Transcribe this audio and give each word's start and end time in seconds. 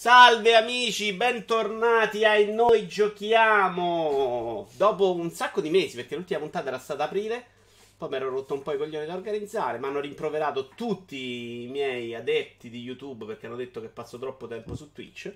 Salve 0.00 0.54
amici, 0.54 1.12
bentornati 1.12 2.24
a 2.24 2.42
Noi 2.50 2.86
Giochiamo! 2.86 4.66
Dopo 4.74 5.14
un 5.14 5.30
sacco 5.30 5.60
di 5.60 5.68
mesi, 5.68 5.96
perché 5.96 6.16
l'ultima 6.16 6.40
puntata 6.40 6.68
era 6.68 6.78
stata 6.78 7.04
aprile, 7.04 7.44
poi 7.98 8.08
mi 8.08 8.16
ero 8.16 8.30
rotto 8.30 8.54
un 8.54 8.62
po' 8.62 8.72
i 8.72 8.78
coglioni 8.78 9.04
da 9.04 9.12
organizzare, 9.12 9.78
mi 9.78 9.84
hanno 9.84 10.00
rimproverato 10.00 10.68
tutti 10.68 11.64
i 11.64 11.68
miei 11.68 12.14
adepti 12.14 12.70
di 12.70 12.80
YouTube 12.80 13.26
perché 13.26 13.44
hanno 13.44 13.56
detto 13.56 13.82
che 13.82 13.88
passo 13.88 14.18
troppo 14.18 14.46
tempo 14.46 14.74
su 14.74 14.90
Twitch, 14.90 15.34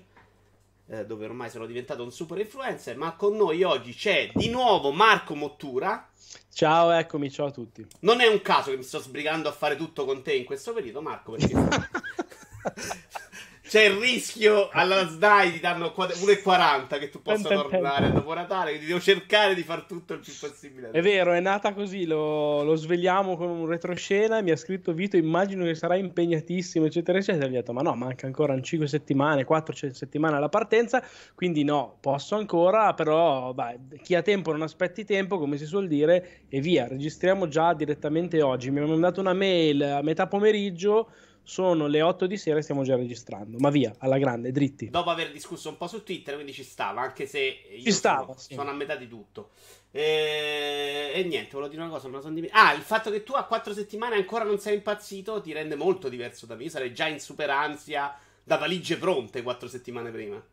eh, 0.87 1.05
dove 1.05 1.25
ormai 1.25 1.51
sono 1.51 1.67
diventato 1.67 2.01
un 2.01 2.11
super 2.11 2.39
influencer, 2.39 2.97
ma 2.97 3.15
con 3.15 3.35
noi 3.35 3.61
oggi 3.61 3.93
c'è 3.93 4.31
di 4.33 4.49
nuovo 4.49 4.91
Marco 4.91 5.35
Mottura. 5.35 6.09
Ciao, 6.51 6.89
eccomi, 6.89 7.29
ciao 7.29 7.45
a 7.45 7.51
tutti. 7.51 7.85
Non 7.99 8.19
è 8.19 8.25
un 8.25 8.41
caso 8.41 8.71
che 8.71 8.77
mi 8.77 8.83
sto 8.83 8.97
sbrigando 8.97 9.47
a 9.47 9.51
fare 9.51 9.75
tutto 9.75 10.05
con 10.05 10.23
te 10.23 10.33
in 10.33 10.43
questo 10.43 10.73
periodo, 10.73 11.03
Marco, 11.03 11.33
perché... 11.33 11.53
c'è 13.67 13.85
il 13.85 13.95
rischio 13.95 14.69
alla 14.71 15.07
SDAI 15.07 15.53
ti 15.53 15.59
danno 15.59 15.91
1,40 15.95 16.99
che 16.99 17.09
tu 17.09 17.21
possa 17.21 17.49
tornare 17.49 18.11
dopo 18.11 18.33
Natale. 18.33 18.69
Quindi 18.71 18.85
devo 18.85 18.99
cercare 18.99 19.55
di 19.55 19.63
far 19.63 19.83
tutto 19.83 20.13
il 20.13 20.19
più 20.19 20.33
possibile. 20.39 20.91
È 20.91 21.01
vero, 21.01 21.33
è 21.33 21.39
nata 21.39 21.73
così. 21.73 22.05
Lo, 22.05 22.63
lo 22.63 22.75
svegliamo 22.75 23.35
con 23.35 23.49
un 23.49 23.65
retroscena. 23.65 24.41
Mi 24.41 24.51
ha 24.51 24.55
scritto 24.55 24.93
Vito. 24.93 25.17
Immagino 25.17 25.63
che 25.63 25.73
sarà 25.73 25.95
impegnatissimo, 25.95 26.85
eccetera, 26.85 27.17
eccetera. 27.17 27.47
Gli 27.47 27.53
ho 27.53 27.59
detto, 27.59 27.73
ma 27.73 27.81
no, 27.81 27.95
manca 27.95 28.27
ancora 28.27 28.59
5 28.59 28.87
settimane, 28.87 29.45
4 29.45 29.91
settimane 29.91 30.35
alla 30.35 30.49
partenza. 30.49 31.03
Quindi 31.33 31.63
no, 31.63 31.97
posso 31.99 32.35
ancora. 32.35 32.93
Però 32.93 33.51
vai, 33.53 33.79
chi 34.03 34.13
ha 34.13 34.21
tempo 34.21 34.51
non 34.51 34.61
aspetti 34.61 35.05
tempo, 35.05 35.39
come 35.39 35.57
si 35.57 35.65
suol 35.65 35.87
dire, 35.87 36.41
e 36.49 36.59
via. 36.59 36.87
Registriamo 36.87 37.47
già 37.47 37.73
direttamente 37.73 38.43
oggi. 38.43 38.69
Mi 38.69 38.77
hanno 38.77 38.89
mandato 38.89 39.21
una 39.21 39.33
mail 39.33 39.81
a 39.81 40.01
metà 40.03 40.27
pomeriggio 40.27 41.09
sono 41.45 41.87
le 41.87 42.01
8 42.01 42.25
di 42.25 42.37
sera 42.37 42.57
e 42.59 42.61
stiamo 42.61 42.83
già 42.83 42.95
registrando. 42.95 43.57
Ma 43.59 43.69
via, 43.69 43.95
alla 43.99 44.17
grande, 44.17 44.51
dritti. 44.51 44.89
Dopo 44.89 45.11
aver 45.11 45.31
discusso 45.31 45.69
un 45.69 45.77
po' 45.77 45.87
su 45.87 46.03
Twitter, 46.03 46.33
quindi 46.33 46.51
ci 46.51 46.63
stava, 46.63 47.01
anche 47.01 47.27
se 47.27 47.39
io 47.39 47.83
ci 47.83 47.91
stava, 47.91 48.25
sono, 48.25 48.37
sì. 48.37 48.53
sono 48.55 48.69
a 48.71 48.73
metà 48.73 48.95
di 48.95 49.07
tutto. 49.07 49.51
E... 49.91 51.11
e, 51.13 51.23
niente, 51.23 51.51
volevo 51.53 51.69
dire 51.69 51.83
una 51.83 51.91
cosa, 51.91 52.07
me 52.07 52.15
la 52.15 52.21
sono 52.21 52.33
dimenticato. 52.33 52.67
Ah, 52.67 52.73
il 52.73 52.81
fatto 52.81 53.11
che 53.11 53.23
tu 53.23 53.33
a 53.33 53.43
4 53.43 53.73
settimane 53.73 54.15
ancora 54.15 54.43
non 54.43 54.59
sei 54.59 54.75
impazzito 54.75 55.39
ti 55.39 55.53
rende 55.53 55.75
molto 55.75 56.09
diverso 56.09 56.45
da 56.45 56.55
me. 56.55 56.63
Io 56.63 56.69
sarei 56.69 56.93
già 56.93 57.07
in 57.07 57.19
super 57.19 57.49
ansia, 57.51 58.13
da 58.43 58.57
valigie 58.57 58.97
pronte 58.97 59.43
4 59.43 59.67
settimane 59.67 60.09
prima. 60.09 60.43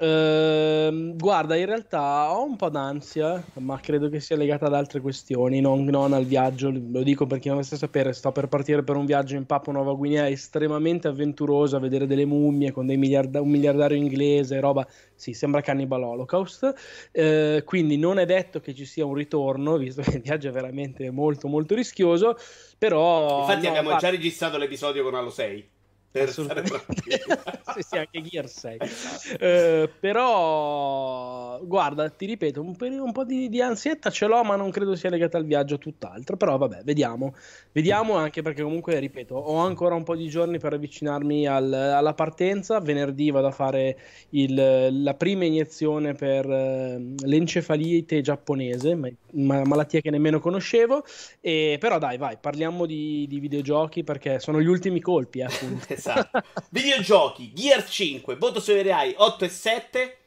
Uh, 0.00 1.16
guarda, 1.16 1.56
in 1.56 1.66
realtà 1.66 2.32
ho 2.32 2.44
un 2.44 2.54
po' 2.54 2.68
d'ansia, 2.68 3.44
ma 3.54 3.80
credo 3.80 4.08
che 4.08 4.20
sia 4.20 4.36
legata 4.36 4.66
ad 4.66 4.74
altre 4.74 5.00
questioni, 5.00 5.60
non, 5.60 5.84
non 5.86 6.12
al 6.12 6.24
viaggio. 6.24 6.70
Lo 6.70 7.02
dico 7.02 7.26
per 7.26 7.40
chi 7.40 7.48
non 7.48 7.56
volesse 7.56 7.76
sapere, 7.76 8.12
sto 8.12 8.30
per 8.30 8.46
partire 8.46 8.84
per 8.84 8.94
un 8.94 9.06
viaggio 9.06 9.34
in 9.34 9.44
Papua 9.44 9.72
Nuova 9.72 9.94
Guinea 9.94 10.28
estremamente 10.28 11.08
avventuroso, 11.08 11.74
a 11.74 11.80
vedere 11.80 12.06
delle 12.06 12.24
mummie 12.24 12.70
con 12.70 12.86
miliarda- 12.86 13.40
un 13.40 13.50
miliardario 13.50 13.96
inglese, 13.96 14.60
roba, 14.60 14.86
sì, 15.16 15.32
sembra 15.32 15.62
Cannibal 15.62 16.04
Holocaust. 16.04 16.74
Uh, 17.12 17.64
quindi 17.64 17.96
non 17.96 18.20
è 18.20 18.24
detto 18.24 18.60
che 18.60 18.74
ci 18.76 18.84
sia 18.84 19.04
un 19.04 19.14
ritorno, 19.14 19.76
visto 19.78 20.02
che 20.02 20.16
il 20.16 20.22
viaggio 20.22 20.48
è 20.48 20.52
veramente 20.52 21.10
molto 21.10 21.48
molto 21.48 21.74
rischioso, 21.74 22.36
però... 22.78 23.40
Infatti 23.40 23.64
no, 23.64 23.70
abbiamo 23.70 23.90
fa... 23.90 23.96
già 23.96 24.10
registrato 24.10 24.58
l'episodio 24.58 25.02
con 25.02 25.16
Halo 25.16 25.30
6 25.30 25.76
stare 26.26 26.64
sì, 27.74 27.82
sì, 27.82 27.96
anche 27.96 28.22
Gear 28.22 28.48
6. 28.48 28.78
eh, 29.38 29.90
però, 30.00 31.60
guarda, 31.62 32.08
ti 32.10 32.26
ripeto, 32.26 32.60
un, 32.60 32.74
un 32.78 33.12
po' 33.12 33.24
di, 33.24 33.48
di, 33.48 33.60
ansietta 33.60 34.10
ce 34.10 34.26
l'ho, 34.26 34.42
ma 34.42 34.56
non 34.56 34.70
credo 34.70 34.94
sia 34.94 35.10
legata 35.10 35.38
al 35.38 35.44
viaggio 35.44 35.78
tutt'altro. 35.78 36.36
Però, 36.36 36.56
vabbè, 36.56 36.82
vediamo. 36.84 37.34
Vediamo 37.72 38.14
anche 38.14 38.42
perché, 38.42 38.62
comunque, 38.62 38.98
ripeto, 38.98 39.34
ho 39.34 39.56
ancora 39.58 39.94
un 39.94 40.04
po' 40.04 40.16
di 40.16 40.28
giorni 40.28 40.58
per 40.58 40.72
avvicinarmi 40.72 41.46
al, 41.46 41.72
alla 41.72 42.14
partenza. 42.14 42.80
Venerdì 42.80 43.30
vado 43.30 43.46
a 43.46 43.52
fare 43.52 43.98
il, 44.30 45.02
la 45.02 45.14
prima 45.14 45.44
iniezione 45.44 46.14
per 46.14 46.46
uh, 46.46 47.14
l'encefalite 47.24 48.20
giapponese, 48.20 48.94
ma, 48.94 49.08
ma, 49.32 49.62
malattia 49.64 50.00
che 50.00 50.10
nemmeno 50.10 50.40
conoscevo. 50.40 51.04
E, 51.40 51.76
però, 51.78 51.98
dai, 51.98 52.16
vai, 52.18 52.36
parliamo 52.40 52.86
di, 52.86 53.26
di 53.28 53.38
videogiochi 53.38 54.04
perché 54.04 54.38
sono 54.40 54.60
gli 54.60 54.66
ultimi 54.66 55.00
colpi, 55.00 55.40
eh, 55.40 55.44
appunto. 55.44 55.86
esatto. 56.12 56.42
Videogiochi, 56.70 57.52
Gear 57.52 57.86
5, 57.86 58.36
voto 58.36 58.60
su 58.60 58.72
Rai 58.80 59.14
8 59.16 59.44
e 59.44 59.48
7. 59.48 60.18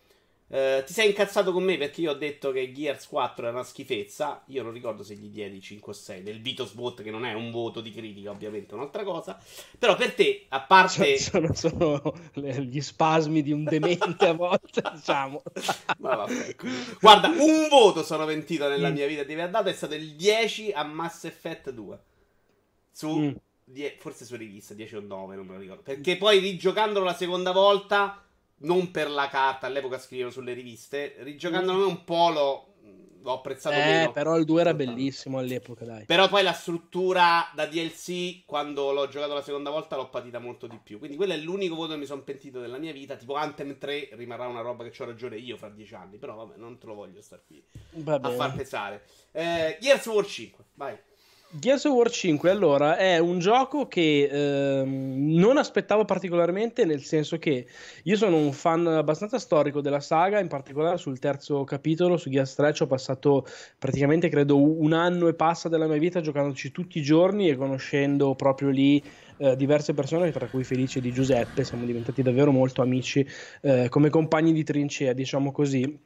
Uh, 0.52 0.84
ti 0.84 0.92
sei 0.92 1.08
incazzato 1.08 1.53
con 1.53 1.64
me 1.64 1.78
perché 1.78 2.02
io 2.02 2.12
ho 2.12 2.16
detto 2.16 2.52
che 2.52 2.74
Gears 2.74 3.08
4 3.08 3.46
era 3.46 3.53
una 3.53 3.64
schifezza. 3.64 4.44
Io 4.47 4.64
non 4.64 4.74
ricordo 4.74 5.02
se 5.02 5.16
gli 5.16 5.30
diedi 5.30 5.62
5 5.62 5.94
o 5.94 5.96
6 5.96 6.24
del 6.24 6.42
Vitos 6.42 6.74
Vote, 6.74 7.03
che 7.03 7.09
non 7.09 7.24
è 7.24 7.31
un 7.31 7.52
voto 7.52 7.80
di 7.80 7.90
critica, 7.90 8.31
ovviamente, 8.31 8.74
è 8.74 8.74
un'altra 8.75 9.06
cosa. 9.06 9.42
Però 9.80 9.96
per 9.96 10.14
te, 10.14 10.47
a 10.50 10.59
parte. 10.59 11.18
Sono, 11.19 11.53
sono 11.53 12.02
gli 12.34 12.81
spasmi 12.81 13.42
di 13.42 13.53
un 13.53 13.63
demente 13.63 14.28
a 14.28 14.34
volte, 14.34 14.81
diciamo. 14.94 15.42
Ma 16.00 16.16
vabbè, 16.18 16.56
Guarda, 17.00 17.30
un 17.30 17.69
voto 17.69 18.03
sono 18.03 18.25
pentito 18.25 18.68
nella 18.68 18.90
mm. 18.90 18.94
mia 18.94 19.08
vita 19.08 19.24
di 19.24 19.31
aver 19.31 19.52
dato, 19.52 19.69
è 19.69 19.74
stato 19.74 19.96
il 19.96 20.16
10 20.16 20.74
a 20.74 20.84
Mass 20.84 21.24
Effect 21.24 21.69
2. 21.69 22.00
Su. 22.92 23.18
Mm 23.18 23.31
die- 23.64 23.96
forse 24.00 24.26
su 24.26 24.36
rivista 24.36 24.74
10 24.74 24.96
o 24.98 25.02
9, 25.02 25.36
non 25.36 25.46
me 25.46 25.54
lo 25.54 25.60
ricordo. 25.60 25.84
Perché 25.84 26.18
poi 26.18 26.40
rigiocandolo 26.40 27.06
la 27.06 27.14
seconda 27.14 27.52
volta, 27.52 28.24
non 28.58 28.92
per 28.92 29.10
la 29.10 29.28
carta, 29.28 29.68
all'epoca 29.68 29.98
scrivevano 29.98 30.34
sulle 30.34 30.54
riviste, 30.54 31.16
rigiocandolo 31.20 31.88
un 31.88 32.04
po' 32.04 32.30
lo, 32.30 32.72
l'ho 33.22 33.34
apprezzato 33.34 33.76
eh, 33.76 33.84
meno. 33.84 34.12
però 34.12 34.38
il 34.38 34.46
2 34.46 34.62
era 34.62 34.74
bellissimo 34.74 35.38
all'epoca, 35.38 35.86
dai. 35.86 36.06
Però 36.06 36.28
poi 36.28 36.44
la 36.44 36.54
struttura 36.54 37.50
da 37.54 37.66
DLC, 37.66 38.44
quando 38.46 38.92
l'ho 38.92 39.08
giocato 39.08 39.34
la 39.34 39.42
seconda 39.42 39.70
volta, 39.70 39.96
l'ho 39.96 40.10
patita 40.10 40.40
molto 40.40 40.68
di 40.68 40.80
più. 40.82 40.98
Quindi 40.98 41.18
quello 41.18 41.34
è 41.34 41.38
l'unico 41.38 41.76
voto 41.76 41.94
che 41.94 42.00
mi 42.00 42.06
sono 42.06 42.22
pentito 42.22 42.60
della 42.60 42.78
mia 42.78 42.92
vita. 42.92 43.16
Tipo 43.16 43.36
Anthem 43.36 43.78
3 43.78 44.10
rimarrà 44.14 44.48
una 44.48 44.62
roba 44.62 44.84
che 44.88 45.04
ho 45.04 45.06
ragione 45.06 45.38
io 45.38 45.58
fra 45.58 45.70
10 45.70 45.94
anni. 45.96 46.18
Però 46.18 46.36
vabbè, 46.36 46.58
non 46.58 46.78
te 46.78 46.86
lo 46.88 46.94
voglio 46.94 47.22
star 47.22 47.42
qui 47.46 47.64
a 48.06 48.30
far 48.32 48.54
pesare. 48.56 49.04
Eh, 49.32 49.78
Gears 49.80 50.06
War 50.08 50.26
5, 50.26 50.64
vai. 50.74 50.98
Gears 51.53 51.84
of 51.84 51.94
War 51.94 52.09
5 52.09 52.50
allora 52.50 52.95
è 52.95 53.17
un 53.17 53.39
gioco 53.39 53.85
che 53.85 54.29
ehm, 54.31 55.35
non 55.35 55.57
aspettavo 55.57 56.06
particolarmente 56.06 56.85
nel 56.85 57.03
senso 57.03 57.38
che 57.39 57.67
io 58.03 58.16
sono 58.16 58.38
un 58.38 58.53
fan 58.53 58.88
abbastanza 58.88 59.38
storico 59.38 59.81
della 59.81 60.00
saga 60.00 60.39
in 60.39 60.47
particolare 60.47 60.97
sul 60.97 61.19
terzo 61.19 61.66
capitolo 61.66 62.16
su 62.16 62.29
Gears 62.29 62.56
3 62.56 62.73
ci 62.73 62.84
ho 62.84 62.88
passato 62.88 63.45
praticamente 63.78 64.29
credo 64.29 64.62
un 64.62 64.94
anno 64.94 65.28
e 65.28 65.34
passa 65.34 65.67
della 65.67 65.88
mia 65.88 65.97
vita 65.97 66.22
giocandoci 66.22 66.72
tutti 66.72 67.00
i 67.00 67.01
giorni 67.01 67.50
e 67.50 67.57
conoscendo 67.57 68.33
proprio 68.33 68.69
lì 68.69 69.03
eh, 69.35 69.57
diverse 69.57 69.94
persone 69.94 70.31
tra 70.31 70.47
cui 70.47 70.63
Felice 70.63 71.01
di 71.01 71.12
Giuseppe 71.12 71.66
siamo 71.66 71.83
diventati 71.83 72.22
davvero 72.22 72.51
molto 72.51 72.81
amici 72.81 73.28
eh, 73.59 73.89
come 73.89 74.09
compagni 74.09 74.53
di 74.53 74.63
trincea 74.63 75.12
diciamo 75.12 75.51
così. 75.51 76.00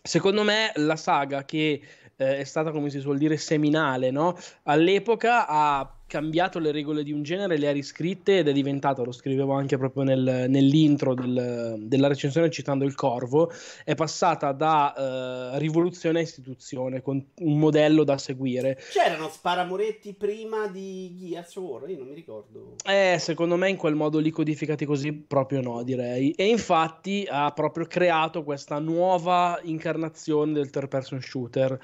Secondo 0.00 0.42
me 0.42 0.70
la 0.76 0.96
saga 0.96 1.44
che 1.44 1.82
eh, 2.18 2.38
è 2.38 2.44
stata, 2.44 2.70
come 2.72 2.90
si 2.90 3.00
suol 3.00 3.16
dire, 3.16 3.36
seminale, 3.36 4.10
no? 4.10 4.36
All'epoca 4.64 5.46
ha 5.48 5.97
cambiato 6.08 6.58
le 6.58 6.72
regole 6.72 7.04
di 7.04 7.12
un 7.12 7.22
genere, 7.22 7.58
le 7.58 7.68
ha 7.68 7.72
riscritte 7.72 8.38
ed 8.38 8.48
è 8.48 8.52
diventato, 8.52 9.04
lo 9.04 9.12
scrivevo 9.12 9.52
anche 9.52 9.76
proprio 9.76 10.02
nel, 10.02 10.46
nell'intro 10.48 11.14
del, 11.14 11.76
della 11.82 12.08
recensione 12.08 12.50
citando 12.50 12.84
il 12.84 12.94
Corvo, 12.94 13.52
è 13.84 13.94
passata 13.94 14.50
da 14.52 15.52
uh, 15.54 15.58
rivoluzione 15.58 16.18
a 16.18 16.22
istituzione, 16.22 17.02
con 17.02 17.24
un 17.40 17.58
modello 17.58 18.02
da 18.02 18.16
seguire. 18.18 18.78
C'erano 18.90 19.28
sparamuretti 19.28 20.14
prima 20.14 20.66
di 20.66 21.14
Gears 21.14 21.54
War? 21.56 21.88
Io 21.90 21.98
non 21.98 22.08
mi 22.08 22.14
ricordo. 22.14 22.74
Eh, 22.84 23.18
secondo 23.20 23.56
me 23.56 23.68
in 23.68 23.76
quel 23.76 23.94
modo 23.94 24.18
lì 24.18 24.30
codificati 24.30 24.86
così 24.86 25.12
proprio 25.12 25.60
no, 25.60 25.82
direi. 25.82 26.30
E 26.32 26.48
infatti 26.48 27.26
ha 27.28 27.52
proprio 27.52 27.84
creato 27.86 28.42
questa 28.44 28.78
nuova 28.78 29.60
incarnazione 29.62 30.54
del 30.54 30.70
third 30.70 30.88
person 30.88 31.20
shooter 31.20 31.78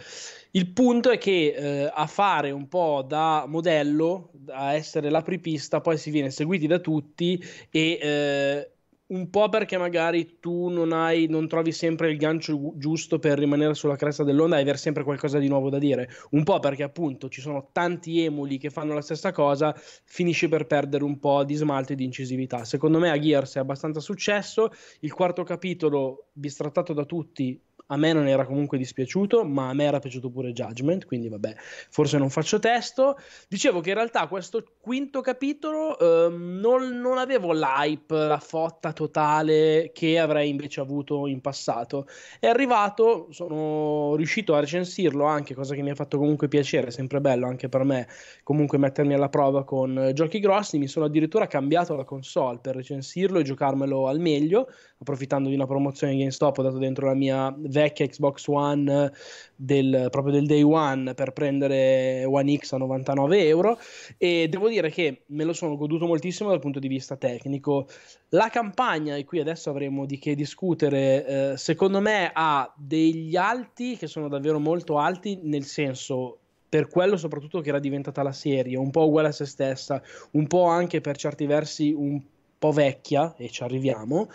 il 0.57 0.69
punto 0.69 1.11
è 1.11 1.19
che 1.19 1.53
eh, 1.53 1.91
a 1.93 2.07
fare 2.07 2.53
un 2.53 2.69
po' 2.69 3.05
da 3.05 3.45
modello, 3.49 4.14
a 4.49 4.73
essere 4.75 5.11
l'apripista, 5.11 5.81
poi 5.81 5.97
si 5.99 6.11
viene 6.11 6.31
seguiti 6.31 6.67
da 6.67 6.79
tutti 6.79 7.43
e 7.71 7.99
eh, 8.01 8.75
un 9.07 9.29
po' 9.29 9.49
perché 9.51 9.77
magari 9.77 10.39
tu 10.41 10.69
non, 10.69 10.93
hai, 10.93 11.27
non 11.29 11.47
trovi 11.47 11.73
sempre 11.73 12.11
il 12.11 12.17
gancio 12.17 12.73
giusto 12.77 13.19
per 13.19 13.39
rimanere 13.39 13.75
sulla 13.75 13.97
cresta 13.97 14.25
dell'onda 14.25 14.57
e 14.57 14.63
avere 14.63 14.79
sempre 14.79 15.05
qualcosa 15.05 15.39
di 15.39 15.49
nuovo 15.49 15.69
da 15.69 15.79
dire. 15.79 16.09
Un 16.31 16.43
po' 16.43 16.59
perché 16.59 16.83
appunto 16.83 17.29
ci 17.29 17.41
sono 17.43 17.69
tanti 17.73 18.25
emuli 18.25 18.57
che 18.57 18.71
fanno 18.71 18.95
la 18.95 19.03
stessa 19.03 19.31
cosa, 19.31 19.75
finisci 20.05 20.49
per 20.49 20.67
perdere 20.67 21.05
un 21.05 21.19
po' 21.19 21.45
di 21.45 21.55
smalto 21.55 21.93
e 21.93 21.97
di 21.97 22.05
incisività. 22.05 22.65
Secondo 22.65 22.99
me 22.99 23.11
a 23.11 23.19
Gears 23.19 23.57
è 23.57 23.59
abbastanza 23.59 24.01
successo. 24.01 24.71
Il 25.01 25.13
quarto 25.13 25.43
capitolo, 25.43 26.29
bistrattato 26.33 26.95
da 26.95 27.05
tutti, 27.05 27.61
a 27.89 27.97
me 27.97 28.13
non 28.13 28.27
era 28.27 28.47
comunque 28.47 28.79
dispiaciuto, 28.79 29.45
ma 29.45 29.69
a 29.69 29.75
me 29.75 29.85
era 29.85 29.99
piaciuto 29.99 30.31
pure 30.31 30.53
Judgment, 30.53 31.05
quindi 31.05 31.29
vabbè, 31.29 31.55
forse 31.91 32.17
non 32.17 32.31
faccio 32.31 32.59
testo. 32.59 33.19
Dicevo 33.49 33.81
che 33.81 33.91
in 33.91 33.97
realtà 33.97 34.27
questo 34.27 34.65
quinto 34.81 35.21
capitolo 35.21 35.99
eh, 35.99 36.31
non, 36.31 37.01
non, 37.01 37.19
avevo 37.19 37.53
l'hype, 37.53 38.15
la 38.15 38.39
fotta 38.39 38.93
totale 38.93 39.91
che 39.93 40.19
avrei 40.19 40.49
invece 40.49 40.81
avuto 40.81 41.27
in 41.27 41.41
passato. 41.41 42.07
È 42.41 42.47
arrivato, 42.47 43.29
sono 43.31 44.15
riuscito 44.17 44.55
a 44.55 44.61
recensirlo 44.61 45.25
anche, 45.25 45.55
cosa 45.55 45.75
che 45.75 45.83
mi 45.83 45.91
ha 45.91 45.95
fatto 45.95 46.17
comunque 46.17 46.49
piacere, 46.49 46.91
sempre 46.91 47.21
bello 47.21 47.47
anche 47.47 47.69
per 47.69 47.85
me, 47.85 48.09
comunque 48.43 48.79
mettermi 48.79 49.13
alla 49.13 49.29
prova 49.29 49.65
con 49.65 50.11
giochi 50.15 50.41
grossi. 50.41 50.79
Mi 50.79 50.89
sono 50.89 51.05
addirittura 51.05 51.47
cambiato 51.47 51.95
la 51.95 52.05
console 52.05 52.61
per 52.63 52.77
recensirlo 52.77 53.39
e 53.41 53.43
giocarmelo 53.43 54.09
al 54.09 54.21
meglio, 54.21 54.69
approfittando 55.05 55.51
di 55.51 55.55
una 55.55 55.67
promozione 55.67 56.17
GameStop, 56.17 56.59
ho 56.59 56.63
dato 56.63 56.79
dentro 56.79 57.07
la 57.07 57.15
mia 57.15 57.55
vecchia 57.57 58.07
Xbox 58.07 58.47
One 58.49 59.13
del, 59.55 60.09
proprio 60.11 60.33
del 60.33 60.47
day 60.47 60.63
one 60.63 61.15
per 61.15 61.33
prendere 61.33 62.25
One 62.25 62.57
X 62.57 62.73
a 62.73 62.79
99 62.79 63.47
euro 63.47 63.79
e 64.19 64.49
devo 64.49 64.69
dire 64.69 64.91
che 64.91 65.23
me 65.27 65.45
lo 65.45 65.53
sono 65.53 65.77
goduto 65.77 66.07
moltissimo 66.07 66.49
dal 66.49 66.59
punto 66.59 66.81
di 66.81 66.89
vista 66.89 67.17
tecnico. 67.17 67.87
La 68.31 68.49
campagna, 68.49 69.15
e 69.15 69.25
qui 69.25 69.39
adesso 69.39 69.71
avremo 69.71 70.07
di 70.07 70.19
che 70.19 70.35
discutere, 70.35 71.27
eh, 71.53 71.57
secondo 71.57 72.01
me 72.01 72.31
ha 72.35 72.73
degli 72.77 73.37
alti 73.37 73.97
che 73.97 74.09
sono 74.09 74.29
davvero 74.29 74.59
molto 74.59 74.99
alti, 74.99 75.39
nel 75.43 75.65
senso 75.65 76.39
per 76.69 76.89
quello 76.89 77.17
soprattutto 77.17 77.61
che 77.61 77.69
era 77.69 77.79
diventata 77.79 78.23
la 78.25 78.33
serie, 78.33 78.77
un 78.77 78.91
po' 78.91 79.07
uguale 79.07 79.29
a 79.29 79.33
se 79.33 79.45
stessa, 79.45 80.03
un 80.33 80.49
po' 80.49 80.65
anche 80.65 81.01
per 81.01 81.17
certi 81.17 81.47
versi 81.47 81.93
un 81.93 82.21
po' 82.59 82.73
vecchia, 82.73 83.35
e 83.37 83.49
ci 83.51 83.63
arriviamo 83.63 84.29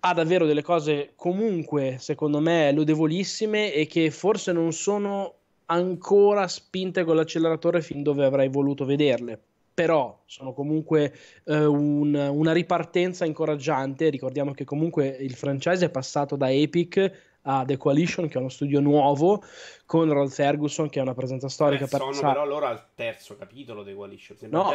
ha 0.00 0.14
davvero 0.14 0.46
delle 0.46 0.62
cose 0.62 1.12
comunque, 1.16 1.96
secondo 1.98 2.40
me, 2.40 2.72
lodevolissime 2.72 3.72
e 3.72 3.86
che 3.86 4.10
forse 4.10 4.52
non 4.52 4.72
sono 4.72 5.34
ancora 5.66 6.46
spinte 6.48 7.04
con 7.04 7.16
l'acceleratore 7.16 7.82
fin 7.82 8.02
dove 8.02 8.24
avrei 8.24 8.48
voluto 8.48 8.84
vederle. 8.84 9.40
Però 9.74 10.22
sono 10.24 10.54
comunque 10.54 11.14
eh, 11.44 11.64
un, 11.64 12.14
una 12.14 12.52
ripartenza 12.52 13.26
incoraggiante. 13.26 14.08
Ricordiamo 14.08 14.52
che 14.52 14.64
comunque 14.64 15.06
il 15.06 15.34
franchise 15.34 15.86
è 15.86 15.90
passato 15.90 16.34
da 16.36 16.50
Epic 16.50 17.34
a 17.42 17.64
The 17.64 17.76
Coalition, 17.76 18.26
che 18.26 18.34
è 18.34 18.38
uno 18.38 18.48
studio 18.48 18.80
nuovo, 18.80 19.42
con 19.84 20.10
Rod 20.10 20.30
Ferguson, 20.30 20.88
che 20.88 20.98
è 20.98 21.02
una 21.02 21.14
presenza 21.14 21.48
storica. 21.48 21.84
Eh, 21.84 21.88
per 21.88 22.00
sono 22.00 22.32
però 22.32 22.46
loro 22.46 22.66
al 22.66 22.86
terzo 22.94 23.36
capitolo 23.36 23.84
The 23.84 23.94
Coalition. 23.94 24.38
No. 24.48 24.72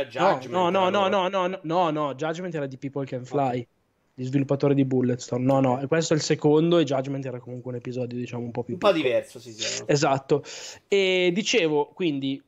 No, 0.50 0.70
no, 0.70 0.90
no, 0.90 1.08
no, 1.08 1.28
no, 1.28 1.48
no, 1.48 1.60
no, 1.64 1.90
no, 1.90 2.14
Judgment 2.14 2.54
era 2.54 2.68
di 2.68 2.78
People 2.78 3.06
Can 3.06 3.26
Fly. 3.26 3.40
Okay 3.40 3.68
gli 4.14 4.26
sviluppatori 4.26 4.74
di 4.74 4.86
Bulletstorm. 4.86 5.44
No, 5.44 5.60
no, 5.60 5.84
questo 5.88 6.14
è 6.14 6.16
il 6.16 6.22
secondo 6.22 6.78
e 6.78 6.84
Judgment 6.84 7.26
era 7.26 7.40
comunque 7.40 7.72
un 7.72 7.78
episodio, 7.78 8.18
diciamo, 8.18 8.44
un 8.44 8.52
po' 8.52 8.64
più... 8.64 8.74
Un 8.74 8.80
piccolo. 8.80 8.98
po' 8.98 9.08
diverso, 9.08 9.40
sì, 9.40 9.54
sì. 9.54 9.84
Esatto. 9.86 10.44
E 10.88 11.32
dicevo, 11.34 11.92
quindi, 11.94 12.42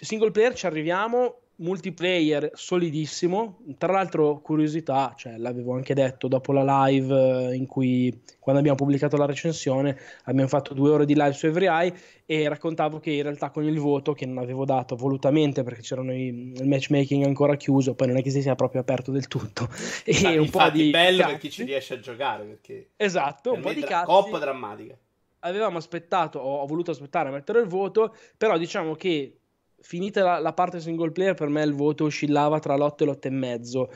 single 0.00 0.30
player 0.30 0.54
ci 0.54 0.66
arriviamo, 0.66 1.40
multiplayer 1.56 2.50
solidissimo. 2.54 3.58
Tra 3.78 3.92
l'altro, 3.92 4.40
curiosità, 4.40 5.14
cioè 5.16 5.36
l'avevo 5.36 5.74
anche 5.74 5.94
detto 5.94 6.28
dopo 6.28 6.52
la 6.52 6.86
live 6.86 7.50
eh, 7.50 7.54
in 7.54 7.66
cui 7.66 8.22
quando 8.38 8.60
abbiamo 8.60 8.76
pubblicato 8.76 9.16
la 9.16 9.26
recensione, 9.26 9.98
abbiamo 10.24 10.48
fatto 10.48 10.74
due 10.74 10.90
ore 10.90 11.04
di 11.04 11.14
live 11.14 11.32
su 11.32 11.46
Every 11.46 11.94
e 12.26 12.48
raccontavo 12.48 12.98
che 12.98 13.12
in 13.12 13.22
realtà 13.22 13.50
con 13.50 13.64
il 13.64 13.78
voto 13.78 14.12
che 14.12 14.26
non 14.26 14.38
avevo 14.38 14.64
dato 14.64 14.96
volutamente 14.96 15.62
perché 15.62 15.80
c'erano 15.80 16.12
i, 16.12 16.52
il 16.54 16.66
matchmaking 16.66 17.24
ancora 17.24 17.56
chiuso, 17.56 17.94
poi 17.94 18.08
non 18.08 18.18
è 18.18 18.22
che 18.22 18.30
si 18.30 18.42
sia 18.42 18.54
proprio 18.54 18.80
aperto 18.80 19.10
del 19.10 19.26
tutto. 19.26 19.68
E 20.04 20.20
Ma 20.22 20.40
un 20.40 20.50
po' 20.50 20.70
di 20.70 20.90
bello 20.90 21.18
cazzi. 21.18 21.30
per 21.30 21.40
chi 21.40 21.50
ci 21.50 21.64
riesce 21.64 21.94
a 21.94 22.00
giocare 22.00 22.44
perché 22.44 22.90
esatto, 22.96 23.52
un 23.52 23.60
po' 23.60 23.72
di 23.72 23.82
cazzi. 23.82 24.06
Coppa 24.06 24.38
drammatica. 24.38 24.96
Avevamo 25.40 25.78
aspettato, 25.78 26.38
ho, 26.38 26.60
ho 26.60 26.66
voluto 26.66 26.90
aspettare 26.90 27.28
a 27.28 27.32
mettere 27.32 27.60
il 27.60 27.66
voto, 27.66 28.14
però 28.36 28.56
diciamo 28.56 28.94
che 28.94 29.38
finita 29.86 30.24
la, 30.24 30.38
la, 30.40 30.52
parte 30.52 30.80
single 30.80 31.12
player, 31.12 31.34
per 31.34 31.48
me 31.48 31.62
il 31.62 31.72
voto 31.72 32.06
oscillava 32.06 32.58
tra 32.58 32.74
l'8 32.76 32.96
e 32.96 33.04
l'8 33.04 33.18
e 33.20 33.30
mezzo. 33.30 33.90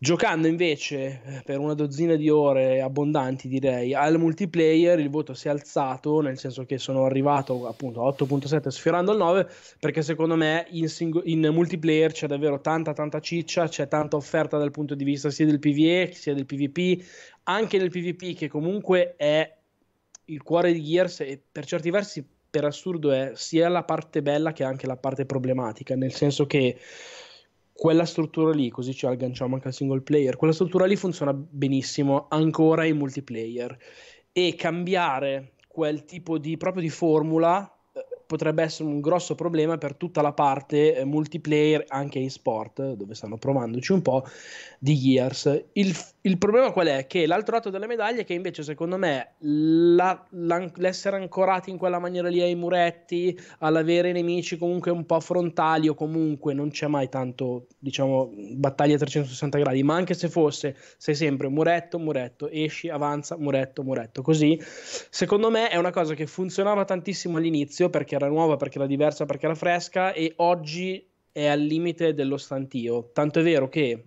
Giocando 0.00 0.46
invece 0.46 1.22
eh, 1.24 1.42
per 1.44 1.58
una 1.58 1.72
dozzina 1.72 2.14
di 2.14 2.28
ore 2.28 2.82
abbondanti, 2.82 3.48
direi, 3.48 3.94
al 3.94 4.18
multiplayer, 4.18 5.00
il 5.00 5.08
voto 5.08 5.32
si 5.32 5.48
è 5.48 5.50
alzato, 5.50 6.20
nel 6.20 6.38
senso 6.38 6.66
che 6.66 6.76
sono 6.76 7.04
arrivato 7.04 7.66
appunto 7.66 8.06
a 8.06 8.14
8.7 8.14 8.68
sfiorando 8.68 9.12
il 9.12 9.18
9, 9.18 9.48
perché 9.80 10.02
secondo 10.02 10.36
me 10.36 10.66
in, 10.72 10.88
sing- 10.90 11.22
in 11.24 11.40
multiplayer 11.52 12.12
c'è 12.12 12.26
davvero 12.26 12.60
tanta 12.60 12.92
tanta 12.92 13.18
ciccia, 13.20 13.66
c'è 13.66 13.88
tanta 13.88 14.16
offerta 14.16 14.58
dal 14.58 14.70
punto 14.70 14.94
di 14.94 15.04
vista 15.04 15.30
sia 15.30 15.46
del 15.46 15.58
PvE 15.58 16.10
sia 16.12 16.34
del 16.34 16.44
PvP, 16.44 17.02
anche 17.44 17.78
nel 17.78 17.90
PvP 17.90 18.36
che 18.36 18.48
comunque 18.48 19.14
è 19.16 19.56
il 20.26 20.42
cuore 20.42 20.72
di 20.72 20.82
Gears 20.82 21.20
e 21.20 21.42
per 21.50 21.64
certi 21.64 21.90
versi 21.90 22.24
per 22.50 22.64
assurdo 22.64 23.10
è 23.10 23.32
sia 23.34 23.68
la 23.68 23.84
parte 23.84 24.22
bella 24.22 24.52
che 24.52 24.64
anche 24.64 24.86
la 24.86 24.96
parte 24.96 25.26
problematica, 25.26 25.94
nel 25.94 26.12
senso 26.12 26.46
che 26.46 26.78
quella 27.72 28.04
struttura 28.04 28.52
lì, 28.52 28.70
così 28.70 28.94
ci 28.94 29.06
agganciamo 29.06 29.54
anche 29.54 29.68
al 29.68 29.74
single 29.74 30.00
player, 30.00 30.36
quella 30.36 30.52
struttura 30.52 30.86
lì 30.86 30.96
funziona 30.96 31.32
benissimo 31.32 32.26
ancora 32.28 32.84
in 32.84 32.96
multiplayer 32.96 33.78
e 34.32 34.54
cambiare 34.56 35.52
quel 35.68 36.04
tipo 36.04 36.38
di 36.38 36.56
proprio 36.56 36.82
di 36.82 36.90
formula 36.90 37.72
potrebbe 38.28 38.62
essere 38.62 38.88
un 38.90 39.00
grosso 39.00 39.34
problema 39.34 39.78
per 39.78 39.94
tutta 39.94 40.20
la 40.20 40.34
parte 40.34 40.94
eh, 40.94 41.04
multiplayer 41.04 41.84
anche 41.88 42.18
in 42.18 42.30
sport, 42.30 42.92
dove 42.92 43.14
stanno 43.14 43.38
provandoci 43.38 43.92
un 43.92 44.02
po' 44.02 44.24
di 44.78 44.94
Gears. 44.96 45.64
Il, 45.72 45.96
il, 46.28 46.38
problema 46.38 46.70
qual 46.70 46.86
è? 46.88 47.06
Che 47.06 47.26
l'altro 47.26 47.56
lato 47.56 47.70
della 47.70 47.86
medaglia 47.86 48.20
è 48.20 48.24
che 48.24 48.34
invece 48.34 48.62
secondo 48.62 48.96
me 48.96 49.34
la, 49.38 50.26
la, 50.30 50.70
l'essere 50.76 51.16
ancorati 51.16 51.70
in 51.70 51.78
quella 51.78 51.98
maniera 51.98 52.28
lì 52.28 52.40
ai 52.40 52.54
muretti, 52.54 53.38
all'avere 53.60 54.12
nemici 54.12 54.58
comunque 54.58 54.90
un 54.90 55.06
po' 55.06 55.20
frontali 55.20 55.88
o 55.88 55.94
comunque 55.94 56.54
non 56.54 56.70
c'è 56.70 56.86
mai 56.86 57.08
tanto, 57.08 57.66
diciamo, 57.78 58.32
battaglia 58.52 58.94
a 58.94 58.98
360 58.98 59.58
gradi, 59.58 59.82
ma 59.82 59.94
anche 59.94 60.14
se 60.14 60.28
fosse, 60.28 60.76
sei 60.96 61.14
sempre 61.14 61.48
muretto, 61.48 61.98
muretto, 61.98 62.48
esci, 62.48 62.88
avanza, 62.88 63.36
muretto, 63.36 63.82
muretto, 63.82 64.22
così, 64.22 64.60
secondo 64.60 65.50
me 65.50 65.68
è 65.68 65.76
una 65.76 65.90
cosa 65.90 66.14
che 66.14 66.26
funzionava 66.26 66.84
tantissimo 66.84 67.38
all'inizio 67.38 67.90
perché 67.90 68.14
era 68.14 68.28
nuova, 68.28 68.56
perché 68.56 68.78
era 68.78 68.86
diversa, 68.86 69.24
perché 69.24 69.46
era 69.46 69.54
fresca 69.54 70.12
e 70.12 70.32
oggi 70.36 71.06
è 71.32 71.46
al 71.46 71.60
limite 71.60 72.14
dello 72.14 72.36
stantio. 72.36 73.10
Tanto 73.12 73.38
è 73.38 73.42
vero 73.42 73.68
che 73.68 74.02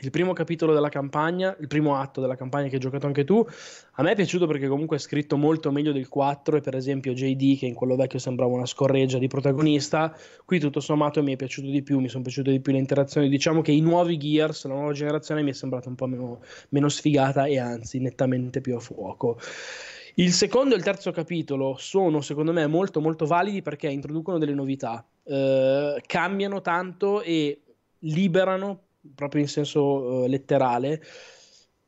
il 0.00 0.10
primo 0.10 0.32
capitolo 0.32 0.72
della 0.72 0.88
campagna, 0.88 1.54
il 1.60 1.66
primo 1.66 1.96
atto 1.96 2.20
della 2.20 2.36
campagna 2.36 2.68
che 2.68 2.74
hai 2.74 2.80
giocato 2.80 3.06
anche 3.06 3.24
tu, 3.24 3.44
a 3.92 4.02
me 4.02 4.12
è 4.12 4.14
piaciuto 4.14 4.46
perché 4.46 4.68
comunque 4.68 4.96
è 4.96 5.00
scritto 5.00 5.36
molto 5.36 5.70
meglio 5.70 5.92
del 5.92 6.08
4 6.08 6.56
e 6.56 6.60
per 6.60 6.74
esempio 6.74 7.12
JD 7.12 7.58
che 7.58 7.66
in 7.66 7.74
quello 7.74 7.96
vecchio 7.96 8.18
sembrava 8.18 8.52
una 8.52 8.66
scorreggia 8.66 9.18
di 9.18 9.28
protagonista, 9.28 10.16
qui 10.44 10.58
tutto 10.58 10.80
sommato 10.80 11.22
mi 11.22 11.34
è 11.34 11.36
piaciuto 11.36 11.68
di 11.68 11.82
più, 11.82 11.98
mi 11.98 12.08
sono 12.08 12.22
piaciute 12.22 12.50
di 12.50 12.60
più 12.60 12.72
le 12.72 12.78
interazioni, 12.78 13.28
diciamo 13.28 13.60
che 13.60 13.72
i 13.72 13.80
nuovi 13.80 14.16
Gears, 14.16 14.66
la 14.66 14.74
nuova 14.74 14.92
generazione 14.92 15.42
mi 15.42 15.50
è 15.50 15.54
sembrata 15.54 15.88
un 15.88 15.94
po' 15.94 16.06
meno, 16.06 16.40
meno 16.70 16.88
sfigata 16.88 17.44
e 17.44 17.58
anzi 17.58 17.98
nettamente 17.98 18.60
più 18.60 18.76
a 18.76 18.80
fuoco. 18.80 19.38
Il 20.14 20.32
secondo 20.32 20.74
e 20.74 20.78
il 20.78 20.82
terzo 20.82 21.12
capitolo 21.12 21.76
sono 21.78 22.20
secondo 22.20 22.52
me 22.52 22.66
molto 22.66 23.00
molto 23.00 23.26
validi 23.26 23.62
perché 23.62 23.88
introducono 23.88 24.38
delle 24.38 24.54
novità, 24.54 25.06
eh, 25.24 26.02
cambiano 26.04 26.60
tanto 26.60 27.22
e 27.22 27.62
liberano, 28.00 28.88
proprio 29.14 29.42
in 29.42 29.48
senso 29.48 30.24
eh, 30.24 30.28
letterale, 30.28 31.02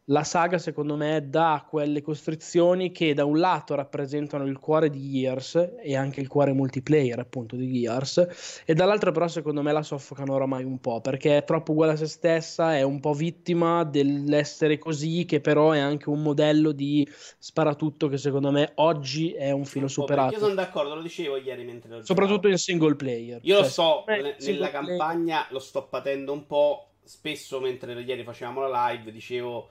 la 0.06 0.25
saga 0.25 0.59
secondo 0.59 0.97
me 0.97 1.29
dà 1.29 1.64
quelle 1.69 2.02
costrizioni 2.02 2.90
che 2.90 3.14
da 3.14 3.25
un 3.25 3.38
lato 3.38 3.76
rappresentano 3.76 4.45
il 4.47 4.59
cuore 4.59 4.90
di 4.90 5.21
Gears 5.21 5.75
e 5.81 5.95
anche 5.95 6.21
il 6.21 6.26
cuore 6.26 6.52
multiplayer 6.52 7.21
appunto 7.21 7.54
di 7.54 7.71
Gears 7.71 8.62
e 8.64 8.75
dall'altro 8.75 9.12
però 9.12 9.28
secondo 9.28 9.62
me 9.62 9.71
la 9.71 9.85
soffocano 9.85 10.35
oramai 10.35 10.64
un 10.64 10.81
po' 10.81 11.00
perché 11.00 11.37
è 11.37 11.45
troppo 11.45 11.71
uguale 11.71 11.92
a 11.92 11.97
se 11.97 12.07
stessa, 12.07 12.76
è 12.76 12.83
un 12.83 12.99
po' 12.99 13.12
vittima 13.12 13.85
dell'essere 13.85 14.76
così 14.76 15.25
che 15.25 15.40
però 15.40 15.71
è 15.71 15.78
anche 15.78 16.09
un 16.09 16.21
modello 16.21 16.73
di 16.73 17.09
sparatutto 17.38 18.09
che 18.09 18.19
secondo 18.19 18.50
me 18.50 18.73
oggi 18.76 19.33
è 19.33 19.52
un 19.52 19.64
filo 19.64 19.85
un 19.85 19.90
superato. 19.90 20.35
Io 20.35 20.40
sono 20.40 20.54
d'accordo, 20.54 20.97
lo 20.97 21.02
dicevo 21.02 21.37
ieri 21.37 21.64
mentre 21.64 21.90
lo 21.90 22.04
Soprattutto 22.04 22.49
in 22.49 22.59
single 22.59 22.97
player. 22.97 23.38
Io 23.42 23.54
cioè, 23.54 23.62
lo 23.62 23.69
so, 23.69 24.04
nella 24.07 24.71
campagna 24.71 25.37
player. 25.38 25.52
lo 25.52 25.59
sto 25.61 25.87
patendo 25.87 26.33
un 26.33 26.47
po', 26.47 26.91
spesso 27.02 27.61
mentre 27.61 28.00
ieri 28.00 28.25
facevamo 28.25 28.66
la 28.66 28.90
live 28.90 29.11
dicevo 29.11 29.71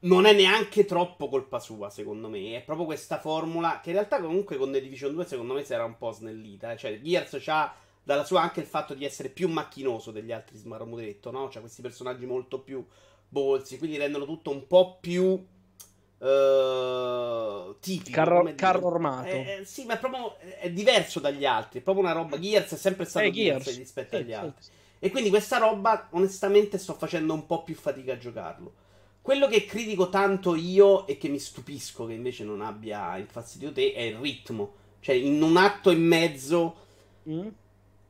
non 0.00 0.26
è 0.26 0.32
neanche 0.32 0.84
troppo 0.84 1.28
colpa 1.28 1.58
sua, 1.58 1.90
secondo 1.90 2.28
me. 2.28 2.56
È 2.56 2.62
proprio 2.62 2.86
questa 2.86 3.18
formula 3.18 3.80
che 3.82 3.90
in 3.90 3.96
realtà 3.96 4.20
comunque 4.20 4.56
con 4.56 4.70
The 4.70 4.80
Division 4.80 5.12
2 5.12 5.24
secondo 5.24 5.54
me 5.54 5.64
si 5.64 5.72
era 5.72 5.84
un 5.84 5.96
po' 5.96 6.12
snellita. 6.12 6.72
Eh. 6.72 6.76
Cioè, 6.76 7.00
Gears 7.00 7.42
ha 7.46 7.74
dalla 8.02 8.24
sua 8.24 8.42
anche 8.42 8.60
il 8.60 8.66
fatto 8.66 8.94
di 8.94 9.04
essere 9.04 9.28
più 9.28 9.48
macchinoso 9.48 10.12
degli 10.12 10.30
altri 10.30 10.56
Smarmudetto, 10.56 11.30
no? 11.30 11.50
Cioè 11.50 11.60
questi 11.60 11.82
personaggi 11.82 12.26
molto 12.26 12.60
più 12.60 12.86
bolsi, 13.28 13.76
quindi 13.78 13.98
rendono 13.98 14.24
tutto 14.24 14.50
un 14.50 14.66
po' 14.66 14.98
più 15.00 15.24
uh, 15.24 15.46
tipico. 17.80 18.10
Carro, 18.10 18.52
carro 18.54 18.88
armato. 18.88 19.26
Eh, 19.26 19.58
eh, 19.60 19.64
sì, 19.64 19.84
ma 19.84 19.94
è 19.94 19.98
proprio 19.98 20.38
è 20.38 20.70
diverso 20.70 21.18
dagli 21.18 21.44
altri. 21.44 21.80
È 21.80 21.82
proprio 21.82 22.04
una 22.04 22.12
roba. 22.12 22.38
Gears 22.38 22.72
è 22.72 22.76
sempre 22.76 23.04
stato 23.04 23.26
eh, 23.26 23.32
Gears, 23.32 23.64
Gears 23.64 23.78
rispetto 23.78 24.16
sì, 24.16 24.22
agli 24.22 24.52
sì. 24.60 24.70
E 24.98 25.10
quindi 25.10 25.30
questa 25.30 25.58
roba, 25.58 26.08
onestamente, 26.12 26.78
sto 26.78 26.94
facendo 26.94 27.32
un 27.32 27.46
po' 27.46 27.62
più 27.62 27.74
fatica 27.74 28.14
a 28.14 28.18
giocarlo. 28.18 28.72
quello 29.28 29.46
che 29.46 29.66
critico 29.66 30.08
tanto 30.08 30.54
io 30.54 31.06
e 31.06 31.18
che 31.18 31.28
mi 31.28 31.38
stupisco 31.38 32.06
che 32.06 32.14
invece 32.14 32.44
non 32.44 32.62
abbia 32.62 33.18
infastidito 33.18 33.72
te 33.74 33.92
è 33.92 34.00
il 34.00 34.16
ritmo. 34.16 34.72
Cioè, 35.00 35.14
in 35.14 35.42
un 35.42 35.56
atto 35.58 35.90
e 35.90 35.96
mezzo 35.96 36.76
mm. 37.28 37.48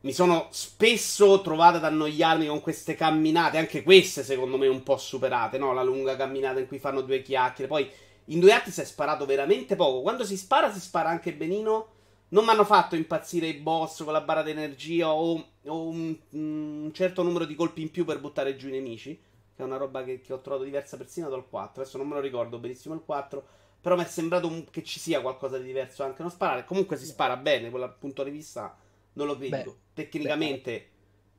mi 0.02 0.12
sono 0.12 0.46
spesso 0.50 1.40
trovato 1.40 1.78
ad 1.78 1.84
annoiarmi 1.84 2.46
con 2.46 2.60
queste 2.60 2.94
camminate, 2.94 3.58
anche 3.58 3.82
queste 3.82 4.22
secondo 4.22 4.56
me 4.56 4.68
un 4.68 4.84
po' 4.84 4.96
superate, 4.96 5.58
no? 5.58 5.72
La 5.72 5.82
lunga 5.82 6.14
camminata 6.14 6.60
in 6.60 6.68
cui 6.68 6.78
fanno 6.78 7.00
due 7.00 7.20
chiacchiere. 7.20 7.68
Poi 7.68 7.90
in 8.26 8.38
due 8.38 8.52
atti 8.52 8.70
si 8.70 8.80
è 8.80 8.84
sparato 8.84 9.26
veramente 9.26 9.74
poco. 9.74 10.02
Quando 10.02 10.24
si 10.24 10.36
spara, 10.36 10.72
si 10.72 10.80
spara 10.80 11.08
anche 11.08 11.34
benino. 11.34 11.96
Non 12.30 12.44
mi 12.44 12.50
hanno 12.50 12.64
fatto 12.64 12.94
impazzire 12.94 13.46
i 13.46 13.54
boss 13.54 14.04
con 14.04 14.12
la 14.12 14.20
barra 14.20 14.42
d'energia 14.42 15.12
o, 15.12 15.44
o 15.64 15.88
un, 15.88 16.16
un 16.30 16.90
certo 16.92 17.22
numero 17.22 17.44
di 17.44 17.54
colpi 17.54 17.82
in 17.82 17.90
più 17.90 18.04
per 18.04 18.20
buttare 18.20 18.56
giù 18.56 18.68
i 18.68 18.72
nemici 18.72 19.18
che 19.58 19.64
è 19.64 19.66
una 19.66 19.76
roba 19.76 20.04
che, 20.04 20.20
che 20.20 20.32
ho 20.32 20.40
trovato 20.40 20.62
diversa 20.62 20.96
persino 20.96 21.28
dal 21.28 21.48
4. 21.48 21.82
Adesso 21.82 21.98
non 21.98 22.06
me 22.06 22.14
lo 22.14 22.20
ricordo 22.20 22.60
benissimo 22.60 22.94
il 22.94 23.02
4. 23.04 23.44
Però 23.80 23.96
mi 23.96 24.04
è 24.04 24.06
sembrato 24.06 24.66
che 24.70 24.84
ci 24.84 25.00
sia 25.00 25.20
qualcosa 25.20 25.58
di 25.58 25.64
diverso 25.64 26.04
anche 26.04 26.22
non 26.22 26.30
sparare. 26.30 26.64
Comunque 26.64 26.96
si 26.96 27.06
spara 27.06 27.36
bene, 27.36 27.68
quel 27.68 27.92
punto 27.98 28.22
di 28.22 28.30
vista 28.30 28.76
non 29.14 29.26
lo 29.26 29.36
critico. 29.36 29.76
Tecnicamente 29.94 30.88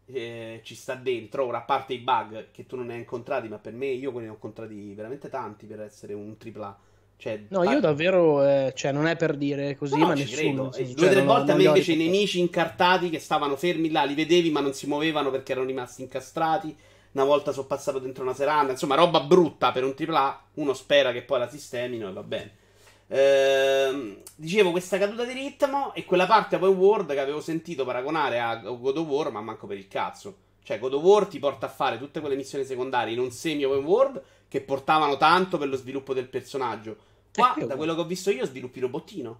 eh, 0.05 0.59
ci 0.65 0.75
sta 0.75 0.95
dentro. 0.95 1.45
Ora, 1.45 1.59
a 1.59 1.61
parte 1.61 1.93
i 1.93 1.99
bug 1.99 2.51
che 2.51 2.65
tu 2.65 2.75
non 2.75 2.87
ne 2.87 2.95
hai 2.95 2.99
incontrati, 2.99 3.47
ma 3.47 3.57
per 3.57 3.71
me 3.71 3.85
io 3.85 4.11
quelli 4.11 4.25
ne 4.25 4.33
ho 4.33 4.35
incontrati 4.35 4.93
veramente 4.93 5.29
tanti 5.29 5.65
per 5.65 5.79
essere 5.79 6.13
un 6.13 6.35
AAA. 6.37 6.77
Cioè, 7.19 7.43
no, 7.49 7.69
io 7.69 7.81
davvero, 7.81 8.47
eh, 8.47 8.71
cioè, 8.73 8.93
non 8.93 9.05
è 9.05 9.17
per 9.17 9.35
dire 9.35 9.75
così, 9.75 9.97
no, 9.97 10.07
ma 10.07 10.13
nessuno. 10.13 10.71
Cioè, 10.71 10.85
Due 10.85 11.07
o 11.07 11.11
tre 11.11 11.21
volte 11.21 11.51
a 11.51 11.55
me 11.55 11.63
invece 11.63 11.91
i 11.91 11.97
nemici 11.97 12.39
incartati 12.39 13.09
che 13.09 13.19
stavano 13.19 13.57
fermi 13.57 13.91
là, 13.91 14.05
li 14.05 14.15
vedevi 14.15 14.49
ma 14.51 14.61
non 14.61 14.73
si 14.73 14.87
muovevano 14.87 15.29
perché 15.29 15.51
erano 15.51 15.67
rimasti 15.67 16.01
incastrati 16.01 16.75
una 17.11 17.23
volta 17.23 17.51
sono 17.51 17.65
passato 17.65 17.99
dentro 17.99 18.23
una 18.23 18.33
seranda, 18.33 18.71
insomma, 18.71 18.95
roba 18.95 19.19
brutta 19.21 19.71
per 19.71 19.83
un 19.83 19.95
AAA. 19.97 20.43
Uno 20.55 20.73
spera 20.73 21.11
che 21.11 21.23
poi 21.23 21.39
la 21.39 21.49
sistemino 21.49 22.07
e 22.07 22.13
va 22.13 22.23
bene. 22.23 22.55
Ehm, 23.07 24.17
dicevo 24.35 24.69
questa 24.71 24.99
caduta 24.99 25.25
di 25.25 25.33
ritmo 25.33 25.93
e 25.95 26.05
quella 26.05 26.27
parte 26.27 26.57
open 26.57 26.69
world 26.69 27.11
che 27.11 27.19
avevo 27.19 27.41
sentito 27.41 27.83
paragonare 27.83 28.39
a 28.39 28.55
God 28.57 28.97
of 28.97 29.07
War, 29.07 29.31
ma 29.31 29.41
manco 29.41 29.65
per 29.65 29.77
il 29.77 29.87
cazzo. 29.87 30.37
Cioè, 30.61 30.77
God 30.77 30.93
of 30.93 31.03
War 31.03 31.25
ti 31.25 31.39
porta 31.39 31.65
a 31.65 31.69
fare 31.69 31.97
tutte 31.97 32.19
quelle 32.19 32.35
missioni 32.35 32.63
secondarie 32.63 33.13
in 33.13 33.19
un 33.19 33.31
semi 33.31 33.63
open 33.63 33.83
world 33.83 34.21
che 34.47 34.61
portavano 34.61 35.17
tanto 35.17 35.57
per 35.57 35.67
lo 35.67 35.77
sviluppo 35.77 36.13
del 36.13 36.29
personaggio. 36.29 37.07
Qua, 37.33 37.55
da 37.65 37.75
quello 37.75 37.95
che 37.95 38.01
ho 38.01 38.05
visto 38.05 38.31
io, 38.31 38.45
sviluppi 38.45 38.79
robottino. 38.79 39.39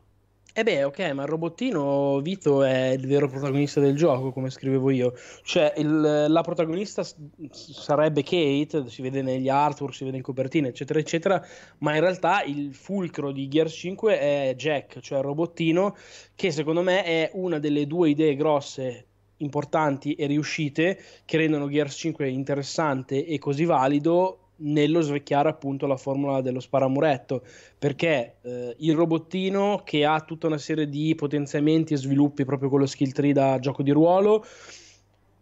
Eh 0.51 0.63
beh, 0.63 0.83
ok, 0.83 1.11
ma 1.11 1.21
il 1.21 1.29
robottino 1.29 2.19
Vito 2.21 2.63
è 2.63 2.89
il 2.89 3.05
vero 3.05 3.29
protagonista 3.29 3.79
del 3.79 3.95
gioco, 3.95 4.31
come 4.31 4.49
scrivevo 4.49 4.89
io. 4.89 5.13
Cioè, 5.43 5.75
il, 5.77 6.25
la 6.27 6.41
protagonista 6.41 7.03
sarebbe 7.51 8.23
Kate, 8.23 8.89
si 8.89 9.01
vede 9.01 9.21
negli 9.21 9.47
artwork, 9.47 9.93
si 9.93 10.03
vede 10.05 10.17
in 10.17 10.23
copertina, 10.23 10.67
eccetera, 10.67 10.99
eccetera, 10.99 11.45
ma 11.77 11.93
in 11.93 12.01
realtà 12.01 12.43
il 12.43 12.73
fulcro 12.73 13.31
di 13.31 13.47
Gears 13.47 13.73
5 13.73 14.19
è 14.19 14.55
Jack, 14.57 14.99
cioè 14.99 15.19
il 15.19 15.23
robottino, 15.23 15.95
che 16.35 16.51
secondo 16.51 16.81
me 16.81 17.03
è 17.03 17.29
una 17.35 17.59
delle 17.59 17.85
due 17.85 18.09
idee 18.09 18.35
grosse 18.35 19.05
importanti 19.37 20.15
e 20.15 20.25
riuscite 20.25 20.99
che 21.25 21.37
rendono 21.37 21.69
Gears 21.69 21.95
5 21.95 22.27
interessante 22.27 23.25
e 23.25 23.37
così 23.37 23.65
valido 23.65 24.48
nello 24.59 25.01
svecchiare 25.01 25.49
appunto 25.49 25.87
la 25.87 25.97
formula 25.97 26.41
dello 26.41 26.59
sparamuretto 26.59 27.43
perché 27.77 28.35
eh, 28.41 28.75
il 28.79 28.95
robottino 28.95 29.81
che 29.83 30.05
ha 30.05 30.19
tutta 30.21 30.47
una 30.47 30.57
serie 30.57 30.87
di 30.87 31.13
potenziamenti 31.15 31.93
e 31.93 31.97
sviluppi 31.97 32.45
proprio 32.45 32.69
con 32.69 32.79
lo 32.79 32.85
skill 32.85 33.11
tree 33.11 33.33
da 33.33 33.59
gioco 33.59 33.83
di 33.83 33.91
ruolo 33.91 34.45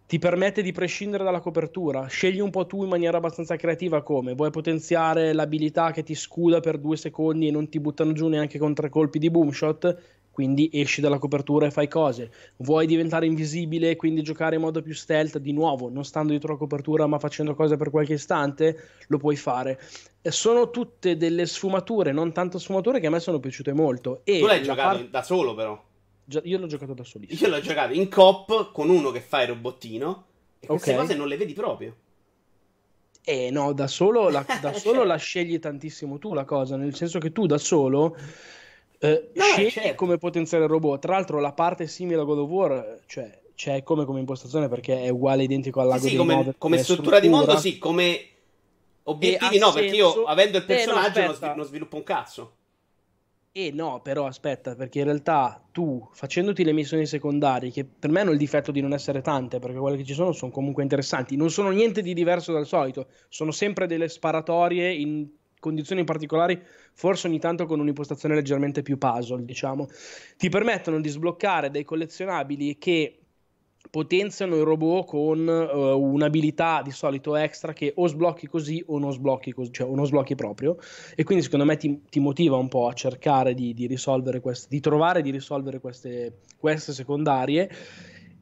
ti 0.07 0.19
permette 0.19 0.61
di 0.61 0.71
prescindere 0.71 1.25
dalla 1.25 1.41
copertura. 1.41 2.07
Scegli 2.07 2.39
un 2.39 2.49
po' 2.49 2.65
tu 2.65 2.81
in 2.81 2.87
maniera 2.87 3.17
abbastanza 3.17 3.57
creativa 3.57 4.01
come. 4.03 4.35
Vuoi 4.35 4.51
potenziare 4.51 5.33
l'abilità 5.33 5.91
che 5.91 6.01
ti 6.01 6.15
scuda 6.15 6.61
per 6.61 6.77
due 6.77 6.95
secondi 6.95 7.49
e 7.49 7.51
non 7.51 7.67
ti 7.67 7.81
buttano 7.81 8.13
giù 8.13 8.29
neanche 8.29 8.57
con 8.57 8.73
tre 8.73 8.87
colpi 8.87 9.19
di 9.19 9.29
boomshot 9.29 10.16
quindi 10.37 10.69
esci 10.71 11.01
dalla 11.01 11.17
copertura 11.17 11.65
e 11.65 11.71
fai 11.71 11.87
cose. 11.87 12.31
Vuoi 12.57 12.85
diventare 12.85 13.25
invisibile 13.25 13.89
e 13.89 13.95
quindi 13.95 14.21
giocare 14.21 14.53
in 14.53 14.61
modo 14.61 14.83
più 14.83 14.93
stealth, 14.93 15.39
di 15.39 15.51
nuovo, 15.51 15.89
non 15.89 16.05
stando 16.05 16.29
dietro 16.29 16.51
la 16.51 16.59
copertura 16.59 17.07
ma 17.07 17.17
facendo 17.17 17.55
cose 17.55 17.75
per 17.75 17.89
qualche 17.89 18.13
istante, 18.13 18.89
lo 19.07 19.17
puoi 19.17 19.35
fare. 19.35 19.81
E 20.21 20.29
sono 20.29 20.69
tutte 20.69 21.17
delle 21.17 21.47
sfumature, 21.47 22.11
non 22.11 22.33
tanto 22.33 22.59
sfumature, 22.59 22.99
che 22.99 23.07
a 23.07 23.09
me 23.09 23.19
sono 23.19 23.39
piaciute 23.39 23.73
molto. 23.73 24.21
E 24.25 24.37
tu 24.37 24.45
l'hai 24.45 24.61
giocato 24.61 24.97
par- 24.97 25.07
da 25.07 25.23
solo 25.23 25.55
però? 25.55 25.83
Io 26.43 26.59
l'ho 26.59 26.67
giocato 26.67 26.93
da 26.93 27.03
solissimo. 27.03 27.39
Io 27.41 27.55
l'ho 27.55 27.59
giocato 27.59 27.93
in 27.93 28.07
cop 28.07 28.71
con 28.73 28.91
uno 28.91 29.09
che 29.09 29.21
fa 29.21 29.41
il 29.41 29.47
robottino 29.47 30.25
e 30.59 30.67
queste 30.67 30.91
okay. 30.91 31.01
cose 31.01 31.17
non 31.17 31.27
le 31.27 31.37
vedi 31.37 31.53
proprio. 31.53 31.95
Eh 33.23 33.49
no, 33.49 33.73
da 33.73 33.87
solo, 33.87 34.29
la, 34.29 34.45
da 34.61 34.71
solo 34.73 35.03
la 35.03 35.15
scegli 35.15 35.57
tantissimo 35.57 36.19
tu 36.19 36.35
la 36.35 36.45
cosa, 36.45 36.77
nel 36.77 36.93
senso 36.93 37.17
che 37.17 37.31
tu 37.31 37.47
da 37.47 37.57
solo 37.57 38.15
eh, 38.99 39.29
no, 39.33 39.43
scegli 39.43 39.69
certo. 39.69 39.95
come 39.95 40.17
potenziare 40.17 40.63
il 40.63 40.69
robot. 40.69 41.01
Tra 41.01 41.13
l'altro, 41.13 41.39
la 41.39 41.53
parte 41.53 41.87
simile 41.87 42.21
a 42.21 42.23
God 42.23 42.39
of 42.39 42.49
War, 42.49 42.99
cioè 43.05 43.39
c'è 43.57 43.83
come, 43.83 44.05
come 44.05 44.19
impostazione 44.19 44.67
perché 44.67 45.01
è 45.01 45.09
uguale 45.09 45.43
identico 45.43 45.81
al 45.81 45.87
lago 45.87 46.03
sì, 46.03 46.09
sì, 46.09 46.15
come, 46.15 46.35
Nove, 46.35 46.55
come 46.57 46.77
struttura, 46.77 47.17
struttura 47.17 47.19
di 47.19 47.29
mondo, 47.29 47.57
sì, 47.59 47.77
come 47.77 48.25
obiettivi, 49.03 49.57
no, 49.57 49.71
senso... 49.71 49.79
perché 49.79 49.95
io 49.95 50.23
avendo 50.25 50.57
il 50.57 50.65
personaggio 50.65 51.19
eh, 51.19 51.37
no, 51.39 51.55
non, 51.55 51.65
sviluppo 51.65 51.95
un 51.95 52.03
cazzo. 52.03 52.51
E 53.51 53.71
no, 53.71 54.01
però 54.03 54.27
aspetta, 54.27 54.75
perché 54.75 54.99
in 54.99 55.05
realtà 55.05 55.59
tu, 55.71 56.07
facendoti 56.11 56.63
le 56.63 56.73
missioni 56.73 57.07
secondarie, 57.07 57.71
che 57.71 57.85
per 57.85 58.11
me 58.11 58.21
hanno 58.21 58.29
il 58.29 58.37
difetto 58.37 58.71
di 58.71 58.81
non 58.81 58.93
essere 58.93 59.21
tante, 59.21 59.57
perché 59.57 59.79
quelle 59.79 59.97
che 59.97 60.03
ci 60.03 60.13
sono 60.13 60.31
sono 60.31 60.51
comunque 60.51 60.83
interessanti, 60.83 61.35
non 61.35 61.49
sono 61.49 61.69
niente 61.69 62.03
di 62.03 62.13
diverso 62.13 62.53
dal 62.53 62.67
solito, 62.67 63.07
sono 63.29 63.49
sempre 63.49 63.87
delle 63.87 64.09
sparatorie 64.09 64.93
in 64.93 65.27
condizioni 65.59 66.03
particolari, 66.03 66.61
forse 66.93 67.27
ogni 67.27 67.39
tanto 67.39 67.65
con 67.65 67.79
un'impostazione 67.79 68.35
leggermente 68.35 68.81
più 68.81 68.97
puzzle, 68.97 69.43
diciamo, 69.45 69.87
ti 70.37 70.49
permettono 70.49 70.99
di 71.01 71.09
sbloccare 71.09 71.71
dei 71.71 71.83
collezionabili 71.83 72.77
che 72.77 73.19
potenziano 73.89 74.55
il 74.55 74.63
robot 74.63 75.07
con 75.07 75.47
uh, 75.47 75.97
un'abilità 75.97 76.81
di 76.83 76.91
solito 76.91 77.35
extra 77.35 77.73
che 77.73 77.93
o 77.95 78.07
sblocchi 78.07 78.47
così 78.47 78.83
o 78.87 78.99
non 78.99 79.13
sblocchi 79.13 79.53
così, 79.53 79.71
cioè 79.71 79.87
o 79.87 79.95
non 79.95 80.05
sblocchi 80.05 80.35
proprio. 80.35 80.77
E 81.15 81.23
quindi 81.23 81.43
secondo 81.43 81.65
me 81.65 81.77
ti, 81.77 82.01
ti 82.09 82.19
motiva 82.19 82.57
un 82.57 82.67
po' 82.67 82.87
a 82.87 82.93
cercare 82.93 83.53
di, 83.53 83.73
di 83.73 83.87
risolvere 83.87 84.39
queste, 84.41 84.67
di 84.69 84.79
trovare 84.79 85.21
di 85.21 85.31
risolvere 85.31 85.79
queste, 85.79 86.39
queste 86.57 86.91
secondarie 86.93 87.69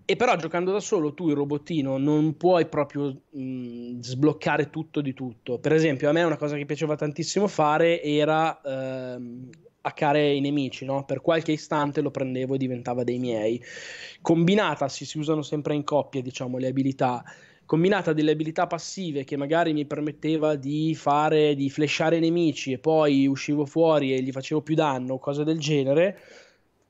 e 0.06 0.16
però 0.16 0.36
giocando 0.36 0.72
da 0.72 0.80
solo 0.80 1.14
tu 1.16 1.30
il 1.30 1.36
robottino 1.36 1.98
non 1.98 2.38
puoi 2.38 2.68
proprio 2.68 3.22
mh, 3.30 4.00
sbloccare 4.02 4.70
tutto 4.70 5.02
di 5.02 5.14
tutto. 5.14 5.58
Per 5.58 5.74
esempio, 5.74 6.10
a 6.10 6.12
me 6.12 6.22
una 6.22 6.38
cosa 6.38 6.56
che 6.56 6.66
piaceva 6.66 6.96
tantissimo 6.96 7.48
fare 7.48 8.02
era 8.04 8.62
ehm, 8.62 9.50
hackare 9.82 10.34
i 10.34 10.42
nemici, 10.42 10.86
no? 10.86 11.06
Per 11.06 11.22
qualche 11.22 11.54
istante 11.54 12.02
lo 12.02 12.12
prendevo 12.12 12.54
e 12.54 12.58
diventava 12.60 13.04
dei 13.04 13.18
miei. 13.18 13.60
Combinata, 14.22 14.88
si, 14.90 15.06
si 15.06 15.18
usano 15.18 15.42
sempre 15.42 15.74
in 15.74 15.84
coppia, 15.84 16.22
diciamo, 16.22 16.60
le 16.60 16.68
abilità. 16.68 17.24
Combinata 17.66 18.14
delle 18.14 18.32
abilità 18.32 18.68
passive 18.68 19.24
che 19.24 19.38
magari 19.38 19.74
mi 19.74 19.86
permetteva 19.86 20.56
di 20.56 20.94
fare, 20.94 21.56
di 21.56 21.72
flashare 21.72 22.20
nemici 22.20 22.74
e 22.74 22.78
poi 22.78 23.26
uscivo 23.26 23.66
fuori 23.66 24.14
e 24.14 24.22
gli 24.22 24.32
facevo 24.32 24.62
più 24.62 24.76
danno, 24.76 25.18
cose 25.18 25.44
del 25.44 25.58
genere 25.58 26.20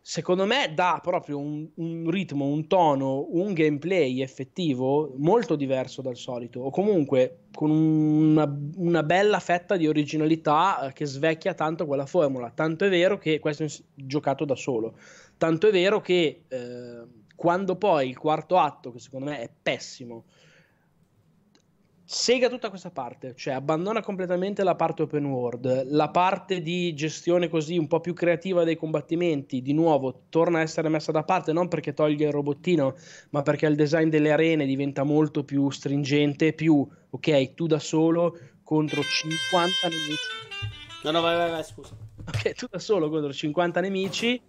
secondo 0.08 0.46
me 0.46 0.72
dà 0.72 1.00
proprio 1.02 1.40
un, 1.40 1.68
un, 1.78 2.12
ritmo, 2.12 2.46
un 2.46 2.68
tono, 2.68 3.26
un 3.32 3.54
gameplay 3.54 4.22
effettivo 4.22 5.16
molto 5.18 5.56
diverso 5.56 6.04
dal 6.04 6.16
solito, 6.16 6.60
o 6.60 6.70
comunque 6.70 7.46
con 7.52 7.72
una, 7.72 8.48
una 8.76 9.02
bella 9.02 9.40
fetta 9.40 9.76
di 9.76 9.88
originalità 9.88 10.86
eh, 10.90 10.94
che 10.94 11.06
svecchia 11.08 11.56
tanto 11.56 11.88
quella 11.88 12.06
formula. 12.06 12.52
Tanto 12.52 12.86
è 12.86 12.90
vero 12.90 13.18
che 13.18 13.40
questo 13.40 13.64
è 13.64 13.68
giocato 13.96 14.46
da 14.46 14.54
solo, 14.54 14.96
tanto 15.38 15.70
è 15.70 15.72
vero 15.72 16.02
che 16.02 16.44
eh, 16.48 17.02
quando 17.36 17.76
poi 17.76 18.08
il 18.08 18.18
quarto 18.20 18.60
atto, 18.60 18.92
che 18.92 19.00
secondo 19.00 19.32
me 19.32 19.40
è 19.40 19.50
pessimo, 19.60 20.26
sega 22.08 22.50
tutta 22.50 22.70
questa 22.70 22.92
parte, 22.92 23.34
cioè 23.36 23.56
abbandona 23.56 24.02
completamente 24.02 24.64
la 24.64 24.76
parte 24.76 25.02
open 25.02 25.26
world, 25.26 25.88
la 25.90 26.10
parte 26.10 26.62
di 26.62 26.94
gestione 26.94 27.50
così 27.50 27.78
un 27.78 27.88
po' 27.88 28.00
più 28.00 28.14
creativa 28.14 28.64
dei 28.64 28.78
combattimenti, 28.78 29.64
di 29.64 29.74
nuovo 29.74 30.26
torna 30.30 30.60
a 30.60 30.62
essere 30.62 30.88
messa 30.88 31.12
da 31.12 31.24
parte 31.24 31.52
non 31.52 31.68
perché 31.68 31.94
toglie 31.94 32.28
il 32.28 32.32
robottino, 32.32 32.96
ma 33.32 33.42
perché 33.42 33.66
il 33.66 33.76
design 33.76 34.10
delle 34.10 34.32
arene 34.32 34.68
diventa 34.68 35.04
molto 35.04 35.44
più 35.44 35.70
stringente, 35.72 36.54
più 36.54 36.88
ok, 37.10 37.56
tu 37.56 37.66
da 37.66 37.80
solo 37.80 38.38
contro 38.64 39.02
50 39.02 39.88
nemici. 39.88 40.46
No, 41.04 41.12
no, 41.12 41.22
vai, 41.22 41.36
vai, 41.36 41.52
vai, 41.52 41.64
scusa. 41.64 41.96
Ok, 42.28 42.54
tu 42.54 42.68
da 42.70 42.80
solo 42.80 43.10
contro 43.10 43.32
50 43.32 43.80
nemici. 43.82 44.42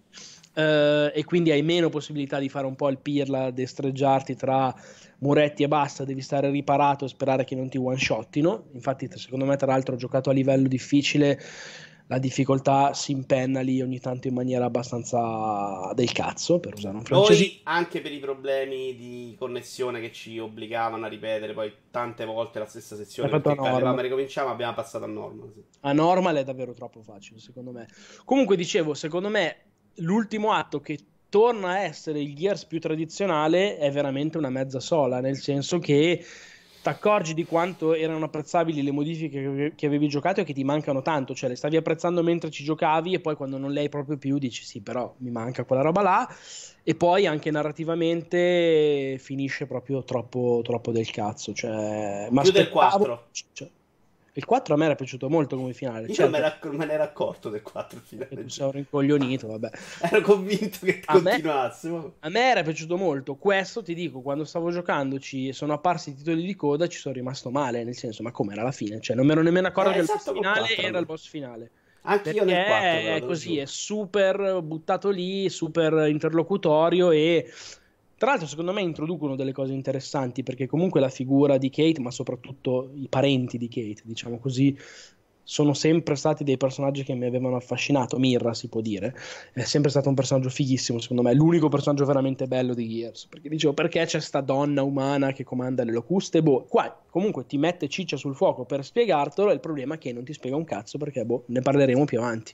Uh, 0.56 1.12
e 1.12 1.22
quindi 1.26 1.50
hai 1.50 1.60
meno 1.60 1.90
possibilità 1.90 2.38
di 2.38 2.48
fare 2.48 2.64
un 2.64 2.76
po' 2.76 2.88
il 2.88 2.96
pirla, 2.96 3.50
destreggiarti 3.50 4.34
tra 4.36 4.74
muretti 5.18 5.62
e 5.64 5.68
basta, 5.68 6.04
devi 6.04 6.22
stare 6.22 6.48
riparato 6.48 7.04
e 7.04 7.08
sperare 7.08 7.44
che 7.44 7.54
non 7.54 7.68
ti 7.68 7.76
one 7.76 7.98
shottino. 7.98 8.68
Infatti, 8.72 9.06
secondo 9.16 9.44
me, 9.44 9.56
tra 9.56 9.66
l'altro, 9.66 9.96
ho 9.96 9.98
giocato 9.98 10.30
a 10.30 10.32
livello 10.32 10.66
difficile. 10.66 11.38
la 12.08 12.18
difficoltà 12.18 12.94
si 12.94 13.10
impenna 13.10 13.60
lì 13.60 13.82
ogni 13.82 13.98
tanto 13.98 14.28
in 14.28 14.34
maniera 14.34 14.64
abbastanza 14.64 15.90
del 15.94 16.12
cazzo, 16.12 16.60
per 16.60 16.74
usare 16.74 16.96
un 16.96 17.02
francese. 17.02 17.44
Poi 17.44 17.60
anche 17.64 18.00
per 18.00 18.12
i 18.12 18.18
problemi 18.18 18.94
di 18.94 19.34
connessione 19.36 20.00
che 20.00 20.12
ci 20.12 20.38
obbligavano 20.38 21.04
a 21.04 21.08
ripetere 21.08 21.52
poi 21.52 21.72
tante 21.90 22.24
volte 22.24 22.60
la 22.60 22.66
stessa 22.66 22.94
sezione, 22.94 23.28
fatto 23.28 23.42
perché 23.42 23.58
a 23.58 23.62
normal. 23.62 23.80
avevamo 23.80 24.00
ricominciato, 24.02 24.48
abbiamo 24.48 24.74
passato 24.74 25.04
a 25.04 25.08
normal. 25.08 25.50
sì. 25.52 25.64
A 25.80 25.92
normal 25.92 26.36
è 26.36 26.44
davvero 26.44 26.72
troppo 26.74 27.02
facile, 27.02 27.40
secondo 27.40 27.72
me. 27.72 27.88
Comunque, 28.24 28.54
dicevo, 28.56 28.94
secondo 28.94 29.28
me 29.28 29.56
l'ultimo 29.96 30.52
atto 30.52 30.80
che 30.80 30.98
torna 31.28 31.70
a 31.70 31.80
essere 31.80 32.20
il 32.20 32.34
Gears 32.34 32.64
più 32.66 32.78
tradizionale 32.80 33.76
è 33.78 33.90
veramente 33.90 34.38
una 34.38 34.50
mezza 34.50 34.80
sola, 34.80 35.20
nel 35.20 35.36
senso 35.36 35.78
che 35.78 36.24
ti 36.82 36.88
accorgi 36.88 37.34
di 37.34 37.44
quanto 37.44 37.94
erano 37.94 38.26
apprezzabili 38.26 38.80
le 38.82 38.92
modifiche 38.92 39.72
che- 39.74 39.86
avevi 39.86 40.06
giocato 40.08 40.40
e 40.40 40.44
che 40.44 40.52
ti 40.52 40.62
mancano 40.62 41.02
tanto, 41.02 41.34
cioè 41.34 41.48
le 41.48 41.56
stavi 41.56 41.76
apprezzando 41.76 42.22
mentre 42.22 42.48
ci 42.50 42.62
giocavi 42.62 43.14
e 43.14 43.20
poi 43.20 43.34
quando 43.34 43.58
non 43.58 43.72
le 43.72 43.80
hai 43.80 43.88
proprio 43.88 44.16
più 44.16 44.38
dici 44.38 44.62
sì, 44.64 44.80
però 44.80 45.12
mi 45.18 45.30
manca 45.30 45.64
quella 45.64 45.82
roba 45.82 46.02
là 46.02 46.28
e 46.84 46.94
poi 46.94 47.26
anche 47.26 47.50
narrativamente 47.50 49.18
finisce 49.18 49.66
proprio 49.66 50.04
troppo, 50.04 50.60
troppo 50.62 50.92
del 50.92 51.10
cazzo, 51.10 51.52
cioè, 51.52 52.28
ma 52.30 52.42
Più 52.42 52.52
del 52.52 52.62
aspettavo- 52.68 52.98
4. 53.04 53.28
cioè, 53.52 53.68
il 54.36 54.44
4 54.44 54.74
a 54.74 54.76
me 54.76 54.84
era 54.84 54.94
piaciuto 54.94 55.30
molto 55.30 55.56
come 55.56 55.72
finale. 55.72 56.08
Io 56.08 56.14
non 56.18 56.30
me, 56.30 56.40
ne 56.40 56.76
me 56.76 56.84
ne 56.84 56.92
ero 56.92 57.02
accorto 57.02 57.48
del 57.48 57.62
4 57.62 58.00
che 58.08 58.16
tu 58.16 58.24
finale. 58.26 58.48
sei 58.50 58.66
un 58.66 58.72
rincoglionito, 58.72 59.46
vabbè. 59.46 59.70
Ero 60.02 60.20
convinto 60.20 60.78
che 60.82 61.00
A 61.06 61.14
me- 61.20 61.30
continuasse. 61.30 61.88
ma- 61.88 62.10
A 62.20 62.28
me 62.28 62.50
era 62.50 62.62
piaciuto 62.62 62.96
molto. 62.98 63.36
Questo 63.36 63.82
ti 63.82 63.94
dico, 63.94 64.20
quando 64.20 64.44
stavo 64.44 64.70
giocandoci 64.70 65.48
e 65.48 65.52
sono 65.54 65.72
apparsi 65.72 66.10
i 66.10 66.14
titoli 66.16 66.44
di 66.44 66.54
coda, 66.54 66.86
ci 66.86 66.98
sono 66.98 67.14
rimasto 67.14 67.50
male. 67.50 67.82
Nel 67.82 67.96
senso, 67.96 68.22
ma 68.22 68.30
com'era 68.30 68.62
la 68.62 68.72
fine? 68.72 69.00
Cioè, 69.00 69.16
non 69.16 69.24
mi 69.24 69.32
ero 69.32 69.42
nemmeno 69.42 69.68
accorto 69.68 69.90
Eh, 69.90 69.92
che 69.94 69.98
il 70.00 70.04
esatto, 70.04 70.32
boss 70.32 70.34
finale 70.34 70.58
quattro, 70.60 70.74
era 70.82 70.86
a 70.86 70.90
il 70.90 70.94
me. 71.00 71.04
boss 71.06 71.26
finale. 71.28 71.70
Anche 72.08 72.30
io 72.30 72.44
nel 72.44 72.64
4 72.66 72.86
è 73.16 73.22
così, 73.26 73.58
è 73.58 73.64
super 73.66 74.60
buttato 74.62 75.08
lì, 75.10 75.48
super 75.48 76.06
interlocutorio 76.08 77.10
e 77.10 77.50
tra 78.16 78.30
l'altro 78.30 78.46
secondo 78.46 78.72
me 78.72 78.80
introducono 78.80 79.36
delle 79.36 79.52
cose 79.52 79.72
interessanti 79.72 80.42
perché 80.42 80.66
comunque 80.66 81.00
la 81.00 81.08
figura 81.08 81.58
di 81.58 81.70
Kate, 81.70 82.00
ma 82.00 82.10
soprattutto 82.10 82.90
i 82.94 83.08
parenti 83.08 83.58
di 83.58 83.68
Kate, 83.68 84.02
diciamo 84.04 84.38
così, 84.38 84.76
sono 85.48 85.74
sempre 85.74 86.16
stati 86.16 86.42
dei 86.42 86.56
personaggi 86.56 87.04
che 87.04 87.14
mi 87.14 87.24
avevano 87.24 87.54
affascinato. 87.54 88.18
Mirra 88.18 88.52
si 88.52 88.68
può 88.68 88.80
dire, 88.80 89.14
è 89.52 89.62
sempre 89.62 89.90
stato 89.90 90.08
un 90.08 90.16
personaggio 90.16 90.48
fighissimo, 90.48 90.98
secondo 90.98 91.22
me, 91.22 91.34
l'unico 91.34 91.68
personaggio 91.68 92.04
veramente 92.04 92.46
bello 92.48 92.74
di 92.74 92.88
Gears. 92.88 93.26
Perché 93.26 93.48
dicevo, 93.48 93.72
perché 93.72 94.04
c'è 94.04 94.18
sta 94.20 94.40
donna 94.40 94.82
umana 94.82 95.32
che 95.32 95.44
comanda 95.44 95.84
le 95.84 95.92
locuste? 95.92 96.42
Boh, 96.42 96.64
qua 96.64 97.05
comunque 97.16 97.46
ti 97.46 97.56
mette 97.56 97.88
ciccia 97.88 98.18
sul 98.18 98.36
fuoco 98.36 98.66
per 98.66 98.84
spiegartelo. 98.84 99.50
Il 99.50 99.60
problema 99.60 99.94
è 99.94 99.98
che 99.98 100.12
non 100.12 100.22
ti 100.22 100.34
spiega 100.34 100.54
un 100.54 100.66
cazzo 100.66 100.98
perché, 100.98 101.24
boh, 101.24 101.44
ne 101.46 101.62
parleremo 101.62 102.04
più 102.04 102.18
avanti. 102.18 102.52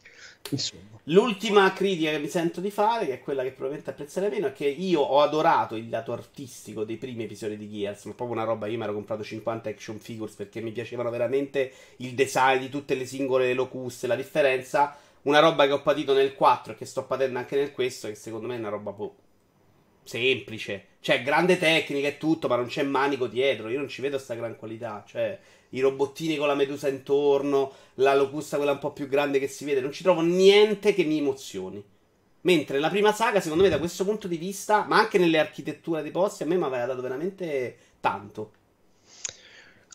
Insomma, 0.51 1.01
L'ultima 1.07 1.73
critica 1.73 2.13
che 2.13 2.21
mi 2.21 2.29
sento 2.29 2.61
di 2.61 2.71
fare, 2.71 3.07
che 3.07 3.15
è 3.15 3.21
quella 3.21 3.43
che 3.43 3.49
probabilmente 3.49 3.91
apprezzerei 3.91 4.31
meno, 4.31 4.47
è 4.47 4.53
che 4.53 4.69
io 4.69 5.01
ho 5.01 5.21
adorato 5.21 5.75
il 5.75 5.89
lato 5.89 6.13
artistico 6.13 6.85
dei 6.85 6.97
primi 6.97 7.25
episodi 7.25 7.57
di 7.57 7.69
Gears, 7.69 8.05
ma 8.05 8.13
proprio 8.13 8.37
una 8.37 8.47
roba, 8.47 8.69
io 8.69 8.79
mi 8.79 8.85
ero 8.85 8.93
comprato 8.93 9.25
50 9.25 9.69
action 9.69 9.99
figures 9.99 10.35
perché 10.35 10.61
mi 10.61 10.71
piacevano 10.71 11.11
veramente 11.11 11.73
il 11.97 12.15
design 12.15 12.61
di 12.61 12.69
tutte 12.69 12.95
le 12.95 13.05
singole 13.05 13.53
locuste, 13.55 14.07
la 14.07 14.15
differenza, 14.15 14.97
una 15.23 15.41
roba 15.41 15.67
che 15.67 15.73
ho 15.73 15.83
patito 15.83 16.15
nel 16.15 16.37
4 16.37 16.75
e 16.75 16.77
che 16.77 16.85
sto 16.85 17.05
patendo 17.05 17.37
anche 17.37 17.57
nel 17.57 17.73
questo, 17.73 18.07
che 18.07 18.15
secondo 18.15 18.47
me 18.47 18.55
è 18.55 18.59
una 18.61 18.69
roba 18.69 18.93
boh, 18.93 19.15
semplice, 20.05 20.87
cioè 21.01 21.23
grande 21.23 21.59
tecnica 21.59 22.09
e 22.09 22.19
tutto, 22.19 22.49
ma 22.49 22.57
non 22.57 22.67
c'è 22.67 22.83
manico 22.83 23.27
dietro, 23.27 23.69
io 23.69 23.79
non 23.79 23.89
ci 23.89 24.03
vedo 24.03 24.19
sta 24.19 24.35
gran 24.35 24.57
qualità, 24.57 25.05
cioè 25.07 25.39
i 25.71 25.81
robottini 25.81 26.37
con 26.37 26.47
la 26.47 26.55
medusa 26.55 26.89
intorno, 26.89 27.73
la 27.95 28.15
locusta 28.15 28.57
quella 28.57 28.73
un 28.73 28.79
po' 28.79 28.93
più 28.93 29.09
grande 29.09 29.39
che 29.39 29.49
si 29.49 29.65
vede, 29.65 29.81
non 29.81 29.93
ci 29.93 30.03
trovo 30.03 30.21
niente 30.21 30.95
che 30.95 31.05
mi 31.05 31.19
emozioni. 31.19 31.83
Mentre 32.43 32.81
la 32.81 32.91
prima 32.91 33.13
saga, 33.13 33.41
secondo 33.41 33.63
me, 33.63 33.69
da 33.69 33.79
questo 33.79 34.05
punto 34.05 34.27
di 34.27 34.37
vista, 34.37 34.85
ma 34.89 34.99
anche 34.99 35.19
nelle 35.19 35.39
architetture 35.39 36.03
dei 36.03 36.11
posti, 36.11 36.43
a 36.43 36.47
me 36.47 36.57
mi 36.57 36.65
aveva 36.65 36.87
dato 36.87 37.01
veramente 37.01 37.77
tanto. 38.01 38.53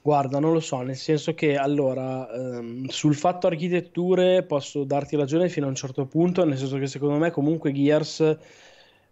guarda, 0.02 0.40
non 0.40 0.54
lo 0.54 0.62
so, 0.62 0.82
nel 0.82 0.96
senso 0.96 1.34
che 1.34 1.58
allora 1.58 2.32
ehm, 2.32 2.88
sul 2.88 3.16
fatto 3.16 3.48
architetture 3.48 4.44
posso 4.44 4.86
darti 4.86 5.18
ragione 5.18 5.50
fino 5.50 5.66
a 5.66 5.70
un 5.70 5.76
certo 5.76 6.06
punto, 6.06 6.46
nel 6.46 6.58
senso 6.58 6.78
che 6.78 6.88
secondo 6.88 7.18
me 7.18 7.32
comunque 7.32 7.74
Gears 7.74 8.38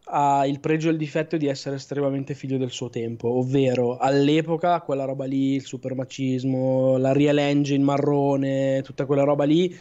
ha 0.05 0.45
il 0.45 0.59
pregio 0.59 0.89
e 0.89 0.91
il 0.91 0.97
difetto 0.97 1.37
di 1.37 1.47
essere 1.47 1.75
estremamente 1.75 2.33
figlio 2.33 2.57
del 2.57 2.71
suo 2.71 2.89
tempo, 2.89 3.37
ovvero 3.37 3.97
all'epoca 3.97 4.81
quella 4.81 5.05
roba 5.05 5.25
lì, 5.25 5.55
il 5.55 5.65
supermacismo, 5.65 6.97
la 6.97 7.11
Real 7.13 7.37
Engine 7.37 7.83
marrone, 7.83 8.81
tutta 8.83 9.05
quella 9.05 9.23
roba 9.23 9.45
lì 9.45 9.75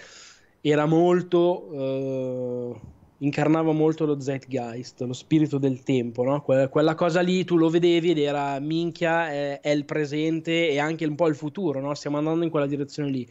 era 0.60 0.86
molto 0.86 1.70
eh, 1.72 2.80
incarnava 3.18 3.72
molto 3.72 4.04
lo 4.06 4.20
zeitgeist, 4.20 5.02
lo 5.02 5.12
spirito 5.12 5.58
del 5.58 5.82
tempo, 5.82 6.22
no? 6.24 6.42
Que- 6.42 6.68
quella 6.68 6.94
cosa 6.94 7.20
lì 7.20 7.44
tu 7.44 7.56
lo 7.56 7.68
vedevi 7.68 8.10
ed 8.10 8.18
era 8.18 8.58
minchia, 8.60 9.30
è, 9.30 9.60
è 9.60 9.70
il 9.70 9.84
presente 9.84 10.68
e 10.68 10.78
anche 10.78 11.04
un 11.06 11.14
po' 11.14 11.28
il 11.28 11.34
futuro, 11.34 11.80
no? 11.80 11.94
Stiamo 11.94 12.18
andando 12.18 12.44
in 12.44 12.50
quella 12.50 12.66
direzione 12.66 13.10
lì. 13.10 13.28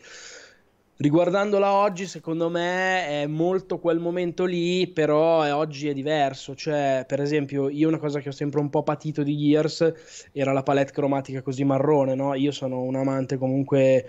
Riguardandola 1.04 1.74
oggi, 1.74 2.06
secondo 2.08 2.50
me 2.50 3.24
è 3.24 3.28
molto 3.28 3.78
quel 3.78 4.00
momento 4.00 4.46
lì, 4.46 4.88
però 4.88 5.42
è- 5.42 5.54
oggi 5.54 5.90
è 5.90 5.94
diverso. 5.94 6.56
Cioè, 6.56 7.04
per 7.06 7.20
esempio, 7.20 7.68
io 7.68 7.90
una 7.90 7.98
cosa 7.98 8.22
che 8.22 8.30
ho 8.30 8.32
sempre 8.32 8.62
un 8.62 8.70
po' 8.70 8.84
patito 8.84 9.22
di 9.22 9.36
Gears 9.38 10.30
era 10.32 10.54
la 10.54 10.64
palette 10.64 10.94
cromatica 10.94 11.42
così 11.42 11.66
marrone, 11.66 12.16
no? 12.16 12.34
Io 12.36 12.52
sono 12.52 12.82
un 12.84 12.96
amante 12.96 13.38
comunque 13.38 14.08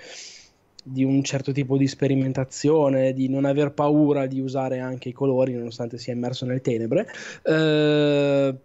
di 0.84 1.02
un 1.02 1.24
certo 1.24 1.50
tipo 1.50 1.76
di 1.76 1.88
sperimentazione, 1.88 3.12
di 3.12 3.28
non 3.28 3.44
aver 3.44 3.72
paura 3.72 4.26
di 4.28 4.38
usare 4.40 4.78
anche 4.78 5.08
i 5.08 5.12
colori, 5.12 5.52
nonostante 5.54 5.98
sia 5.98 6.12
immerso 6.12 6.46
nelle 6.46 6.60
tenebre. 6.60 7.08
Eh, 7.42 8.56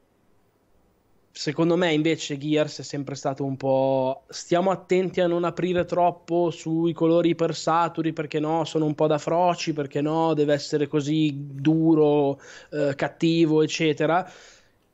Secondo 1.40 1.78
me 1.78 1.94
invece 1.94 2.38
Gears 2.38 2.80
è 2.80 2.84
sempre 2.84 3.16
stato 3.16 3.46
un 3.46 3.56
po'... 3.56 4.26
Stiamo 4.28 4.72
attenti 4.72 5.22
a 5.22 5.28
non 5.28 5.46
aprire 5.46 5.86
troppo 5.86 6.50
sui 6.50 6.92
colori 6.92 7.30
ipersaturi 7.30 8.12
perché 8.12 8.42
no, 8.42 8.66
sono 8.66 8.84
un 8.84 8.94
po' 8.94 9.08
da 9.08 9.18
froci, 9.18 9.72
perché 9.72 10.02
no, 10.02 10.34
deve 10.34 10.52
essere 10.54 10.88
così 10.88 11.34
duro, 11.34 12.42
eh, 12.72 12.94
cattivo, 12.94 13.62
eccetera. 13.62 14.30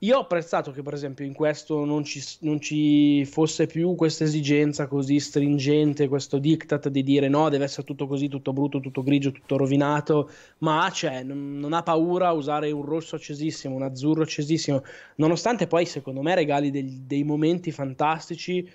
Io 0.06 0.18
ho 0.18 0.22
apprezzato 0.22 0.72
che 0.72 0.84
per 0.84 0.94
esempio 0.94 1.26
in 1.26 1.34
questo 1.34 1.84
non 1.84 2.04
ci, 2.04 2.22
non 2.42 2.62
ci 2.62 3.26
fosse 3.26 3.66
più 3.66 3.96
questa 3.96 4.24
esigenza 4.24 4.86
così 4.86 5.20
stringente, 5.20 6.08
questo 6.08 6.38
diktat 6.38 6.90
di 6.90 7.02
dire 7.02 7.28
no, 7.28 7.50
deve 7.50 7.64
essere 7.64 7.88
tutto 7.88 8.06
così, 8.06 8.28
tutto 8.28 8.54
brutto, 8.54 8.80
tutto 8.80 9.02
grigio, 9.02 9.32
tutto 9.32 9.58
rovinato, 9.58 10.30
ma 10.60 10.88
c'è, 10.92 11.24
non, 11.24 11.58
non 11.58 11.74
ha 11.74 11.82
paura 11.82 12.28
a 12.28 12.34
usare 12.34 12.70
un 12.70 12.86
rosso 12.86 13.16
accesissimo, 13.16 13.74
un 13.74 13.82
azzurro 13.82 14.22
accesissimo, 14.22 14.84
nonostante 15.16 15.66
poi 15.66 15.88
secondo 15.88 16.22
me 16.22 16.36
regali 16.36 16.70
del- 16.70 17.02
dei 17.02 17.24
momenti 17.24 17.72
fantastici 17.72 18.70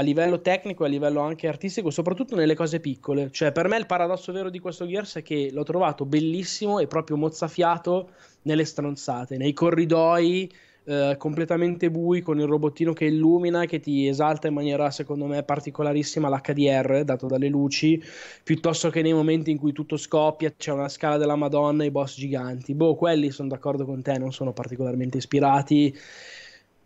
a 0.00 0.02
livello 0.02 0.40
tecnico 0.40 0.84
e 0.84 0.86
a 0.86 0.90
livello 0.90 1.20
anche 1.20 1.46
artistico, 1.46 1.90
soprattutto 1.90 2.34
nelle 2.34 2.54
cose 2.54 2.80
piccole. 2.80 3.30
Cioè, 3.30 3.52
per 3.52 3.68
me 3.68 3.76
il 3.76 3.86
paradosso 3.86 4.32
vero 4.32 4.48
di 4.48 4.58
questo 4.58 4.86
Gears 4.86 5.16
è 5.16 5.22
che 5.22 5.50
l'ho 5.52 5.62
trovato 5.62 6.06
bellissimo 6.06 6.78
e 6.78 6.86
proprio 6.86 7.18
mozzafiato 7.18 8.10
nelle 8.42 8.64
stronzate, 8.64 9.36
nei 9.36 9.52
corridoi 9.52 10.50
eh, 10.84 11.16
completamente 11.18 11.90
bui 11.90 12.22
con 12.22 12.40
il 12.40 12.46
robottino 12.46 12.94
che 12.94 13.04
illumina, 13.04 13.66
che 13.66 13.78
ti 13.78 14.08
esalta 14.08 14.48
in 14.48 14.54
maniera 14.54 14.90
secondo 14.90 15.26
me 15.26 15.42
particolarissima 15.42 16.30
l'HDR 16.30 17.04
dato 17.04 17.26
dalle 17.26 17.48
luci, 17.48 18.02
piuttosto 18.42 18.88
che 18.88 19.02
nei 19.02 19.12
momenti 19.12 19.50
in 19.50 19.58
cui 19.58 19.72
tutto 19.72 19.98
scoppia, 19.98 20.50
c'è 20.56 20.72
una 20.72 20.88
scala 20.88 21.18
della 21.18 21.36
Madonna 21.36 21.82
e 21.82 21.88
i 21.88 21.90
boss 21.90 22.16
giganti. 22.16 22.74
Boh, 22.74 22.94
quelli 22.94 23.30
sono 23.30 23.48
d'accordo 23.48 23.84
con 23.84 24.00
te, 24.00 24.16
non 24.16 24.32
sono 24.32 24.54
particolarmente 24.54 25.18
ispirati. 25.18 25.94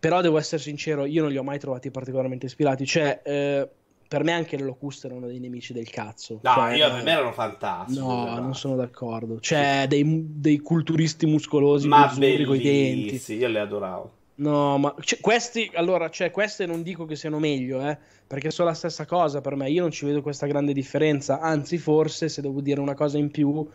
Però 0.05 0.21
devo 0.21 0.37
essere 0.37 0.61
sincero, 0.61 1.05
io 1.05 1.23
non 1.23 1.31
li 1.31 1.37
ho 1.37 1.41
mai 1.43 1.57
trovati 1.57 1.89
particolarmente 1.89 2.45
ispirati. 2.45 2.85
Cioè, 2.85 3.21
eh, 3.23 3.67
per 4.07 4.23
me 4.23 4.33
anche 4.33 4.55
le 4.55 4.61
locuste 4.63 5.07
erano 5.07 5.25
dei 5.25 5.39
nemici 5.39 5.73
del 5.73 5.89
cazzo. 5.89 6.41
No, 6.43 6.53
Cioè, 6.53 6.75
io 6.75 6.91
per 6.91 7.01
me 7.03 7.11
erano 7.11 7.31
fantastici. 7.31 7.99
No, 7.99 8.25
esatto. 8.27 8.41
non 8.41 8.53
sono 8.53 8.75
d'accordo. 8.75 9.39
Cioè, 9.39 9.85
dei, 9.89 10.03
dei 10.29 10.59
culturisti 10.59 11.25
muscolosi 11.25 11.87
Ma 11.87 12.05
azzurri 12.05 12.43
coi 12.45 12.61
denti. 12.61 13.05
bellissimi, 13.05 13.39
io 13.39 13.47
le 13.47 13.59
adoravo. 13.59 14.11
No, 14.35 14.77
ma 14.77 14.93
cioè, 14.99 15.19
questi, 15.19 15.71
allora, 15.73 16.07
cioè, 16.11 16.29
queste 16.29 16.67
non 16.67 16.83
dico 16.83 17.05
che 17.05 17.15
siano 17.15 17.39
meglio, 17.39 17.81
eh, 17.81 17.97
perché 18.27 18.51
sono 18.51 18.67
la 18.69 18.75
stessa 18.75 19.07
cosa 19.07 19.41
per 19.41 19.55
me. 19.55 19.71
Io 19.71 19.81
non 19.81 19.89
ci 19.89 20.05
vedo 20.05 20.21
questa 20.21 20.45
grande 20.45 20.71
differenza. 20.73 21.39
Anzi, 21.39 21.79
forse, 21.79 22.29
se 22.29 22.41
devo 22.43 22.61
dire 22.61 22.79
una 22.79 22.93
cosa 22.93 23.17
in 23.17 23.31
più, 23.31 23.67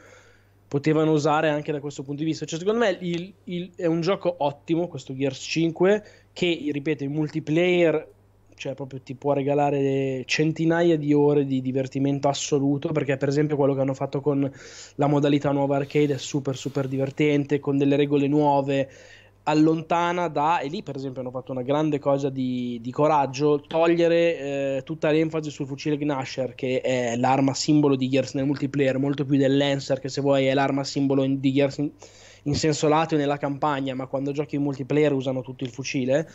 potevano 0.69 1.11
usare 1.11 1.49
anche 1.49 1.73
da 1.73 1.81
questo 1.81 2.05
punto 2.05 2.21
di 2.23 2.29
vista. 2.29 2.47
Cioè, 2.47 2.59
secondo 2.61 2.79
me 2.79 2.97
il- 3.01 3.33
il- 3.45 3.73
è 3.75 3.87
un 3.87 4.01
gioco 4.01 4.33
ottimo, 4.39 4.87
questo 4.87 5.13
Gears 5.17 5.41
5, 5.43 6.05
che, 6.33 6.69
ripeto, 6.71 7.05
in 7.05 7.13
multiplayer, 7.13 8.09
cioè, 8.55 8.75
proprio 8.75 9.01
ti 9.01 9.15
può 9.15 9.33
regalare 9.33 10.23
centinaia 10.27 10.97
di 10.97 11.13
ore 11.13 11.47
di 11.47 11.61
divertimento 11.61 12.29
assoluto, 12.29 12.93
perché, 12.93 13.17
per 13.17 13.29
esempio, 13.29 13.57
quello 13.57 13.75
che 13.75 13.81
hanno 13.81 13.95
fatto 13.95 14.21
con 14.21 14.51
la 14.97 15.07
modalità 15.07 15.51
nuova 15.51 15.77
arcade 15.77 16.15
è 16.15 16.19
super, 16.19 16.57
super 16.57 16.87
divertente, 16.89 17.59
con 17.59 17.79
delle 17.79 17.97
regole 17.97 18.29
nuove 18.29 18.89
allontana 19.45 20.29
da, 20.29 20.61
e 20.61 20.69
lì 20.69 20.83
per 20.83 20.97
esempio 20.97 21.21
hanno 21.23 21.31
fatto 21.31 21.53
una 21.53 21.63
grande 21.63 21.99
cosa 21.99 22.29
di, 22.29 22.79
di 22.83 22.91
coraggio, 22.91 23.61
togliere 23.61 24.39
eh, 24.77 24.83
tutta 24.85 25.11
l'enfasi 25.11 25.51
sul 25.51 25.67
fucile 25.67 25.97
Gnasher, 25.97 26.55
che 26.55 26.81
è 26.81 27.17
l'arma 27.17 27.55
simbolo 27.55 27.97
di 27.97 28.09
Gears 28.09 28.35
nel 28.35 28.45
multiplayer, 28.47 28.99
molto 28.99 29.25
più 29.25 29.37
del 29.37 29.57
Lancer, 29.57 29.99
che 29.99 30.09
se 30.09 30.21
vuoi 30.21 30.47
è 30.47 30.55
l'arma 30.55 30.85
simbolo 30.85 31.25
di 31.27 31.53
Gears 31.53 31.79
in, 31.79 31.91
in 32.45 32.55
senso 32.55 32.89
lato 32.89 33.17
nella 33.17 33.37
campagna, 33.37 33.95
ma 33.95 34.07
quando 34.07 34.33
giochi 34.33 34.57
in 34.57 34.63
multiplayer 34.63 35.13
usano 35.13 35.43
tutto 35.43 35.65
il 35.65 35.71
fucile 35.71 36.29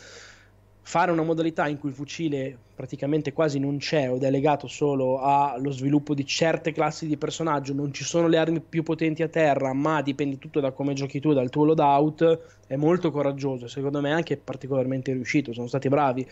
fare 0.88 1.10
una 1.10 1.24
modalità 1.24 1.66
in 1.66 1.80
cui 1.80 1.88
il 1.88 1.96
fucile 1.96 2.56
praticamente 2.76 3.32
quasi 3.32 3.58
non 3.58 3.78
c'è 3.78 4.08
ed 4.08 4.22
è 4.22 4.30
legato 4.30 4.68
solo 4.68 5.18
allo 5.18 5.72
sviluppo 5.72 6.14
di 6.14 6.24
certe 6.24 6.70
classi 6.70 7.08
di 7.08 7.16
personaggio, 7.16 7.74
non 7.74 7.92
ci 7.92 8.04
sono 8.04 8.28
le 8.28 8.38
armi 8.38 8.60
più 8.60 8.84
potenti 8.84 9.24
a 9.24 9.28
terra, 9.28 9.72
ma 9.72 10.00
dipende 10.00 10.38
tutto 10.38 10.60
da 10.60 10.70
come 10.70 10.94
giochi 10.94 11.18
tu, 11.18 11.32
dal 11.32 11.50
tuo 11.50 11.64
loadout, 11.64 12.38
è 12.68 12.76
molto 12.76 13.10
coraggioso, 13.10 13.66
secondo 13.66 14.00
me 14.00 14.12
anche 14.12 14.36
particolarmente 14.36 15.12
riuscito, 15.12 15.52
sono 15.52 15.66
stati 15.66 15.88
bravi. 15.88 16.24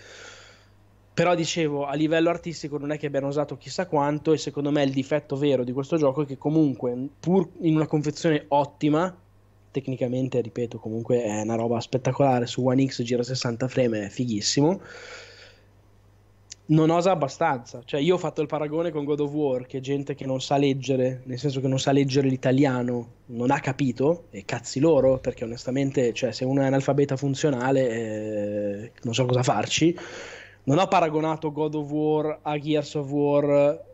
Però 1.15 1.35
dicevo, 1.35 1.87
a 1.87 1.95
livello 1.95 2.31
artistico 2.31 2.79
non 2.79 2.93
è 2.93 2.99
che 2.99 3.07
abbiano 3.07 3.27
usato 3.27 3.57
chissà 3.57 3.87
quanto 3.87 4.33
e 4.33 4.39
secondo 4.39 4.71
me 4.71 4.85
il 4.85 4.93
difetto 4.93 5.35
vero 5.35 5.65
di 5.65 5.73
questo 5.73 5.97
gioco 5.97 6.23
è 6.23 6.27
che 6.27 6.39
comunque, 6.39 6.97
pur 7.19 7.49
in 7.63 7.75
una 7.75 7.89
confezione 7.89 8.45
ottima, 8.47 9.13
tecnicamente, 9.75 10.41
ripeto, 10.41 10.79
comunque 10.79 11.25
è 11.25 11.41
una 11.41 11.57
roba 11.57 11.81
spettacolare. 11.81 12.47
Su 12.47 12.65
One 12.65 12.87
X 12.87 13.03
gira 13.03 13.25
60 13.25 13.67
frame, 13.67 14.07
è 14.07 14.09
fighissimo. 14.09 14.81
Non 16.67 16.91
osa 16.91 17.11
abbastanza. 17.11 17.83
Cioè, 17.85 17.99
io 17.99 18.15
ho 18.15 18.19
fatto 18.19 18.41
il 18.41 18.47
paragone 18.47 18.93
con 18.93 19.05
God 19.05 19.19
of 19.19 19.33
War, 19.33 19.67
che 19.67 19.81
gente 19.81 20.15
che 20.15 20.27
non 20.27 20.41
sa 20.41 20.57
leggere, 20.57 21.23
nel 21.25 21.41
senso 21.41 21.61
che 21.61 21.67
non 21.67 21.81
sa 21.81 21.91
leggere 21.91 22.29
l'italiano, 22.29 23.09
non 23.27 23.51
ha 23.51 23.59
capito, 23.59 24.27
e 24.31 24.45
cazzi 24.45 24.79
loro, 24.79 25.19
perché 25.19 25.43
onestamente, 25.43 26.13
cioè, 26.13 26.31
se 26.31 26.45
uno 26.45 26.63
è 26.63 26.67
analfabeta 26.67 27.17
funzionale, 27.17 27.91
eh, 27.91 28.93
non 29.03 29.13
so 29.13 29.27
cosa 29.27 29.43
farci. 29.43 29.95
Non 30.67 30.79
ho 30.79 30.87
paragonato 30.87 31.51
God 31.51 31.75
of 31.75 31.91
War 31.91 32.39
a 32.43 32.59
Gears 32.59 32.95
of 32.95 33.11
War 33.11 33.94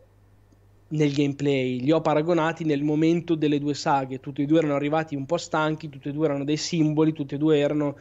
nel 0.91 1.13
gameplay, 1.13 1.79
li 1.79 1.91
ho 1.91 2.01
paragonati 2.01 2.63
nel 2.63 2.83
momento 2.83 3.35
delle 3.35 3.59
due 3.59 3.73
saghe, 3.73 4.19
tutti 4.19 4.41
e 4.41 4.45
due 4.45 4.59
erano 4.59 4.75
arrivati 4.75 5.15
un 5.15 5.25
po' 5.25 5.37
stanchi, 5.37 5.89
tutti 5.89 6.09
e 6.09 6.11
due 6.11 6.25
erano 6.25 6.43
dei 6.43 6.57
simboli, 6.57 7.13
tutti 7.13 7.35
e 7.35 7.37
due 7.37 7.59
erano 7.59 7.95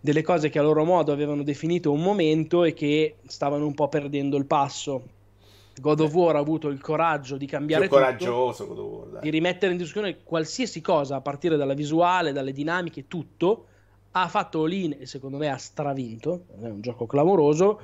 delle 0.00 0.22
cose 0.22 0.48
che 0.48 0.58
a 0.58 0.62
loro 0.62 0.84
modo 0.84 1.12
avevano 1.12 1.42
definito 1.42 1.92
un 1.92 2.02
momento 2.02 2.64
e 2.64 2.72
che 2.72 3.16
stavano 3.26 3.66
un 3.66 3.74
po' 3.74 3.88
perdendo 3.88 4.36
il 4.36 4.46
passo. 4.46 5.02
God 5.80 6.00
of 6.00 6.14
War 6.14 6.36
ha 6.36 6.40
avuto 6.40 6.68
il 6.68 6.80
coraggio 6.80 7.36
di 7.36 7.46
cambiare 7.46 7.86
Più 7.86 7.96
coraggioso 7.96 8.66
God 8.66 8.78
of 8.78 9.12
War, 9.12 9.20
di 9.20 9.30
rimettere 9.30 9.72
in 9.72 9.78
discussione 9.78 10.18
qualsiasi 10.22 10.80
cosa 10.80 11.16
a 11.16 11.20
partire 11.20 11.56
dalla 11.56 11.74
visuale, 11.74 12.32
dalle 12.32 12.52
dinamiche, 12.52 13.06
tutto. 13.08 13.66
Ha 14.12 14.26
fatto 14.28 14.64
all-in 14.64 14.96
e 14.98 15.06
secondo 15.06 15.36
me 15.36 15.48
ha 15.48 15.56
stravinto, 15.56 16.46
è 16.60 16.66
un 16.66 16.80
gioco 16.80 17.06
clamoroso. 17.06 17.80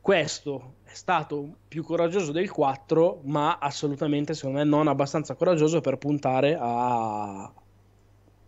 Questo 0.00 0.74
stato 0.94 1.56
più 1.68 1.82
coraggioso 1.82 2.32
del 2.32 2.50
4, 2.50 3.20
ma 3.24 3.58
assolutamente 3.58 4.34
secondo 4.34 4.58
me 4.58 4.64
non 4.64 4.88
abbastanza 4.88 5.34
coraggioso 5.34 5.80
per 5.80 5.98
puntare 5.98 6.56
a 6.58 7.52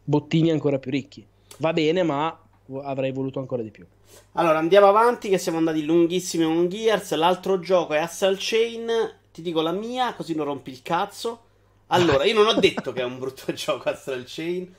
bottini 0.05 0.51
ancora 0.51 0.79
più 0.79 0.91
ricchi. 0.91 1.27
Va 1.59 1.73
bene, 1.73 2.03
ma 2.03 2.39
avrei 2.83 3.13
voluto 3.13 3.39
ancora 3.39 3.63
di 3.63 3.71
più. 3.71 3.87
Allora 4.33 4.59
andiamo 4.59 4.89
avanti, 4.89 5.29
che 5.29 5.39
siamo 5.39 5.59
andati 5.59 5.85
lunghissimi 5.85 6.45
con 6.45 6.69
Gears. 6.69 7.15
L'altro 7.15 7.59
gioco 7.59 7.95
è 7.95 7.99
Assal 7.99 8.37
Chain. 8.39 8.89
Ti 9.33 9.43
dico 9.43 9.61
la 9.61 9.73
mia, 9.73 10.15
così 10.15 10.35
non 10.35 10.47
rompi 10.47 10.71
il 10.71 10.83
cazzo. 10.83 11.41
Allora, 11.89 12.25
io 12.25 12.35
non 12.35 12.47
ho 12.47 12.55
detto 12.55 12.93
che 12.93 13.01
è 13.01 13.05
un 13.05 13.19
brutto 13.19 13.53
gioco 13.55 13.89
Astral 13.89 14.25
Chain. 14.27 14.75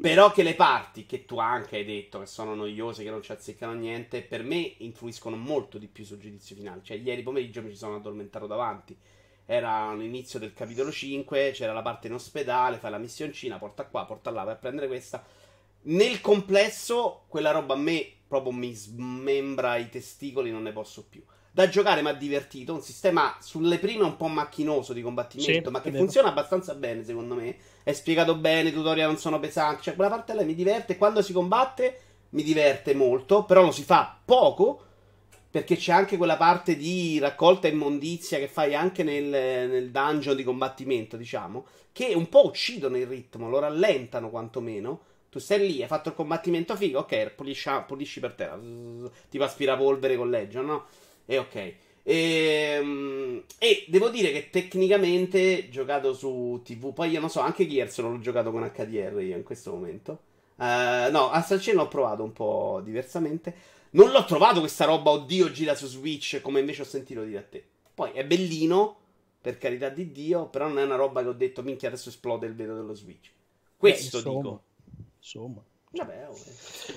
Però 0.00 0.32
che 0.32 0.42
le 0.42 0.54
parti 0.54 1.06
che 1.06 1.24
tu 1.24 1.38
anche 1.38 1.76
hai 1.76 1.84
detto 1.84 2.18
che 2.18 2.26
sono 2.26 2.54
noiose, 2.54 3.04
che 3.04 3.10
non 3.10 3.22
ci 3.22 3.30
azzeccano 3.30 3.72
niente, 3.72 4.22
per 4.22 4.42
me 4.42 4.74
influiscono 4.78 5.36
molto 5.36 5.78
di 5.78 5.86
più 5.86 6.04
sul 6.04 6.18
giudizio 6.18 6.56
finale. 6.56 6.80
Cioè, 6.82 6.96
ieri 6.96 7.22
pomeriggio 7.22 7.62
mi 7.62 7.70
ci 7.70 7.76
sono 7.76 7.96
addormentato 7.96 8.46
davanti. 8.46 8.96
Era 9.44 9.94
l'inizio 9.94 10.40
del 10.40 10.54
capitolo 10.54 10.90
5, 10.90 11.52
c'era 11.52 11.72
la 11.72 11.82
parte 11.82 12.08
in 12.08 12.14
ospedale, 12.14 12.78
fai 12.78 12.90
la 12.90 12.98
missioncina, 12.98 13.58
porta 13.58 13.86
qua, 13.86 14.04
porta 14.04 14.30
là, 14.30 14.42
vai 14.42 14.54
a 14.54 14.56
prendere 14.56 14.88
questa. 14.88 15.24
Nel 15.82 16.20
complesso, 16.20 17.24
quella 17.28 17.52
roba 17.52 17.74
a 17.74 17.78
me 17.78 18.10
proprio 18.26 18.52
mi 18.52 18.72
smembra 18.72 19.76
i 19.76 19.88
testicoli, 19.88 20.50
non 20.50 20.64
ne 20.64 20.72
posso 20.72 21.06
più 21.06 21.22
da 21.56 21.70
giocare 21.70 22.02
mi 22.02 22.10
ha 22.10 22.12
divertito. 22.12 22.74
Un 22.74 22.82
sistema 22.82 23.34
sulle 23.40 23.78
prime 23.78 24.04
un 24.04 24.18
po' 24.18 24.26
macchinoso 24.26 24.92
di 24.92 25.00
combattimento, 25.00 25.68
Sì, 25.68 25.70
ma 25.70 25.80
che 25.80 25.90
funziona 25.90 26.28
abbastanza 26.28 26.74
bene, 26.74 27.02
secondo 27.02 27.34
me. 27.34 27.56
È 27.82 27.94
spiegato 27.94 28.34
bene, 28.36 28.68
i 28.68 28.72
tutorial 28.74 29.08
non 29.08 29.16
sono 29.16 29.40
pesanti. 29.40 29.84
Cioè, 29.84 29.94
quella 29.94 30.10
parte 30.10 30.34
lei 30.34 30.44
mi 30.44 30.54
diverte. 30.54 30.98
Quando 30.98 31.22
si 31.22 31.32
combatte, 31.32 32.00
mi 32.30 32.42
diverte 32.42 32.94
molto. 32.94 33.44
Però 33.44 33.62
lo 33.62 33.70
si 33.70 33.84
fa 33.84 34.20
poco. 34.22 34.82
Perché 35.50 35.76
c'è 35.76 35.92
anche 35.92 36.18
quella 36.18 36.36
parte 36.36 36.76
di 36.76 37.18
raccolta 37.18 37.68
immondizia 37.68 38.36
che 38.36 38.48
fai 38.48 38.74
anche 38.74 39.02
nel, 39.02 39.24
nel 39.24 39.90
dungeon 39.90 40.36
di 40.36 40.44
combattimento, 40.44 41.16
diciamo. 41.16 41.64
Che 41.90 42.12
un 42.14 42.28
po' 42.28 42.44
uccidono 42.44 42.98
il 42.98 43.06
ritmo, 43.06 43.48
lo 43.48 43.60
rallentano 43.60 44.28
quantomeno. 44.28 45.00
Tu 45.30 45.38
stai 45.38 45.66
lì, 45.66 45.80
hai 45.80 45.88
fatto 45.88 46.10
il 46.10 46.14
combattimento 46.14 46.76
figo, 46.76 46.98
ok, 46.98 47.30
pulisci, 47.30 47.70
pulisci 47.86 48.20
per 48.20 48.32
terra. 48.34 48.60
Tipo 49.30 49.44
aspirapolvere 49.44 50.16
con 50.16 50.28
Legion, 50.28 50.66
no? 50.66 50.84
E 51.26 51.38
ok. 51.38 51.74
Ehm, 52.04 53.44
E, 53.58 53.84
devo 53.88 54.08
dire 54.10 54.30
che 54.32 54.50
tecnicamente 54.50 55.68
giocato 55.68 56.14
su 56.14 56.60
TV, 56.64 56.92
poi 56.92 57.10
io 57.10 57.20
non 57.20 57.30
so, 57.30 57.40
anche 57.40 57.66
Gears 57.66 57.98
non 57.98 58.12
l'ho 58.12 58.20
giocato 58.20 58.50
con 58.50 58.62
HDR 58.62 59.20
io 59.22 59.36
in 59.36 59.42
questo 59.42 59.72
momento. 59.72 60.20
Eh, 60.58 61.08
no, 61.10 61.30
Chain 61.32 61.76
l'ho 61.76 61.88
provato 61.88 62.22
un 62.22 62.32
po' 62.32 62.80
diversamente. 62.84 63.54
Non 63.90 64.10
l'ho 64.10 64.24
trovato 64.24 64.60
questa 64.60 64.84
roba, 64.84 65.10
oddio, 65.10 65.50
gira 65.50 65.74
su 65.74 65.86
Switch, 65.86 66.40
come 66.42 66.60
invece 66.60 66.82
ho 66.82 66.84
sentito 66.84 67.24
dire 67.24 67.38
a 67.38 67.42
te. 67.42 67.64
Poi 67.94 68.10
è 68.12 68.24
bellino, 68.26 68.96
per 69.40 69.58
carità 69.58 69.88
di 69.88 70.12
Dio, 70.12 70.48
però 70.48 70.68
non 70.68 70.78
è 70.78 70.84
una 70.84 70.96
roba 70.96 71.22
che 71.22 71.28
ho 71.28 71.32
detto, 71.32 71.62
minchia, 71.62 71.88
adesso 71.88 72.08
esplode 72.10 72.46
il 72.46 72.54
vetro 72.54 72.74
dello 72.74 72.94
Switch. 72.94 73.30
Questo 73.76 74.18
Beh, 74.20 74.28
insomma, 74.28 74.36
dico. 74.36 74.62
Insomma. 75.18 75.62
Vabbè. 75.96 76.28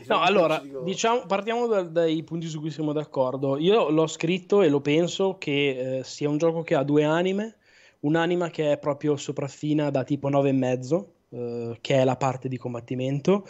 No, 0.08 0.22
allora, 0.22 0.60
Dico- 0.60 0.82
diciamo, 0.82 1.26
partiamo 1.26 1.68
da- 1.68 1.82
dai 1.82 2.24
punti 2.24 2.48
su 2.48 2.60
cui 2.60 2.72
siamo 2.72 2.94
d'accordo. 2.94 3.58
Io 3.58 3.90
l'ho 3.90 4.08
scritto 4.08 4.62
e 4.62 4.70
lo 4.70 4.82
penso 4.82 5.38
che 5.38 5.98
eh, 6.00 6.04
sia 6.04 6.30
un 6.30 6.38
gioco 6.38 6.62
che 6.64 6.76
ha 6.76 6.84
due 6.84 7.04
anime, 7.04 7.58
un'anima 8.02 8.50
che 8.50 8.72
è 8.74 8.78
proprio 8.78 9.18
sopraffina 9.18 9.90
da 9.90 10.04
tipo 10.04 10.30
9,5, 10.30 11.06
eh, 11.30 11.78
che 11.82 11.96
è 11.96 12.04
la 12.04 12.16
parte 12.16 12.48
di 12.48 12.58
combattimento, 12.58 13.48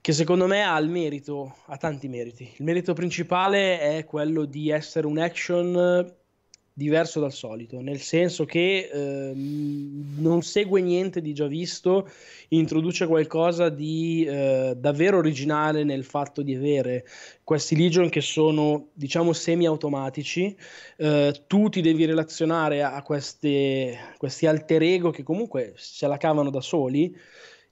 che 0.00 0.12
secondo 0.12 0.46
me 0.46 0.62
ha 0.64 0.76
il 0.78 0.88
merito, 0.88 1.56
ha 1.66 1.76
tanti 1.76 2.08
meriti. 2.08 2.52
Il 2.56 2.64
merito 2.64 2.92
principale 2.92 3.78
è 3.80 4.04
quello 4.04 4.44
di 4.44 4.70
essere 4.70 5.06
un 5.06 5.18
action 5.18 6.20
diverso 6.74 7.20
dal 7.20 7.32
solito, 7.32 7.80
nel 7.80 8.00
senso 8.00 8.44
che 8.44 8.88
ehm, 8.90 10.16
non 10.18 10.42
segue 10.42 10.80
niente 10.80 11.20
di 11.20 11.34
già 11.34 11.46
visto, 11.46 12.08
introduce 12.48 13.06
qualcosa 13.06 13.68
di 13.68 14.24
eh, 14.24 14.74
davvero 14.76 15.18
originale 15.18 15.84
nel 15.84 16.04
fatto 16.04 16.40
di 16.42 16.54
avere 16.54 17.04
questi 17.44 17.76
Legion 17.76 18.08
che 18.08 18.22
sono, 18.22 18.88
diciamo, 18.94 19.32
semi-automatici. 19.32 20.56
Eh, 20.96 21.42
tu 21.46 21.68
ti 21.68 21.82
devi 21.82 22.06
relazionare 22.06 22.82
a 22.82 23.02
queste, 23.02 24.14
questi 24.16 24.46
alter 24.46 24.82
ego 24.82 25.10
che 25.10 25.22
comunque 25.22 25.74
se 25.76 26.06
la 26.06 26.16
cavano 26.16 26.50
da 26.50 26.60
soli. 26.60 27.14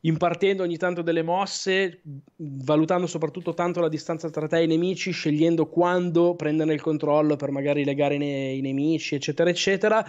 Impartendo 0.03 0.63
ogni 0.63 0.79
tanto 0.79 1.03
delle 1.03 1.23
mosse, 1.23 2.01
valutando 2.37 3.07
soprattutto 3.07 3.53
tanto 3.53 3.81
la 3.81 3.89
distanza 3.89 4.31
tra 4.31 4.47
te 4.47 4.59
e 4.59 4.63
i 4.65 4.67
nemici, 4.67 5.11
scegliendo 5.11 5.67
quando 5.69 6.35
prendere 6.37 6.73
il 6.73 6.81
controllo 6.81 7.37
per 7.37 7.51
magari 7.51 7.85
legare 7.85 8.17
ne- 8.17 8.53
i 8.53 8.61
nemici, 8.63 9.15
eccetera, 9.17 9.51
eccetera. 9.51 10.05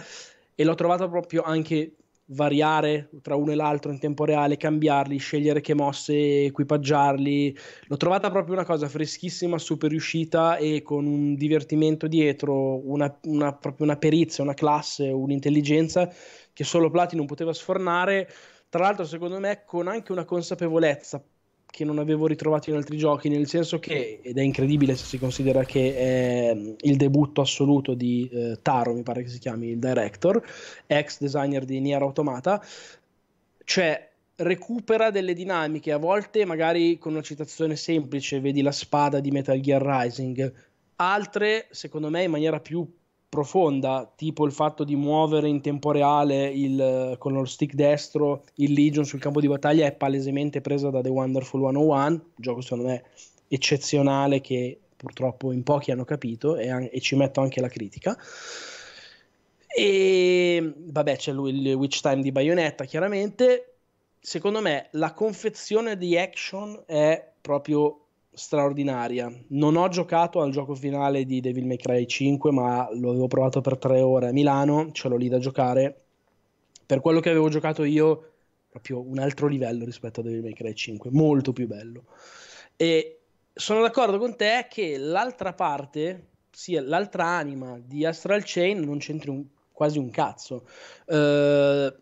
E 0.54 0.64
l'ho 0.64 0.74
trovato 0.74 1.08
proprio 1.10 1.42
anche 1.42 1.96
variare 2.26 3.10
tra 3.20 3.34
uno 3.34 3.52
e 3.52 3.54
l'altro 3.54 3.90
in 3.92 3.98
tempo 3.98 4.24
reale, 4.24 4.56
cambiarli, 4.56 5.18
scegliere 5.18 5.60
che 5.60 5.74
mosse 5.74 6.44
equipaggiarli. 6.44 7.54
L'ho 7.88 7.96
trovata 7.98 8.30
proprio 8.30 8.54
una 8.54 8.64
cosa 8.64 8.88
freschissima, 8.88 9.58
super 9.58 9.90
riuscita 9.90 10.56
e 10.56 10.80
con 10.82 11.04
un 11.04 11.34
divertimento 11.34 12.06
dietro, 12.06 12.88
una, 12.90 13.14
una- 13.24 13.54
proprio 13.54 13.84
una 13.86 13.96
perizia, 13.96 14.42
una 14.44 14.54
classe, 14.54 15.08
un'intelligenza 15.08 16.10
che 16.52 16.64
solo 16.64 16.90
Platinum 16.90 17.26
poteva 17.26 17.52
sfornare. 17.52 18.28
Tra 18.72 18.84
l'altro, 18.84 19.04
secondo 19.04 19.38
me, 19.38 19.64
con 19.66 19.86
anche 19.86 20.12
una 20.12 20.24
consapevolezza 20.24 21.22
che 21.66 21.84
non 21.84 21.98
avevo 21.98 22.26
ritrovato 22.26 22.70
in 22.70 22.76
altri 22.76 22.96
giochi, 22.96 23.28
nel 23.28 23.46
senso 23.46 23.78
che, 23.78 24.20
ed 24.22 24.38
è 24.38 24.40
incredibile 24.40 24.96
se 24.96 25.04
si 25.04 25.18
considera 25.18 25.62
che 25.62 25.94
è 25.94 26.54
mm, 26.54 26.72
il 26.80 26.96
debutto 26.96 27.42
assoluto 27.42 27.92
di 27.92 28.30
eh, 28.32 28.60
Taro, 28.62 28.94
mi 28.94 29.02
pare 29.02 29.24
che 29.24 29.28
si 29.28 29.38
chiami 29.38 29.72
il 29.72 29.78
director, 29.78 30.42
ex 30.86 31.20
designer 31.20 31.66
di 31.66 31.80
Nier 31.80 32.00
Automata, 32.00 32.64
cioè 33.62 34.08
recupera 34.36 35.10
delle 35.10 35.34
dinamiche, 35.34 35.92
a 35.92 35.98
volte 35.98 36.46
magari 36.46 36.96
con 36.96 37.12
una 37.12 37.20
citazione 37.20 37.76
semplice, 37.76 38.40
vedi 38.40 38.62
la 38.62 38.72
spada 38.72 39.20
di 39.20 39.30
Metal 39.30 39.60
Gear 39.60 39.82
Rising, 39.82 40.50
altre 40.96 41.66
secondo 41.72 42.08
me 42.08 42.22
in 42.22 42.30
maniera 42.30 42.58
più 42.58 42.90
profonda, 43.32 44.12
tipo 44.14 44.44
il 44.44 44.52
fatto 44.52 44.84
di 44.84 44.94
muovere 44.94 45.48
in 45.48 45.62
tempo 45.62 45.90
reale 45.90 46.48
il, 46.48 47.16
con 47.16 47.32
lo 47.32 47.46
stick 47.46 47.72
destro 47.72 48.44
il 48.56 48.74
Legion 48.74 49.06
sul 49.06 49.20
campo 49.20 49.40
di 49.40 49.48
battaglia, 49.48 49.86
è 49.86 49.92
palesemente 49.92 50.60
presa 50.60 50.90
da 50.90 51.00
The 51.00 51.08
Wonderful 51.08 51.62
101, 51.62 52.20
gioco 52.36 52.60
secondo 52.60 52.88
me 52.88 53.04
eccezionale 53.48 54.42
che 54.42 54.78
purtroppo 54.94 55.50
in 55.50 55.62
pochi 55.62 55.90
hanno 55.90 56.04
capito 56.04 56.58
e, 56.58 56.90
e 56.92 57.00
ci 57.00 57.16
metto 57.16 57.40
anche 57.40 57.62
la 57.62 57.68
critica. 57.68 58.14
E 59.66 60.74
vabbè, 60.76 61.16
c'è 61.16 61.32
lui, 61.32 61.58
il 61.58 61.72
Witch 61.72 62.02
Time 62.02 62.20
di 62.20 62.32
Bayonetta, 62.32 62.84
chiaramente. 62.84 63.76
Secondo 64.20 64.60
me 64.60 64.88
la 64.90 65.14
confezione 65.14 65.96
di 65.96 66.18
action 66.18 66.82
è 66.84 67.30
proprio 67.40 68.01
straordinaria. 68.32 69.32
Non 69.48 69.76
ho 69.76 69.88
giocato 69.88 70.40
al 70.40 70.50
gioco 70.50 70.74
finale 70.74 71.24
di 71.24 71.40
Devil 71.40 71.66
May 71.66 71.76
Cry 71.76 72.06
5, 72.06 72.50
ma 72.50 72.88
lo 72.92 73.10
avevo 73.10 73.28
provato 73.28 73.60
per 73.60 73.78
tre 73.78 74.00
ore 74.00 74.28
a 74.28 74.32
Milano, 74.32 74.90
ce 74.92 75.08
l'ho 75.08 75.16
lì 75.16 75.28
da 75.28 75.38
giocare. 75.38 76.00
Per 76.84 77.00
quello 77.00 77.20
che 77.20 77.30
avevo 77.30 77.48
giocato 77.48 77.84
io, 77.84 78.32
proprio 78.70 79.00
un 79.00 79.18
altro 79.18 79.46
livello 79.46 79.84
rispetto 79.84 80.20
a 80.20 80.22
Devil 80.22 80.42
May 80.42 80.54
Cry 80.54 80.74
5, 80.74 81.10
molto 81.12 81.52
più 81.52 81.66
bello. 81.66 82.04
E 82.76 83.20
sono 83.52 83.82
d'accordo 83.82 84.18
con 84.18 84.36
te 84.36 84.66
che 84.68 84.96
l'altra 84.96 85.52
parte, 85.52 86.28
sia 86.50 86.82
l'altra 86.82 87.26
anima 87.26 87.78
di 87.82 88.04
Astral 88.04 88.42
Chain, 88.44 88.80
non 88.80 88.98
c'entri 88.98 89.30
un, 89.30 89.44
quasi 89.72 89.98
un 89.98 90.10
cazzo. 90.10 90.66
Uh, 91.06 91.92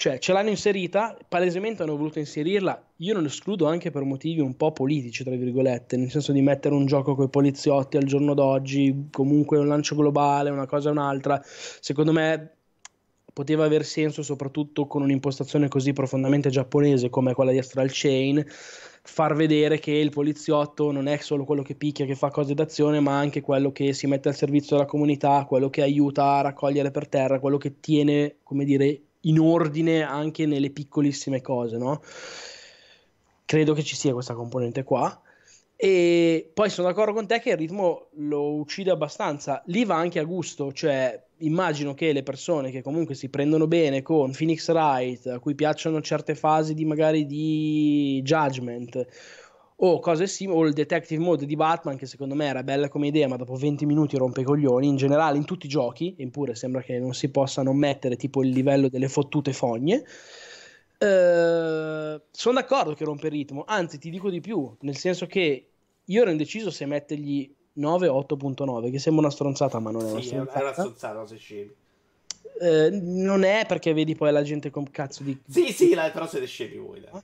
cioè, 0.00 0.20
ce 0.20 0.32
l'hanno 0.32 0.50
inserita, 0.50 1.18
palesemente 1.26 1.82
hanno 1.82 1.96
voluto 1.96 2.20
inserirla. 2.20 2.80
Io 2.98 3.14
non 3.14 3.24
escludo 3.24 3.66
anche 3.66 3.90
per 3.90 4.04
motivi 4.04 4.38
un 4.40 4.56
po' 4.56 4.70
politici, 4.70 5.24
tra 5.24 5.34
virgolette, 5.34 5.96
nel 5.96 6.08
senso 6.08 6.30
di 6.30 6.40
mettere 6.40 6.76
un 6.76 6.86
gioco 6.86 7.16
con 7.16 7.24
i 7.24 7.28
poliziotti 7.28 7.96
al 7.96 8.04
giorno 8.04 8.32
d'oggi, 8.32 9.08
comunque 9.10 9.58
un 9.58 9.66
lancio 9.66 9.96
globale, 9.96 10.50
una 10.50 10.66
cosa 10.66 10.90
e 10.90 10.92
un'altra. 10.92 11.42
Secondo 11.42 12.12
me 12.12 12.52
poteva 13.32 13.64
aver 13.64 13.84
senso, 13.84 14.22
soprattutto 14.22 14.86
con 14.86 15.02
un'impostazione 15.02 15.66
così 15.66 15.92
profondamente 15.92 16.48
giapponese 16.48 17.10
come 17.10 17.34
quella 17.34 17.50
di 17.50 17.58
Astral 17.58 17.88
Chain 17.90 18.46
far 19.02 19.34
vedere 19.34 19.80
che 19.80 19.90
il 19.90 20.10
poliziotto 20.10 20.92
non 20.92 21.08
è 21.08 21.16
solo 21.16 21.42
quello 21.42 21.62
che 21.62 21.74
picchia, 21.74 22.06
che 22.06 22.14
fa 22.14 22.30
cose 22.30 22.54
d'azione, 22.54 23.00
ma 23.00 23.18
anche 23.18 23.40
quello 23.40 23.72
che 23.72 23.92
si 23.94 24.06
mette 24.06 24.28
al 24.28 24.36
servizio 24.36 24.76
della 24.76 24.88
comunità, 24.88 25.44
quello 25.44 25.70
che 25.70 25.82
aiuta 25.82 26.36
a 26.36 26.42
raccogliere 26.42 26.92
per 26.92 27.08
terra, 27.08 27.40
quello 27.40 27.56
che 27.56 27.80
tiene, 27.80 28.36
come 28.44 28.64
dire, 28.64 29.00
in 29.22 29.38
ordine 29.38 30.02
anche 30.02 30.46
nelle 30.46 30.70
piccolissime 30.70 31.40
cose, 31.40 31.76
no? 31.76 32.02
Credo 33.44 33.72
che 33.72 33.82
ci 33.82 33.96
sia 33.96 34.12
questa 34.12 34.34
componente 34.34 34.84
qua. 34.84 35.22
E 35.80 36.50
poi 36.52 36.70
sono 36.70 36.88
d'accordo 36.88 37.12
con 37.12 37.26
te 37.26 37.38
che 37.38 37.50
il 37.50 37.56
ritmo 37.56 38.08
lo 38.14 38.54
uccide 38.54 38.90
abbastanza. 38.90 39.62
Lì 39.66 39.84
va 39.84 39.94
anche 39.94 40.18
a 40.18 40.24
gusto, 40.24 40.72
cioè 40.72 41.24
immagino 41.38 41.94
che 41.94 42.12
le 42.12 42.24
persone 42.24 42.72
che 42.72 42.82
comunque 42.82 43.14
si 43.14 43.28
prendono 43.28 43.68
bene 43.68 44.02
con 44.02 44.32
Phoenix 44.32 44.68
Wright, 44.68 45.26
a 45.28 45.38
cui 45.38 45.54
piacciono 45.54 46.00
certe 46.00 46.34
fasi 46.34 46.74
di 46.74 46.84
magari 46.84 47.26
di 47.26 48.20
Judgment 48.24 49.06
o 49.80 50.00
cose 50.00 50.26
simili, 50.26 50.58
o 50.58 50.66
il 50.66 50.72
detective 50.72 51.22
mode 51.22 51.46
di 51.46 51.54
Batman 51.54 51.96
che 51.96 52.06
secondo 52.06 52.34
me 52.34 52.46
era 52.46 52.62
bella 52.62 52.88
come 52.88 53.06
idea 53.06 53.28
ma 53.28 53.36
dopo 53.36 53.54
20 53.54 53.86
minuti 53.86 54.16
rompe 54.16 54.40
i 54.40 54.44
coglioni 54.44 54.88
in 54.88 54.96
generale 54.96 55.36
in 55.36 55.44
tutti 55.44 55.66
i 55.66 55.68
giochi 55.68 56.16
eppure 56.18 56.54
sembra 56.54 56.82
che 56.82 56.98
non 56.98 57.14
si 57.14 57.30
possa 57.30 57.62
non 57.62 57.76
mettere 57.76 58.16
tipo 58.16 58.42
il 58.42 58.50
livello 58.50 58.88
delle 58.88 59.08
fottute 59.08 59.52
fogne 59.52 59.96
uh, 60.98 62.20
sono 62.30 62.54
d'accordo 62.54 62.94
che 62.94 63.04
rompe 63.04 63.26
il 63.26 63.32
ritmo 63.32 63.64
anzi 63.66 63.98
ti 63.98 64.10
dico 64.10 64.30
di 64.30 64.40
più 64.40 64.74
nel 64.80 64.96
senso 64.96 65.26
che 65.26 65.68
io 66.04 66.22
ero 66.22 66.30
indeciso 66.30 66.70
se 66.70 66.86
mettergli 66.86 67.54
9 67.78 68.08
o 68.08 68.26
8.9, 68.28 68.90
che 68.90 68.98
sembra 68.98 69.22
una 69.24 69.32
stronzata, 69.32 69.78
ma 69.78 69.90
non 69.90 70.06
è 70.06 70.10
una 70.10 70.20
sì, 70.20 70.28
stronzata. 70.28 70.58
È 70.58 70.62
una 70.62 70.72
stronzata, 70.72 71.26
se 71.26 71.36
scemi. 71.36 71.74
Eh, 72.60 72.90
non 72.90 73.44
è 73.44 73.64
perché 73.66 73.92
vedi 73.92 74.14
poi 74.14 74.32
la 74.32 74.42
gente 74.42 74.70
con 74.70 74.90
cazzo 74.90 75.22
di... 75.22 75.38
Sì, 75.48 75.72
sì, 75.72 75.94
la, 75.94 76.10
però 76.10 76.26
siete 76.26 76.46
scemi 76.46 76.76
voi. 76.76 77.00
Dai. 77.00 77.20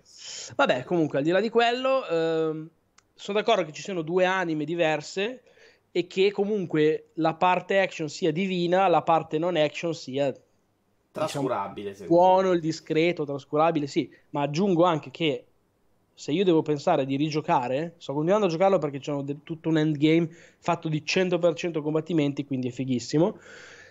Vabbè, 0.55 0.85
comunque, 0.85 1.19
al 1.19 1.25
di 1.25 1.31
là 1.31 1.41
di 1.41 1.51
quello, 1.51 2.07
ehm, 2.07 2.69
sono 3.15 3.39
d'accordo 3.39 3.65
che 3.65 3.73
ci 3.73 3.83
siano 3.83 4.03
due 4.03 4.25
anime 4.25 4.65
diverse 4.65 5.43
e 5.91 6.07
che 6.07 6.33
comunque 6.33 7.11
la 7.15 7.35
parte 7.35 7.81
action 7.81 8.09
sia 8.09 8.33
divina, 8.33 8.89
la 8.89 9.03
parte 9.03 9.39
non 9.39 9.57
action 9.57 9.95
sia... 9.95 10.27
Diciamo, 10.31 10.47
trascurabile, 11.13 11.91
diciamo, 11.91 12.09
buono, 12.09 12.51
il 12.51 12.61
discreto, 12.61 13.25
trascurabile, 13.25 13.87
sì, 13.87 14.13
ma 14.31 14.43
aggiungo 14.43 14.83
anche 14.83 15.13
che 15.13 15.45
se 16.15 16.31
io 16.31 16.45
devo 16.45 16.63
pensare 16.63 17.05
di 17.05 17.17
rigiocare, 17.17 17.95
sto 17.99 18.13
continuando 18.15 18.47
a 18.47 18.49
giocarlo 18.49 18.79
perché 18.79 19.01
c'è 19.01 19.13
de- 19.23 19.39
tutto 19.43 19.69
un 19.69 19.79
endgame 19.79 20.29
fatto 20.59 20.89
di 20.89 21.03
100% 21.05 21.83
combattimenti, 21.83 22.45
quindi 22.45 22.69
è 22.69 22.71
fighissimo. 22.71 23.39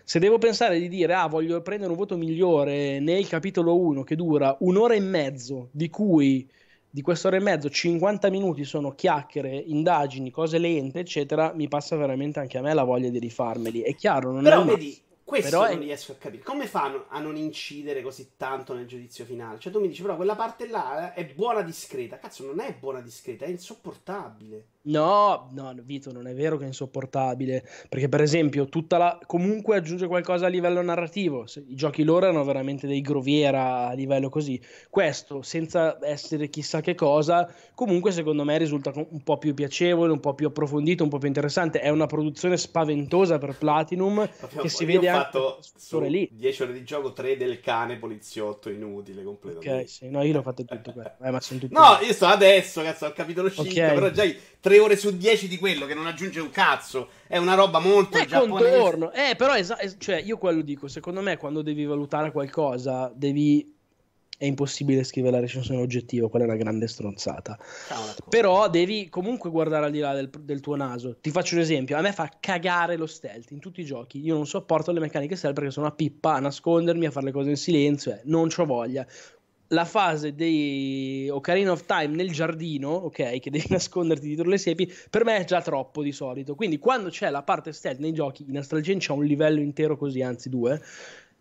Se 0.06 0.20
devo 0.20 0.38
pensare 0.38 0.80
di 0.80 0.90
dire, 0.90 1.14
ah, 1.14 1.28
voglio 1.28 1.62
prendere 1.62 1.90
un 1.92 1.98
voto 1.98 2.18
migliore 2.18 3.00
nel 3.00 3.28
capitolo 3.28 3.78
1 3.80 4.04
che 4.04 4.16
dura 4.16 4.56
un'ora 4.60 4.94
e 4.94 5.00
mezzo, 5.00 5.70
di 5.72 5.90
cui 5.90 6.48
di 6.90 7.02
quest'ora 7.02 7.38
e 7.38 7.40
mezzo 7.40 7.70
50 7.70 8.30
minuti 8.30 8.64
sono 8.66 8.94
chiacchiere, 8.94 9.56
indagini, 9.56 10.30
cose 10.30 10.58
lente, 10.60 11.00
eccetera, 11.00 11.54
mi 11.54 11.68
passa 11.68 11.96
veramente 11.96 12.40
anche 12.40 12.58
a 12.58 12.62
me 12.62 12.74
la 12.74 12.84
voglia 12.84 13.10
di 13.10 13.18
rifarmeli. 13.20 13.82
È 13.82 13.96
chiaro, 13.96 14.32
non 14.32 14.44
Però 14.44 14.62
è 14.62 14.66
vedi, 14.66 15.02
questo 15.24 15.50
Però 15.50 15.64
non 15.72 15.82
è- 15.82 15.86
riesco 15.86 16.12
a 16.12 16.16
capire. 16.16 16.44
Come 16.44 16.68
fanno 16.68 17.06
a 17.10 17.20
non 17.20 17.36
incidere 17.38 18.02
così 18.02 18.34
tanto 18.38 18.74
nel 18.74 18.86
giudizio 18.86 19.26
finale? 19.26 19.58
Cioè, 19.60 19.72
tu 19.72 19.80
mi 19.80 19.88
dici, 19.88 20.02
però 20.02 20.16
quella 20.16 20.36
parte 20.36 20.68
là 20.68 21.14
è 21.14 21.26
buona 21.26 21.62
discreta. 21.62 22.20
Cazzo, 22.20 22.46
non 22.46 22.60
è 22.60 22.76
buona 22.78 23.00
discreta, 23.02 23.46
è 23.46 23.50
insopportabile. 23.50 24.68
No, 24.86 25.50
no, 25.54 25.74
Vito, 25.82 26.12
non 26.12 26.28
è 26.28 26.34
vero 26.34 26.58
che 26.58 26.66
è 26.66 26.68
insopportabile, 26.68 27.66
perché 27.88 28.10
per 28.10 28.22
esempio 28.22 28.66
tutta 28.66 28.98
la... 28.98 29.18
comunque 29.26 29.78
aggiunge 29.78 30.08
qualcosa 30.08 30.48
a 30.48 30.50
livello 30.50 30.82
narrativo, 30.82 31.46
i 31.68 31.76
giochi 31.76 32.04
loro 32.04 32.26
erano 32.26 32.44
veramente 32.44 32.86
dei 32.86 33.00
groviera 33.00 33.88
a 33.88 33.94
livello 33.94 34.28
così, 34.28 34.62
questo 34.90 35.42
senza 35.42 35.98
essere 36.02 36.50
chissà 36.50 36.82
che 36.82 36.96
cosa, 36.96 37.50
comunque 37.74 38.12
secondo 38.12 38.44
me 38.44 38.58
risulta 38.58 38.92
un 38.94 39.24
po' 39.24 39.38
più 39.38 39.54
piacevole, 39.54 40.12
un 40.12 40.20
po' 40.20 40.34
più 40.34 40.48
approfondito, 40.48 41.04
un 41.04 41.10
po' 41.10 41.18
più 41.18 41.30
interessante, 41.30 41.80
è 41.80 41.88
una 41.88 42.06
produzione 42.06 42.58
spaventosa 42.58 43.38
per 43.38 43.56
Platinum 43.58 44.28
Proprio- 44.38 44.62
che 44.64 44.68
si 44.68 44.84
vede 44.84 45.10
ho 45.10 45.16
anche 45.16 45.24
fatto 45.24 45.60
su 45.78 46.02
lì. 46.02 46.28
10 46.30 46.62
ore 46.62 46.74
di 46.74 46.84
gioco, 46.84 47.14
3 47.14 47.38
del 47.38 47.62
cane 47.62 47.96
poliziotto 47.96 48.70
inutile 48.70 49.24
completamente. 49.24 49.84
Ok, 49.84 49.90
sì, 49.90 50.10
no, 50.10 50.24
io 50.24 50.34
l'ho 50.34 50.42
fatto 50.42 50.66
tutto 50.66 50.92
questo, 50.92 51.24
eh, 51.24 51.32
ma 51.32 51.40
sono 51.40 51.60
tutti... 51.62 51.74
No, 51.74 52.00
io 52.06 52.12
sto 52.12 52.26
adesso, 52.26 52.82
cazzo, 52.82 53.06
al 53.06 53.14
capitolo 53.14 53.50
5, 53.50 53.86
Ok. 53.86 53.94
però 53.94 54.10
già 54.10 54.24
3 54.64 54.80
ore 54.80 54.96
su 54.96 55.18
10 55.18 55.50
di 55.50 55.58
quello 55.58 55.86
che 55.86 55.94
non 55.94 56.08
aggiunge 56.08 56.40
un 56.40 56.50
cazzo. 56.50 57.10
È 57.28 57.38
una 57.38 57.54
roba 57.54 57.80
molto 57.80 58.18
è 58.18 58.26
giapponese. 58.26 58.70
contorno, 58.78 59.12
eh, 59.12 59.36
però 59.36 59.56
esa- 59.56 59.78
es- 59.78 59.98
cioè, 60.00 60.22
io 60.22 60.38
quello 60.38 60.62
dico, 60.62 60.88
secondo 60.88 61.20
me 61.20 61.36
quando 61.36 61.62
devi 61.62 61.84
valutare 61.86 62.32
qualcosa, 62.32 63.12
devi... 63.14 63.70
È 64.36 64.46
impossibile 64.46 65.04
scrivere 65.04 65.36
la 65.36 65.42
recensione 65.42 65.82
oggettiva, 65.82 66.28
quella 66.28 66.46
è 66.46 66.48
una 66.50 66.58
grande 66.58 66.88
stronzata. 66.88 67.58
Cavolo. 67.88 68.14
Però 68.30 68.68
devi 68.70 69.08
comunque 69.08 69.50
guardare 69.50 69.86
al 69.86 69.92
di 69.92 70.00
là 70.00 70.14
del, 70.14 70.30
del 70.30 70.60
tuo 70.60 70.76
naso. 70.76 71.18
Ti 71.22 71.30
faccio 71.30 71.56
un 71.56 71.62
esempio: 71.62 71.96
a 71.96 72.02
me 72.02 72.12
fa 72.12 72.30
cagare 72.42 72.98
lo 72.98 73.06
stealth 73.06 73.52
in 73.52 73.60
tutti 73.60 73.80
i 73.82 73.86
giochi. 73.86 74.20
Io 74.22 74.34
non 74.34 74.46
sopporto 74.46 74.92
le 74.92 75.00
meccaniche 75.00 75.36
stealth 75.38 75.56
perché 75.56 75.72
sono 75.72 75.86
una 75.86 75.96
pippa 75.96 76.34
a 76.34 76.40
nascondermi, 76.40 77.06
a 77.06 77.12
fare 77.12 77.28
le 77.28 77.32
cose 77.32 77.52
in 77.52 77.56
silenzio. 77.58 78.12
eh, 78.12 78.22
non 78.26 78.50
c'ho 78.50 78.66
voglia. 78.66 79.06
La 79.68 79.86
fase 79.86 80.36
di 80.36 81.28
Ocarina 81.32 81.72
of 81.72 81.86
Time 81.86 82.16
nel 82.16 82.32
giardino, 82.32 82.90
ok, 82.90 83.40
che 83.40 83.50
devi 83.50 83.66
nasconderti 83.70 84.28
dietro 84.28 84.48
le 84.48 84.58
siepi, 84.58 84.92
per 85.10 85.24
me 85.26 85.38
è 85.38 85.46
già 85.46 85.62
troppo 85.62 86.04
di 86.04 86.12
solito. 86.12 86.56
Quindi 86.56 86.78
quando 86.78 87.10
c'è 87.10 87.30
la 87.30 87.44
parte 87.44 87.74
stealth 87.74 88.00
nei 88.00 88.14
giochi, 88.14 88.46
in 88.48 88.58
Astral 88.58 88.84
Chain 88.84 89.00
c'è 89.00 89.12
un 89.14 89.26
livello 89.26 89.60
intero 89.60 89.98
così, 89.98 90.22
anzi 90.22 90.50
due. 90.50 90.82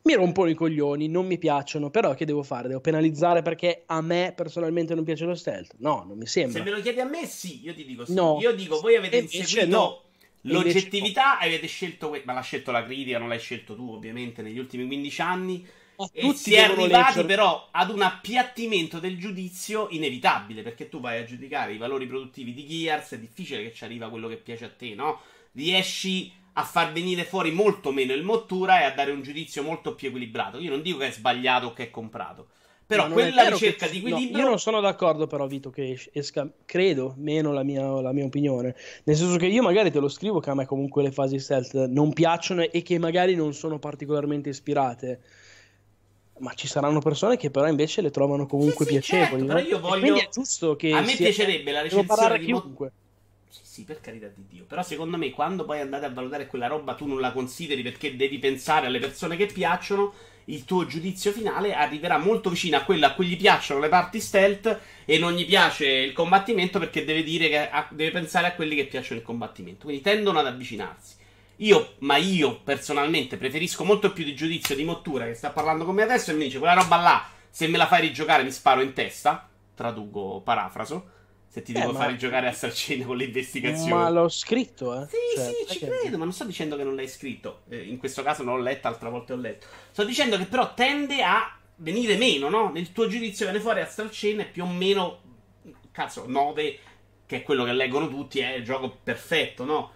Mi 0.04 0.14
rompono 0.14 0.50
i 0.50 0.54
coglioni, 0.54 1.06
non 1.06 1.26
mi 1.26 1.38
piacciono, 1.38 1.90
però 1.90 2.14
che 2.14 2.24
devo 2.24 2.42
fare? 2.42 2.66
Devo 2.66 2.80
penalizzare 2.80 3.42
perché 3.42 3.84
a 3.86 4.00
me 4.00 4.32
personalmente 4.34 4.96
non 4.96 5.04
piace 5.04 5.24
lo 5.24 5.34
stealth? 5.36 5.74
No, 5.78 6.04
non 6.08 6.18
mi 6.18 6.26
sembra. 6.26 6.58
Se 6.58 6.64
me 6.64 6.74
lo 6.74 6.80
chiedi 6.80 6.98
a 6.98 7.04
me, 7.04 7.24
sì, 7.26 7.62
io 7.62 7.72
ti 7.72 7.84
dico 7.84 8.04
sì. 8.04 8.14
No. 8.14 8.38
Io 8.40 8.52
dico, 8.52 8.80
voi 8.80 8.96
avete 8.96 9.18
inseguito 9.18 9.66
no. 9.66 10.02
L'oggettività, 10.42 11.38
avete 11.38 11.68
scelto, 11.68 12.18
ma 12.24 12.32
l'ha 12.32 12.40
scelto 12.40 12.72
la 12.72 12.82
critica, 12.82 13.18
non 13.18 13.28
l'hai 13.28 13.38
scelto 13.38 13.76
tu, 13.76 13.92
ovviamente, 13.92 14.42
negli 14.42 14.58
ultimi 14.58 14.86
15 14.86 15.20
anni. 15.20 15.66
Ma 16.02 16.08
E 16.12 16.20
tutti 16.20 16.36
si 16.36 16.54
è 16.54 16.60
arrivati 16.60 16.88
leggere- 17.18 17.24
però 17.26 17.68
ad 17.70 17.90
un 17.90 18.02
appiattimento 18.02 18.98
del 18.98 19.18
giudizio 19.18 19.86
inevitabile, 19.90 20.62
perché 20.62 20.88
tu 20.88 21.00
vai 21.00 21.18
a 21.20 21.24
giudicare 21.24 21.72
i 21.72 21.78
valori 21.78 22.06
produttivi 22.06 22.52
di 22.54 22.66
Gears, 22.66 23.12
è 23.12 23.18
difficile 23.18 23.62
che 23.62 23.72
ci 23.72 23.84
arriva 23.84 24.08
quello 24.10 24.28
che 24.28 24.36
piace 24.36 24.64
a 24.64 24.70
te, 24.70 24.94
no? 24.94 25.20
Riesci 25.52 26.32
a 26.54 26.64
far 26.64 26.92
venire 26.92 27.24
fuori 27.24 27.50
molto 27.50 27.92
meno 27.92 28.12
il 28.12 28.22
mottura 28.24 28.80
e 28.80 28.84
a 28.84 28.90
dare 28.90 29.10
un 29.10 29.22
giudizio 29.22 29.62
molto 29.62 29.94
più 29.94 30.08
equilibrato. 30.08 30.58
Io 30.58 30.70
non 30.70 30.82
dico 30.82 30.98
che 30.98 31.06
è 31.08 31.12
sbagliato 31.12 31.68
o 31.68 31.72
che 31.72 31.84
è 31.84 31.90
comprato, 31.90 32.48
però 32.86 33.08
quella 33.08 33.48
ricerca 33.48 33.86
che- 33.86 33.92
di 33.92 34.00
no, 34.02 34.08
equilibrio 34.08 34.42
io 34.42 34.48
non 34.48 34.58
sono 34.58 34.80
d'accordo, 34.80 35.26
però, 35.26 35.46
Vito, 35.46 35.70
che 35.70 35.92
es- 35.92 36.10
esca, 36.12 36.46
credo, 36.66 37.14
meno 37.16 37.52
la 37.52 37.62
mia, 37.62 38.00
la 38.02 38.12
mia 38.12 38.24
opinione. 38.26 38.74
Nel 39.04 39.16
senso 39.16 39.36
che 39.36 39.46
io 39.46 39.62
magari 39.62 39.90
te 39.90 39.98
lo 39.98 40.08
scrivo 40.08 40.40
che 40.40 40.50
a 40.50 40.54
me 40.54 40.66
comunque 40.66 41.02
le 41.02 41.10
fasi 41.12 41.38
stealth 41.38 41.86
non 41.86 42.12
piacciono 42.12 42.62
e 42.62 42.82
che 42.82 42.98
magari 42.98 43.34
non 43.34 43.54
sono 43.54 43.78
particolarmente 43.78 44.50
ispirate. 44.50 45.20
Ma 46.42 46.52
ci 46.54 46.66
saranno 46.66 47.00
persone 47.00 47.36
che 47.36 47.50
però 47.50 47.68
invece 47.68 48.02
le 48.02 48.10
trovano 48.10 48.46
comunque 48.46 48.84
Sì, 48.84 48.92
sì, 48.92 49.00
piacevoli. 49.00 49.42
certo, 49.42 49.44
no? 49.44 49.46
però 49.54 49.58
io 49.60 49.76
E 49.76 49.80
voglio- 49.80 50.00
quindi 50.00 50.20
è 50.20 50.28
giusto 50.28 50.76
che 50.76 50.92
A 50.92 51.00
me 51.00 51.14
piacerebbe 51.16 51.70
la 51.72 51.82
recensione 51.82 52.38
di 52.38 52.44
chiunque. 52.44 52.92
Sì, 53.48 53.60
sì, 53.64 53.84
per 53.84 54.00
carità 54.00 54.26
di 54.34 54.44
Dio. 54.48 54.64
Però 54.64 54.82
secondo 54.82 55.16
me 55.16 55.30
quando 55.30 55.64
poi 55.64 55.80
andate 55.80 56.06
a 56.06 56.10
valutare 56.10 56.46
quella 56.46 56.66
roba 56.66 56.94
tu 56.94 57.06
non 57.06 57.20
la 57.20 57.32
consideri 57.32 57.82
perché 57.82 58.16
devi 58.16 58.38
pensare 58.38 58.86
alle 58.86 58.98
persone 58.98 59.36
che 59.36 59.46
piacciono, 59.46 60.12
il 60.46 60.64
tuo 60.64 60.86
giudizio 60.86 61.30
finale 61.32 61.74
arriverà 61.74 62.18
molto 62.18 62.50
vicino 62.50 62.76
a 62.76 62.82
quello 62.82 63.06
a 63.06 63.12
cui 63.12 63.26
gli 63.26 63.36
piacciono 63.36 63.78
le 63.80 63.88
parti 63.88 64.20
stealth 64.20 64.80
e 65.04 65.18
non 65.18 65.34
gli 65.34 65.46
piace 65.46 65.86
il 65.86 66.12
combattimento 66.12 66.78
perché 66.80 67.04
deve 67.04 67.22
dire 67.22 67.48
che 67.48 67.68
a, 67.70 67.86
deve 67.90 68.10
pensare 68.10 68.48
a 68.48 68.54
quelli 68.54 68.74
che 68.74 68.86
piacciono 68.86 69.20
il 69.20 69.26
combattimento. 69.26 69.84
Quindi 69.84 70.02
tendono 70.02 70.38
ad 70.40 70.46
avvicinarsi. 70.46 71.14
Io, 71.56 71.94
ma 71.98 72.16
io 72.16 72.60
personalmente 72.60 73.36
preferisco 73.36 73.84
molto 73.84 74.12
più 74.12 74.24
di 74.24 74.34
giudizio 74.34 74.74
di 74.74 74.84
Mottura 74.84 75.26
che 75.26 75.34
sta 75.34 75.50
parlando 75.50 75.84
con 75.84 75.94
me 75.94 76.02
adesso 76.02 76.30
e 76.30 76.34
mi 76.34 76.44
dice 76.44 76.58
quella 76.58 76.74
roba 76.74 76.96
là, 76.96 77.28
se 77.50 77.68
me 77.68 77.78
la 77.78 77.86
fai 77.86 78.00
rigiocare 78.00 78.42
mi 78.42 78.50
sparo 78.50 78.80
in 78.80 78.92
testa. 78.92 79.48
Traduco, 79.74 80.40
parafraso 80.44 81.20
se 81.52 81.60
ti 81.60 81.72
eh, 81.72 81.80
devo 81.80 81.92
ma... 81.92 81.98
fare 81.98 82.16
giocare 82.16 82.48
a 82.48 82.52
Sarcine 82.52 83.04
con 83.04 83.14
le 83.14 83.24
investigazioni. 83.24 83.92
Ma 83.92 84.08
l'ho 84.08 84.30
scritto, 84.30 84.98
eh? 84.98 85.06
Sì, 85.06 85.16
cioè, 85.34 85.52
sì, 85.52 85.78
ci 85.78 85.84
credo, 85.84 86.16
ma 86.16 86.24
non 86.24 86.32
sto 86.32 86.46
dicendo 86.46 86.76
che 86.76 86.82
non 86.82 86.94
l'hai 86.94 87.08
scritto. 87.08 87.64
Eh, 87.68 87.82
in 87.82 87.98
questo 87.98 88.22
caso 88.22 88.42
non 88.42 88.56
l'ho 88.56 88.62
letto, 88.62 88.88
altre 88.88 89.10
volte 89.10 89.34
ho 89.34 89.36
letto. 89.36 89.66
Sto 89.90 90.02
dicendo 90.04 90.38
che 90.38 90.46
però 90.46 90.72
tende 90.72 91.22
a 91.22 91.54
venire 91.76 92.16
meno, 92.16 92.48
no? 92.48 92.70
Nel 92.70 92.90
tuo 92.92 93.06
giudizio 93.06 93.44
viene 93.44 93.60
fuori 93.60 93.80
a 93.80 93.86
Sarcine 93.86 94.46
più 94.46 94.64
o 94.64 94.66
meno, 94.66 95.20
cazzo, 95.90 96.24
9, 96.26 96.78
che 97.26 97.36
è 97.36 97.42
quello 97.42 97.64
che 97.64 97.74
leggono 97.74 98.08
tutti, 98.08 98.38
è 98.38 98.54
il 98.54 98.64
gioco 98.64 98.88
perfetto, 99.02 99.64
no? 99.64 99.92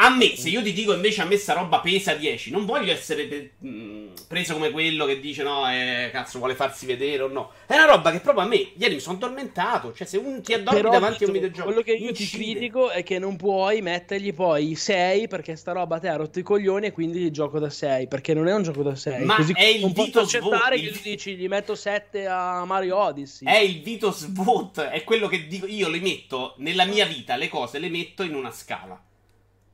A 0.00 0.10
me, 0.10 0.36
se 0.36 0.48
io 0.48 0.62
ti 0.62 0.72
dico 0.72 0.94
invece 0.94 1.22
a 1.22 1.24
me 1.24 1.36
sta 1.36 1.54
roba 1.54 1.80
pesa 1.80 2.14
10, 2.14 2.52
non 2.52 2.64
voglio 2.64 2.92
essere 2.92 3.54
mh, 3.58 3.68
mm, 3.68 4.06
preso 4.28 4.52
come 4.52 4.70
quello 4.70 5.04
che 5.06 5.18
dice 5.18 5.42
no, 5.42 5.68
eh, 5.68 6.10
cazzo, 6.12 6.38
vuole 6.38 6.54
farsi 6.54 6.86
vedere 6.86 7.24
o 7.24 7.26
no. 7.26 7.50
È 7.66 7.74
una 7.74 7.86
roba 7.86 8.12
che 8.12 8.20
proprio 8.20 8.44
a 8.44 8.46
me, 8.46 8.70
ieri 8.76 8.94
mi 8.94 9.00
sono 9.00 9.16
addormentato. 9.16 9.92
Cioè, 9.92 10.06
se 10.06 10.16
uno 10.18 10.40
ti 10.40 10.54
addormi 10.54 10.82
Però, 10.82 10.92
davanti 10.92 11.24
a 11.24 11.26
un 11.26 11.32
videogioco. 11.32 11.64
Quello 11.64 11.82
che 11.82 11.94
io 11.94 12.12
ti 12.12 12.28
critico 12.28 12.90
è 12.90 13.02
che 13.02 13.18
non 13.18 13.34
puoi 13.34 13.82
mettergli 13.82 14.32
poi 14.32 14.76
6 14.76 15.26
perché 15.26 15.56
sta 15.56 15.72
roba 15.72 15.98
te 15.98 16.06
ha 16.06 16.14
rotto 16.14 16.38
i 16.38 16.42
coglioni 16.44 16.86
e 16.86 16.92
quindi 16.92 17.20
il 17.22 17.32
gioco 17.32 17.58
da 17.58 17.68
6. 17.68 18.06
Perché 18.06 18.34
non 18.34 18.46
è 18.46 18.54
un 18.54 18.62
gioco 18.62 18.84
da 18.84 18.94
6. 18.94 19.24
Ma 19.24 19.34
Così 19.34 19.52
è 19.52 19.64
il 19.64 19.80
non 19.80 19.92
posso 19.94 20.20
accettare 20.20 20.76
il... 20.76 20.92
che 20.92 20.92
tu 20.92 21.00
dici 21.02 21.34
gli 21.34 21.48
metto 21.48 21.74
7 21.74 22.24
a 22.24 22.64
Mario 22.64 22.98
Odyssey. 22.98 23.48
È 23.48 23.58
il 23.58 23.82
Vito 23.82 24.16
Vote, 24.28 24.90
è 24.90 25.02
quello 25.02 25.26
che 25.26 25.48
dico 25.48 25.66
io, 25.66 25.88
le 25.88 25.98
metto 25.98 26.54
nella 26.58 26.84
mia 26.84 27.04
vita, 27.04 27.34
le 27.34 27.48
cose 27.48 27.80
le 27.80 27.88
metto 27.88 28.22
in 28.22 28.36
una 28.36 28.52
scala 28.52 29.02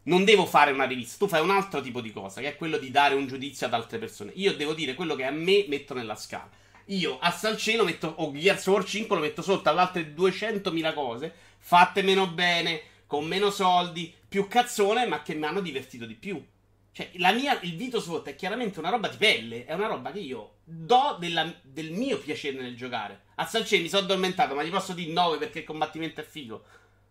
non 0.04 0.24
devo 0.24 0.46
fare 0.46 0.72
una 0.72 0.84
rivista, 0.84 1.18
tu 1.18 1.28
fai 1.28 1.42
un 1.42 1.50
altro 1.50 1.80
tipo 1.80 2.00
di 2.00 2.12
cosa, 2.12 2.40
che 2.40 2.48
è 2.48 2.56
quello 2.56 2.78
di 2.78 2.90
dare 2.90 3.14
un 3.14 3.26
giudizio 3.26 3.66
ad 3.66 3.74
altre 3.74 3.98
persone. 3.98 4.32
Io 4.34 4.54
devo 4.54 4.74
dire 4.74 4.94
quello 4.94 5.14
che 5.14 5.24
a 5.24 5.30
me 5.30 5.64
metto 5.68 5.94
nella 5.94 6.16
scala. 6.16 6.50
Io 6.88 7.18
a 7.18 7.30
Salceno 7.30 7.84
metto, 7.84 8.12
o 8.18 8.32
Gears 8.32 8.66
War 8.66 8.84
5 8.84 9.16
lo 9.16 9.22
metto 9.22 9.42
sotto 9.42 9.68
alle 9.70 9.80
altre 9.80 10.14
200.000 10.14 10.92
cose, 10.92 11.32
fatte 11.58 12.02
meno 12.02 12.26
bene, 12.28 12.82
con 13.06 13.24
meno 13.26 13.50
soldi, 13.50 14.12
più 14.28 14.48
cazzone, 14.48 15.06
ma 15.06 15.22
che 15.22 15.34
mi 15.34 15.46
hanno 15.46 15.60
divertito 15.60 16.04
di 16.04 16.14
più. 16.14 16.44
Cioè, 16.92 17.10
mia, 17.14 17.58
il 17.62 17.74
Vito 17.74 17.98
Swot 17.98 18.28
è 18.28 18.36
chiaramente 18.36 18.78
una 18.78 18.90
roba 18.90 19.08
di 19.08 19.16
pelle, 19.16 19.64
è 19.64 19.72
una 19.72 19.88
roba 19.88 20.12
che 20.12 20.20
io 20.20 20.58
do 20.62 21.16
della, 21.18 21.52
del 21.62 21.90
mio 21.90 22.18
piacere 22.18 22.60
nel 22.60 22.76
giocare. 22.76 23.22
A 23.36 23.46
Salceno 23.46 23.82
mi 23.82 23.88
sono 23.88 24.04
addormentato, 24.04 24.54
ma 24.54 24.62
gli 24.62 24.70
posso 24.70 24.92
dire 24.92 25.10
9 25.10 25.38
perché 25.38 25.60
il 25.60 25.64
combattimento 25.64 26.20
è 26.20 26.24
figo. 26.24 26.62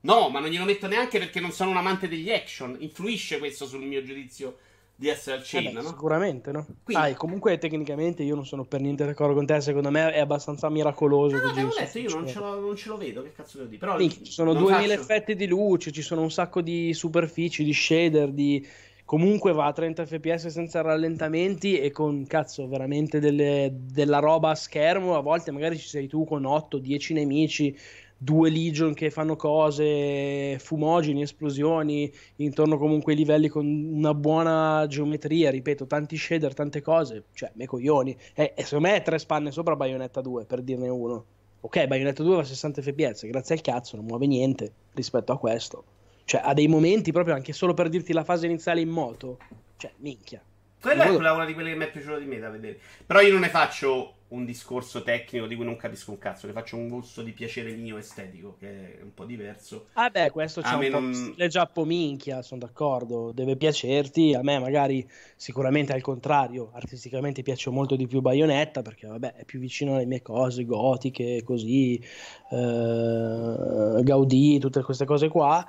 No, 0.04 0.30
ma 0.30 0.40
non 0.40 0.50
glielo 0.50 0.66
metto 0.66 0.88
neanche 0.88 1.18
perché 1.18 1.40
non 1.40 1.52
sono 1.52 1.70
un 1.70 1.78
amante 1.78 2.08
degli 2.08 2.30
action. 2.30 2.76
Influisce 2.80 3.38
questo 3.38 3.66
sul 3.66 3.84
mio 3.84 4.04
giudizio 4.04 4.58
di 4.96 5.08
essere 5.08 5.38
al 5.38 5.44
cinema, 5.44 5.80
eh 5.80 5.84
no? 5.84 5.90
Sicuramente, 5.90 6.52
no? 6.52 6.66
Quindi... 6.84 7.04
Ah, 7.04 7.16
comunque 7.16 7.58
tecnicamente 7.58 8.22
io 8.22 8.36
non 8.36 8.46
sono 8.46 8.66
per 8.66 8.82
niente 8.82 9.06
d'accordo 9.06 9.34
con 9.34 9.46
te, 9.46 9.62
secondo 9.62 9.90
me 9.90 10.12
è 10.12 10.20
abbastanza 10.20 10.70
miracoloso. 10.70 11.38
No, 11.38 11.54
no, 11.54 11.70
detto, 11.78 12.00
io 12.00 12.10
non 12.10 12.28
ce, 12.28 12.40
lo, 12.40 12.60
non 12.60 12.76
ce, 12.76 12.90
lo, 12.90 12.98
vedo, 12.98 13.24
che 13.24 13.32
cazzo 13.32 13.58
devo 13.58 13.70
dire? 13.70 13.80
Però 13.80 13.98
sì, 13.98 14.26
ci 14.26 14.32
sono 14.32 14.54
2000 14.54 14.76
faccio... 14.78 14.92
effetti 14.94 15.36
di 15.36 15.48
luce, 15.48 15.92
ci 15.92 16.02
sono 16.02 16.22
un 16.22 16.32
sacco 16.32 16.62
di 16.62 16.94
superfici, 16.94 17.64
di 17.64 17.74
shader, 17.74 18.32
di... 18.32 18.66
Comunque 19.06 19.52
va 19.52 19.66
a 19.66 19.74
30 19.74 20.06
fps 20.06 20.48
senza 20.48 20.82
rallentamenti 20.82 21.78
e 21.78 21.92
con 21.92 22.26
cazzo 22.26 22.68
veramente 22.68 23.20
delle, 23.20 23.70
della 23.74 24.20
roba 24.20 24.52
a 24.52 24.56
schermo. 24.56 25.18
A 25.18 25.22
volte 25.22 25.52
magari 25.52 25.78
ci 25.78 25.88
sei 25.88 26.08
tu 26.08 26.24
con 26.24 26.44
8-10 26.44 27.14
nemici 27.14 27.78
due 28.18 28.50
Legion 28.50 28.94
che 28.94 29.10
fanno 29.10 29.36
cose, 29.36 30.58
fumogeni, 30.60 31.22
esplosioni, 31.22 32.12
intorno 32.38 32.78
comunque 32.78 33.14
ai 33.14 33.18
livelli 33.18 33.48
con 33.48 33.66
una 33.66 34.14
buona 34.14 34.86
geometria, 34.88 35.50
ripeto, 35.50 35.86
tanti 35.86 36.18
shader, 36.18 36.54
tante 36.54 36.82
cose, 36.82 37.26
cioè, 37.34 37.52
me 37.56 37.66
coglioni. 37.66 38.16
E, 38.34 38.54
e 38.56 38.64
secondo 38.64 38.88
me 38.88 38.96
è 38.96 39.02
tre 39.02 39.20
spanne 39.20 39.52
sopra 39.52 39.76
Bayonetta 39.76 40.22
2, 40.22 40.46
per 40.46 40.62
dirne 40.62 40.90
uno. 40.90 41.26
Ok, 41.62 41.88
Bayonetta 41.88 42.24
2 42.24 42.36
va 42.36 42.42
a 42.42 42.46
60 42.46 42.82
fps, 42.82 43.26
grazie 43.28 43.56
al 43.56 43.62
cazzo, 43.62 43.96
non 43.96 44.06
muove 44.06 44.28
niente 44.28 44.72
rispetto 44.94 45.32
a 45.32 45.38
questo. 45.38 45.84
Cioè, 46.26 46.42
ha 46.44 46.54
dei 46.54 46.68
momenti 46.68 47.12
proprio 47.12 47.36
anche 47.36 47.54
solo 47.54 47.74
per 47.74 47.90
dirti 47.90 48.14
la 48.14 48.24
fase 48.24 48.46
iniziale 48.46 48.82
in 48.82 48.90
moto. 48.90 49.38
Cioè, 49.78 49.92
minchia. 49.98 50.42
Quella 50.80 51.06
è 51.06 51.32
una 51.32 51.46
di 51.46 51.54
quelle 51.54 51.70
che 51.70 51.76
mi 51.78 51.86
è 51.86 51.92
piaciuta 51.92 52.18
di 52.18 52.26
me 52.26 52.40
da 52.40 52.50
vedere. 52.50 52.78
Però 53.06 53.22
io 53.22 53.32
non 53.32 53.42
ne 53.42 53.50
faccio 53.50 54.16
un 54.34 54.46
discorso 54.46 55.04
tecnico 55.04 55.46
di 55.46 55.56
cui 55.56 55.64
non 55.64 55.76
capisco 55.76 56.12
un 56.12 56.18
cazzo, 56.18 56.48
ne 56.48 56.54
faccio 56.54 56.76
un 56.76 56.90
gusto 56.90 57.22
di 57.22 57.32
piacere 57.32 57.72
mio 57.76 57.98
estetico, 57.98 58.56
che 58.60 58.98
è 58.98 59.02
un 59.04 59.14
po' 59.14 59.26
diverso. 59.26 59.88
Ah 59.94 60.10
beh, 60.10 60.32
questo 60.32 60.62
c'è 60.62 60.74
a 60.74 60.78
un 60.78 60.88
non... 60.88 61.12
po' 61.12 61.16
stile 61.16 61.48
giappo 61.48 61.86
minchia, 61.86 62.42
sono 62.42 62.62
d'accordo, 62.62 63.32
deve 63.32 63.56
piacerti, 63.56 64.34
a 64.34 64.42
me 64.42 64.58
magari 64.58 65.08
sicuramente 65.36 65.94
al 65.94 66.02
contrario, 66.02 66.72
artisticamente 66.74 67.44
piace 67.44 67.70
molto 67.70 67.96
di 67.96 68.08
più 68.08 68.22
Bayonetta, 68.22 68.82
perché 68.82 69.08
vabbè 69.08 69.36
è 69.36 69.46
più 69.46 69.60
vicino 69.60 69.96
alle 69.96 70.06
mie 70.06 70.24
cose 70.24 70.66
gotiche, 70.66 71.44
così, 71.44 72.04
eh, 72.50 74.02
Gaudì, 74.02 74.58
tutte 74.60 74.82
queste 74.82 75.06
cose 75.06 75.28
qua, 75.30 75.66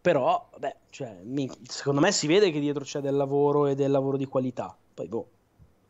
però 0.00 0.48
vabbè, 0.52 0.76
cioè, 0.88 1.18
secondo 1.64 2.00
me 2.00 2.12
si 2.12 2.26
vede 2.26 2.50
che 2.50 2.60
dietro 2.60 2.82
c'è 2.82 3.00
del 3.00 3.14
lavoro 3.14 3.66
e 3.66 3.74
del 3.74 3.90
lavoro 3.90 4.16
di 4.16 4.24
qualità, 4.24 4.74
poi 4.94 5.06
boh. 5.06 5.28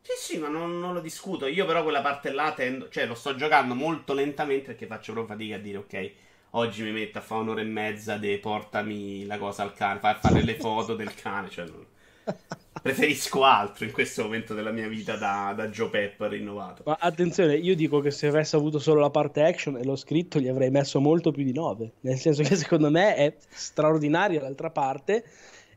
Sì, 0.03 0.13
sì, 0.17 0.39
ma 0.39 0.49
non, 0.49 0.79
non, 0.79 0.95
lo 0.95 1.01
discuto. 1.01 1.47
Io 1.47 1.67
però 1.67 1.83
quella 1.83 2.01
parte 2.01 2.33
là 2.33 2.53
tendo, 2.53 2.89
cioè 2.89 3.07
lo 3.07 3.15
sto 3.15 3.35
giocando 3.35 3.75
molto 3.75 4.15
lentamente 4.15 4.67
perché 4.67 4.87
faccio 4.87 5.13
proprio 5.13 5.37
fatica 5.37 5.57
a 5.57 5.59
dire 5.59 5.79
ok, 5.79 6.13
oggi 6.51 6.83
mi 6.83 6.93
metto 6.93 7.19
a 7.19 7.21
fare 7.21 7.43
un'ora 7.43 7.61
e 7.61 7.65
mezza 7.65 8.17
de 8.17 8.39
portami 8.39 9.27
la 9.27 9.39
cosa 9.39 9.63
al 9.63 9.75
cane, 9.75 10.01
fai 10.01 10.17
fare 10.21 10.43
le 10.43 10.57
foto 10.57 10.95
del 10.95 11.15
cane, 11.15 11.51
cioè 11.51 11.67
non... 11.67 11.87
Preferisco 12.83 13.45
altro 13.45 13.85
in 13.85 13.93
questo 13.93 14.23
momento 14.23 14.55
della 14.55 14.71
mia 14.71 14.89
vita 14.89 15.17
da, 15.17 15.53
da 15.55 15.69
Joe 15.69 15.91
Pepper 15.91 16.31
rinnovato. 16.31 16.83
Ma 16.87 16.97
attenzione, 16.99 17.57
io 17.57 17.75
dico 17.75 18.01
che 18.01 18.11
se 18.11 18.29
avessi 18.29 18.57
avuto 18.57 18.79
solo 18.79 19.01
la 19.01 19.11
parte 19.11 19.43
action 19.43 19.77
e 19.77 19.85
l'ho 19.85 19.97
scritto, 19.97 20.39
gli 20.39 20.49
avrei 20.49 20.71
messo 20.71 20.99
molto 20.99 21.31
più 21.31 21.45
di 21.45 21.53
9. 21.53 21.93
Nel 22.01 22.17
senso 22.17 22.43
che 22.43 22.57
secondo 22.57 22.91
me 22.91 23.17
è 23.17 23.37
straordinaria 23.51 24.41
l'altra 24.41 24.71
parte 24.71 25.25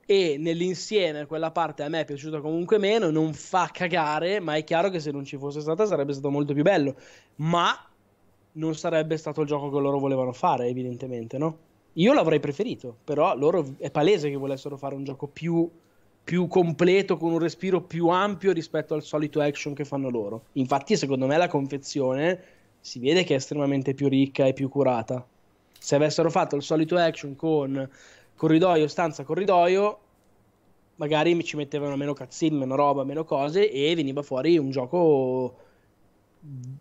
e 0.06 0.36
nell'insieme 0.38 1.26
quella 1.26 1.52
parte 1.52 1.84
a 1.84 1.90
me 1.90 2.02
è 2.02 2.06
piaciuta 2.06 2.42
comunque 2.42 2.78
meno, 2.78 3.10
non 3.10 3.34
fa 3.34 3.70
cagare, 3.72 4.40
ma 4.40 4.56
è 4.56 4.64
chiaro 4.64 4.90
che 4.90 5.00
se 5.00 5.12
non 5.12 5.24
ci 5.24 5.38
fosse 5.38 5.62
stata 5.62 5.86
sarebbe 5.86 6.14
stato 6.14 6.30
molto 6.30 6.54
più 6.54 6.64
bello, 6.64 6.96
ma 7.36 7.74
non 8.54 8.76
sarebbe 8.76 9.18
stato 9.18 9.42
il 9.42 9.48
gioco 9.48 9.70
che 9.70 9.80
loro 9.80 10.00
volevano 10.00 10.34
fare, 10.34 10.68
evidentemente, 10.68 11.38
no? 11.38 11.58
Io 11.94 12.14
l'avrei 12.14 12.40
preferito, 12.40 12.96
però 13.04 13.36
loro 13.36 13.76
è 13.78 13.92
palese 13.92 14.30
che 14.30 14.36
volessero 14.36 14.78
fare 14.78 14.96
un 14.96 15.04
gioco 15.04 15.28
più, 15.28 15.70
più 16.24 16.48
completo, 16.48 17.18
con 17.18 17.32
un 17.32 17.40
respiro 17.40 17.82
più 17.82 18.08
ampio 18.08 18.52
rispetto 18.52 18.96
al 18.96 19.04
solito 19.04 19.40
action 19.42 19.74
che 19.74 19.86
fanno 19.86 20.10
loro. 20.10 20.46
Infatti, 20.54 20.98
secondo 20.98 21.28
me, 21.28 21.38
la 21.38 21.48
confezione 21.48 22.42
si 22.80 23.00
vede 23.00 23.24
che 23.24 23.34
è 23.34 23.38
estremamente 23.38 23.94
più 23.94 24.08
ricca 24.08 24.46
e 24.46 24.54
più 24.54 24.70
curata. 24.70 25.26
Se 25.78 25.96
avessero 25.96 26.32
fatto 26.32 26.56
il 26.56 26.64
solito 26.64 26.98
action 26.98 27.36
con 27.36 27.90
corridoio, 28.36 28.88
stanza, 28.88 29.24
corridoio, 29.24 30.00
magari 30.96 31.34
mi 31.36 31.44
ci 31.44 31.56
mettevano 31.56 31.96
meno 31.96 32.14
cutscene, 32.14 32.58
meno 32.58 32.76
roba, 32.76 33.04
meno 33.04 33.24
cose 33.24 33.72
e 33.72 33.96
veniva 33.96 34.22
fuori 34.22 34.58
un 34.58 34.70
gioco 34.70 35.62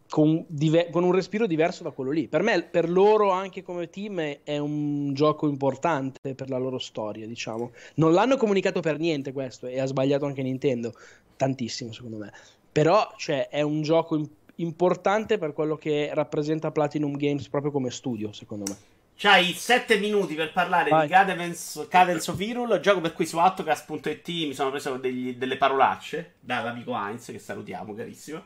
con, 0.08 0.44
diver- 0.48 0.90
con, 0.90 1.04
un 1.04 1.12
respiro 1.12 1.46
diverso 1.46 1.82
da 1.82 1.90
quello 1.90 2.10
lì. 2.10 2.26
Per 2.26 2.42
me, 2.42 2.62
per 2.62 2.90
loro, 2.90 3.30
anche 3.30 3.62
come 3.62 3.88
team, 3.88 4.38
è 4.42 4.58
un 4.58 5.12
gioco 5.14 5.48
importante 5.48 6.34
per 6.34 6.50
la 6.50 6.58
loro 6.58 6.78
storia, 6.78 7.26
diciamo. 7.26 7.72
Non 7.94 8.12
l'hanno 8.12 8.36
comunicato 8.36 8.80
per 8.80 8.98
niente 8.98 9.32
questo 9.32 9.66
e 9.66 9.78
ha 9.78 9.86
sbagliato 9.86 10.26
anche 10.26 10.42
Nintendo, 10.42 10.92
tantissimo 11.36 11.92
secondo 11.92 12.16
me. 12.16 12.32
Però, 12.72 13.12
cioè, 13.16 13.48
è 13.48 13.62
un 13.62 13.82
gioco 13.82 14.20
importante 14.56 15.38
per 15.38 15.52
quello 15.52 15.76
che 15.76 16.10
rappresenta 16.12 16.70
Platinum 16.70 17.16
Games 17.16 17.48
proprio 17.48 17.70
come 17.70 17.90
studio, 17.90 18.32
secondo 18.32 18.64
me. 18.68 18.91
C'hai 19.22 19.52
7 19.52 19.98
minuti 19.98 20.34
per 20.34 20.50
parlare 20.50 20.90
Vai. 20.90 21.06
di 21.06 21.12
Cadence, 21.12 21.86
Cadence 21.86 22.28
of 22.28 22.40
Hyrule, 22.40 22.80
gioco 22.80 23.00
per 23.00 23.12
cui 23.12 23.24
su 23.24 23.38
Autocast.it 23.38 24.26
mi 24.26 24.52
sono 24.52 24.70
preso 24.70 24.96
degli, 24.96 25.36
delle 25.36 25.56
parolacce 25.56 26.32
dall'amico 26.40 26.92
Heinz, 26.92 27.26
che 27.26 27.38
salutiamo 27.38 27.94
carissimo. 27.94 28.44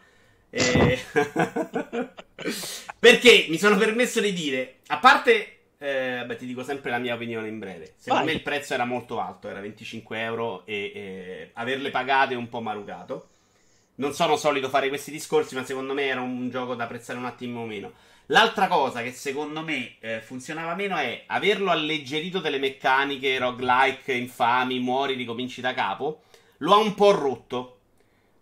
E... 0.51 0.99
Perché 2.99 3.47
mi 3.49 3.57
sono 3.57 3.79
permesso 3.79 4.21
di 4.21 4.35
dire, 4.35 4.81
a 4.89 4.99
parte, 4.99 5.61
eh, 5.79 6.25
beh, 6.27 6.37
ti 6.37 6.45
dico 6.45 6.63
sempre 6.63 6.91
la 6.91 6.99
mia 6.99 7.15
opinione 7.15 7.49
in 7.49 7.59
breve. 7.59 7.95
Secondo 7.97 8.25
Vai. 8.25 8.35
me 8.35 8.39
il 8.39 8.45
prezzo 8.45 8.75
era 8.75 8.85
molto 8.85 9.19
alto, 9.19 9.49
era 9.49 9.61
25 9.61 10.21
euro 10.21 10.67
e, 10.67 10.93
e 10.95 11.51
averle 11.55 11.89
pagate 11.89 12.35
è 12.35 12.37
un 12.37 12.51
po' 12.51 12.61
marucato. 12.61 13.29
non 13.95 14.13
sono 14.13 14.37
solito 14.37 14.69
fare 14.69 14.91
questi 14.91 15.11
discorsi, 15.11 15.55
ma 15.55 15.65
secondo 15.65 15.95
me 15.95 16.03
era 16.03 16.21
un 16.21 16.51
gioco 16.51 16.75
da 16.75 16.85
apprezzare 16.85 17.19
un 17.19 17.25
attimo 17.25 17.65
meno. 17.65 17.95
L'altra 18.31 18.67
cosa 18.67 19.03
che 19.03 19.13
secondo 19.13 19.63
me 19.63 19.97
eh, 20.01 20.21
funzionava 20.21 20.75
meno 20.75 20.97
è 20.97 21.25
averlo 21.27 21.71
alleggerito 21.71 22.41
delle 22.41 22.59
meccaniche 22.59 23.39
roguelike, 23.39 24.13
infami, 24.13 24.81
muori, 24.81 25.15
ricominci 25.15 25.61
da 25.61 25.75
capo. 25.75 26.23
Lo 26.59 26.75
ha 26.75 26.79
un 26.79 26.95
po' 26.95 27.13
rotto. 27.13 27.73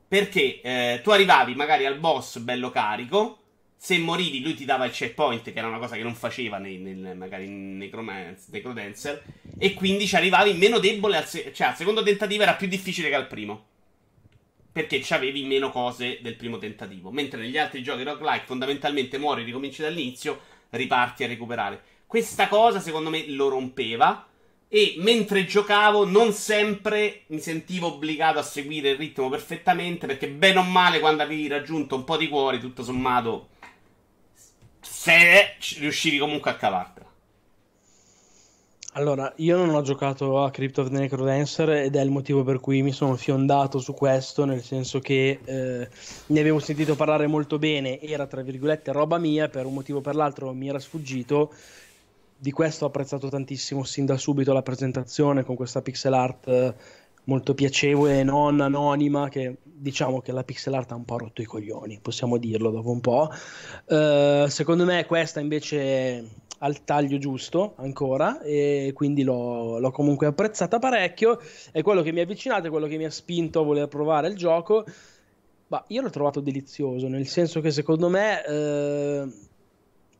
Perché 0.09 0.61
eh, 0.63 1.01
tu 1.03 1.11
arrivavi 1.11 1.55
magari 1.55 1.85
al 1.85 1.99
boss 1.99 2.39
bello 2.39 2.71
carico. 2.71 3.41
Se 3.77 3.99
morivi, 3.99 4.41
lui 4.41 4.55
ti 4.55 4.65
dava 4.65 4.87
il 4.87 4.93
checkpoint, 4.93 5.53
che 5.53 5.59
era 5.59 5.67
una 5.67 5.79
cosa 5.79 5.97
che 5.97 6.03
non 6.03 6.15
faceva 6.15 6.57
nei, 6.57 6.79
nel, 6.79 7.15
magari 7.15 7.45
in 7.45 7.77
Necrodancer. 7.77 9.23
E 9.59 9.75
quindi 9.75 10.07
ci 10.07 10.17
arrivavi 10.17 10.55
meno 10.55 10.79
debole. 10.79 11.19
Al 11.19 11.27
se- 11.27 11.53
cioè, 11.53 11.67
al 11.69 11.77
secondo 11.77 12.03
tentativo 12.03 12.43
era 12.43 12.55
più 12.55 12.69
difficile 12.69 13.11
che 13.11 13.17
al 13.17 13.27
primo 13.27 13.73
perché 14.75 15.05
avevi 15.11 15.45
meno 15.45 15.71
cose 15.71 16.19
del 16.21 16.35
primo 16.35 16.59
tentativo. 16.59 17.13
Mentre 17.13 17.41
negli 17.41 17.57
altri 17.57 17.81
giochi 17.81 18.03
roguelike 18.03 18.47
fondamentalmente 18.47 19.19
muori, 19.19 19.45
ricominci 19.45 19.83
dall'inizio, 19.83 20.41
riparti 20.71 21.23
a 21.23 21.29
recuperare. 21.29 21.81
Questa 22.09 22.49
cosa 22.49 22.81
secondo 22.81 23.09
me 23.09 23.25
lo 23.29 23.49
rompeva 23.49 24.27
e 24.67 24.95
mentre 24.99 25.45
giocavo 25.45 26.05
non 26.05 26.33
sempre 26.33 27.23
mi 27.29 27.39
sentivo 27.39 27.95
obbligato 27.95 28.41
a 28.41 28.43
seguire 28.43 28.91
il 28.91 28.97
ritmo 28.97 29.29
perfettamente 29.29 30.09
perché 30.09 30.29
bene 30.29 30.59
o 30.59 30.65
male 30.65 30.99
quando 30.99 31.23
avevi 31.23 31.47
raggiunto 31.47 31.95
un 31.95 32.03
po' 32.03 32.17
di 32.17 32.27
cuori, 32.27 32.59
tutto 32.59 32.83
sommato, 32.83 33.51
se 34.81 35.55
riuscivi 35.79 36.19
comunque 36.19 36.51
a 36.51 36.57
cavartela. 36.57 37.14
Allora, 38.97 39.33
io 39.39 39.57
non 39.57 39.75
ho 39.75 39.83
giocato 39.83 40.41
a 40.45 40.53
Crypt 40.53 40.79
of 40.79 40.89
the 40.89 40.97
Necrodancer 40.97 41.69
ed 41.71 41.97
è 41.97 42.01
il 42.01 42.13
motivo 42.13 42.45
per 42.45 42.61
cui 42.61 42.81
mi 42.81 42.93
sono 42.93 43.17
fiondato 43.17 43.81
su 43.81 43.93
questo, 43.93 44.45
nel 44.45 44.63
senso 44.63 45.01
che 45.01 45.41
eh, 45.45 45.89
ne 46.27 46.41
avevo 46.41 46.61
sentito 46.61 46.95
parlare 46.95 47.27
molto 47.27 47.59
bene, 47.59 48.01
era 48.01 48.29
tra 48.29 48.43
virgolette 48.43 48.93
roba 48.93 49.19
mia, 49.19 49.49
per 49.49 49.67
un 49.67 49.75
motivo 49.75 49.99
o 49.99 50.01
per 50.01 50.15
l'altro 50.15 50.53
mi 50.53 50.69
era 50.69 50.79
sfuggito. 50.79 51.53
Di 52.37 52.53
questo 52.53 52.85
ho 52.85 52.89
apprezzato 52.89 53.29
tantissimo 53.29 53.83
sin 53.83 54.07
da 54.07 54.17
subito 54.17 54.53
la 54.53 54.63
presentazione 54.63 55.43
con 55.43 55.57
questa 55.57 55.83
pixel 55.83 56.13
art 56.13 56.47
eh, 56.47 56.75
molto 57.25 57.55
piacevole 57.55 58.23
non 58.23 58.61
anonima, 58.61 59.29
che 59.29 59.57
diciamo 59.63 60.21
che 60.21 60.31
la 60.31 60.45
pixel 60.45 60.75
art 60.75 60.93
ha 60.93 60.95
un 60.95 61.05
po' 61.05 61.19
rotto 61.19 61.43
i 61.43 61.47
coglioni, 61.47 61.99
possiamo 62.01 62.37
dirlo 62.37 62.71
dopo 62.71 62.91
un 62.91 63.01
po'. 63.01 63.31
Uh, 63.87 64.47
secondo 64.47 64.85
me 64.85 65.05
questa 65.07 65.41
invece 65.41 66.43
al 66.59 66.85
taglio 66.85 67.19
giusto 67.19 67.75
ancora 67.77 68.41
e 68.43 68.93
quindi 68.95 69.23
l'ho, 69.23 69.79
l'ho, 69.79 69.91
comunque 69.91 70.27
apprezzata 70.27 70.79
parecchio. 70.79 71.41
È 71.71 71.83
quello 71.83 72.03
che 72.03 72.13
mi 72.13 72.21
ha 72.21 72.23
avvicinato, 72.23 72.67
è 72.67 72.71
quello 72.71 72.87
che 72.87 72.97
mi 72.97 73.05
ha 73.05 73.11
spinto 73.11 73.61
a 73.61 73.65
voler 73.65 73.89
provare 73.89 74.29
il 74.29 74.37
gioco. 74.37 74.85
Ma 75.69 75.83
io 75.89 76.03
l'ho 76.03 76.11
trovato 76.11 76.41
delizioso 76.41 77.09
nel 77.09 77.27
senso 77.27 77.61
che 77.61 77.71
secondo 77.71 78.09
me 78.09 78.45
eh, 78.45 79.29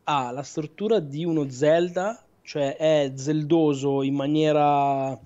ha 0.03 0.31
la 0.31 0.43
struttura 0.43 0.99
di 0.99 1.23
uno 1.23 1.49
Zelda 1.49 2.25
cioè 2.45 2.77
è 2.77 3.11
zeldoso 3.15 4.03
in 4.03 4.13
maniera 4.13 5.19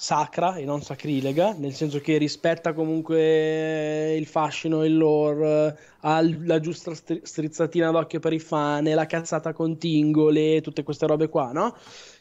sacra 0.00 0.54
e 0.54 0.64
non 0.64 0.80
sacrilega, 0.80 1.56
nel 1.58 1.72
senso 1.72 1.98
che 1.98 2.18
rispetta 2.18 2.72
comunque 2.72 4.14
il 4.14 4.26
fascino 4.26 4.84
il 4.84 4.96
lore, 4.96 5.76
ha 6.02 6.22
la 6.44 6.60
giusta 6.60 6.92
strizzatina 6.94 7.90
d'occhio 7.90 8.20
per 8.20 8.32
i 8.32 8.38
fan, 8.38 8.84
la 8.84 9.06
cazzata 9.06 9.52
con 9.52 9.76
tingole, 9.76 10.60
tutte 10.60 10.84
queste 10.84 11.08
robe 11.08 11.28
qua, 11.28 11.50
no? 11.50 11.74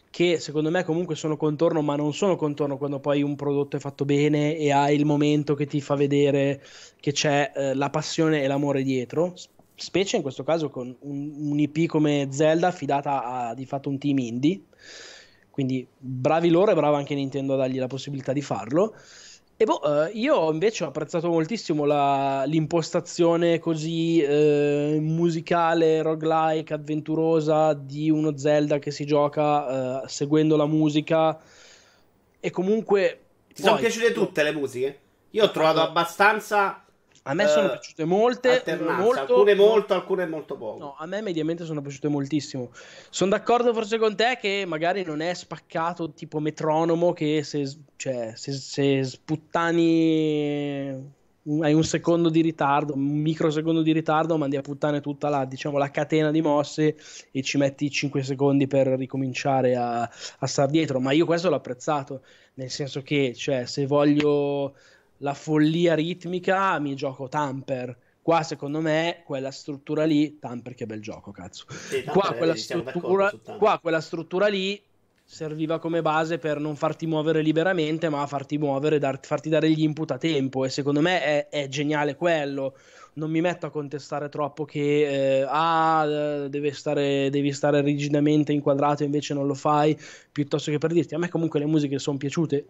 Che 0.10 0.40
secondo 0.40 0.72
me 0.72 0.84
comunque 0.84 1.14
sono 1.16 1.38
contorno, 1.38 1.84
ma 1.84 1.96
non 1.96 2.16
sono 2.16 2.36
contorno 2.36 2.80
quando 2.80 3.00
poi 3.00 3.22
un 3.22 3.36
prodotto 3.36 3.78
è 3.78 3.80
fatto 3.80 4.06
bene 4.06 4.58
e 4.58 4.72
hai 4.72 4.96
il 4.96 5.06
momento 5.06 5.54
che 5.54 5.68
ti 5.68 5.80
fa 5.80 5.94
vedere 5.94 6.64
che 7.00 7.12
c'è 7.12 7.52
eh, 7.56 7.76
la 7.76 7.92
passione 7.92 8.42
e 8.42 8.48
l'amore 8.48 8.82
dietro. 8.82 9.36
Specie 9.76 10.16
in 10.16 10.24
questo 10.24 10.44
caso 10.44 10.70
con 10.72 10.96
un, 11.02 11.34
un 11.38 11.60
IP 11.60 11.86
come 11.86 12.30
Zelda 12.32 12.70
affidata 12.70 13.24
a 13.24 13.54
di 13.54 13.68
fatto 13.68 13.90
un 13.90 14.00
team 14.00 14.18
indie 14.18 14.62
quindi 15.58 15.88
bravi 15.98 16.50
loro 16.50 16.70
e 16.70 16.76
brava 16.76 16.98
anche 16.98 17.16
Nintendo 17.16 17.56
a 17.56 17.58
dargli 17.58 17.80
la 17.80 17.88
possibilità 17.88 18.32
di 18.32 18.44
farlo. 18.44 18.94
E 19.58 19.66
boh, 19.66 20.06
eh, 20.06 20.12
io 20.12 20.52
invece 20.52 20.84
ho 20.84 20.90
apprezzato 20.90 21.30
moltissimo 21.30 21.86
la, 21.86 22.44
l'impostazione 22.46 23.58
così 23.58 24.22
eh, 24.22 25.00
musicale, 25.02 26.04
roguelike, 26.04 26.76
avventurosa 26.76 27.74
di 27.74 28.12
uno 28.12 28.38
Zelda 28.38 28.78
che 28.78 28.92
si 28.92 29.04
gioca 29.04 30.04
eh, 30.04 30.08
seguendo 30.08 30.56
la 30.58 30.68
musica. 30.68 31.40
E 32.40 32.52
comunque. 32.52 33.22
Ti 33.48 33.64
poi, 33.64 33.64
sono 33.64 33.80
piaciute 33.80 34.12
tutte 34.12 34.44
le 34.44 34.52
musiche? 34.52 35.00
Io 35.32 35.44
ho 35.44 35.50
trovato 35.50 35.82
abbastanza 35.82 36.86
a 37.28 37.34
me 37.34 37.48
sono 37.48 37.68
uh, 37.68 37.72
piaciute 37.72 38.06
molte, 38.06 38.64
molto, 38.80 39.20
alcune 39.20 39.54
molto, 39.54 39.94
alcune 39.94 40.26
molto 40.26 40.56
poco. 40.56 40.80
No, 40.80 40.96
a 40.98 41.06
me 41.06 41.22
mediamente 41.22 41.66
sono 41.66 41.82
piaciute 41.82 42.08
moltissimo. 42.08 42.72
Sono 43.10 43.32
d'accordo 43.32 43.74
forse 43.74 43.98
con 43.98 44.16
te 44.16 44.38
che 44.40 44.64
magari 44.66 45.04
non 45.04 45.20
è 45.20 45.34
spaccato 45.34 46.14
tipo 46.14 46.40
metronomo 46.40 47.12
che 47.14 47.44
se, 47.44 47.70
cioè, 47.98 48.32
se, 48.36 48.54
se 48.54 49.04
sputtani 49.04 50.16
hai 51.62 51.74
un 51.74 51.84
secondo 51.84 52.30
di 52.30 52.42
ritardo, 52.42 52.94
un 52.94 53.02
microsecondo 53.02 53.82
di 53.82 53.94
ritardo, 53.94 54.38
mandi 54.38 54.58
a 54.58 54.62
puttane 54.62 55.00
tutta 55.00 55.30
la, 55.30 55.46
diciamo, 55.46 55.78
la 55.78 55.92
catena 55.92 56.30
di 56.30 56.42
mosse 56.42 56.98
e 57.32 57.42
ci 57.42 57.58
metti 57.58 57.90
5 57.90 58.22
secondi 58.22 58.68
per 58.68 58.88
ricominciare 58.88 59.76
a, 59.76 60.02
a 60.02 60.48
star 60.48 60.70
dietro. 60.70 61.00
Ma 61.00 61.14
io 61.14 61.26
questo 61.26 61.50
l'ho 61.50 61.56
apprezzato, 61.56 62.22
nel 62.56 62.70
senso 62.70 63.02
che, 63.02 63.34
cioè, 63.34 63.66
se 63.66 63.86
voglio 63.86 64.76
la 65.18 65.34
follia 65.34 65.96
ritmica 65.96 66.78
mi 66.80 66.96
gioco 66.96 67.28
Tamper. 67.28 67.96
Qua 68.22 68.44
secondo 68.44 68.82
me 68.82 69.22
quella 69.26 69.52
struttura 69.52 70.04
lì, 70.04 70.38
Tamper 70.38 70.76
che 70.76 70.86
bel 70.86 71.02
gioco, 71.02 71.32
cazzo. 71.32 71.66
Sì, 71.70 72.04
qua, 72.04 72.34
quella 72.34 72.56
struttura, 72.56 73.32
qua 73.58 73.80
quella 73.82 74.02
struttura 74.02 74.48
lì 74.48 74.82
serviva 75.30 75.78
come 75.80 76.02
base 76.02 76.38
per 76.38 76.58
non 76.60 76.78
farti 76.78 77.06
muovere 77.06 77.42
liberamente, 77.42 78.08
ma 78.08 78.26
farti 78.28 78.58
muovere, 78.58 78.98
dar, 78.98 79.20
farti 79.22 79.50
dare 79.50 79.70
gli 79.70 79.82
input 79.82 80.12
a 80.12 80.18
tempo. 80.18 80.66
E 80.66 80.70
secondo 80.70 81.02
me 81.02 81.22
è, 81.22 81.48
è 81.50 81.68
geniale 81.68 82.16
quello. 82.16 82.76
Non 83.14 83.30
mi 83.30 83.42
metto 83.42 83.66
a 83.66 83.70
contestare 83.70 84.30
troppo 84.30 84.64
che 84.64 85.40
eh, 85.40 85.46
ah, 85.48 86.48
deve 86.50 86.72
stare, 86.72 87.30
devi 87.30 87.52
stare 87.52 87.82
rigidamente 87.82 88.52
inquadrato, 88.52 89.04
invece 89.04 89.34
non 89.34 89.48
lo 89.48 89.54
fai, 89.54 89.98
piuttosto 90.32 90.70
che 90.70 90.78
per 90.78 90.94
dirti 90.94 91.16
a 91.16 91.18
me 91.18 91.30
comunque 91.30 91.60
le 91.60 91.66
musiche 91.66 91.98
sono 91.98 92.18
piaciute, 92.18 92.66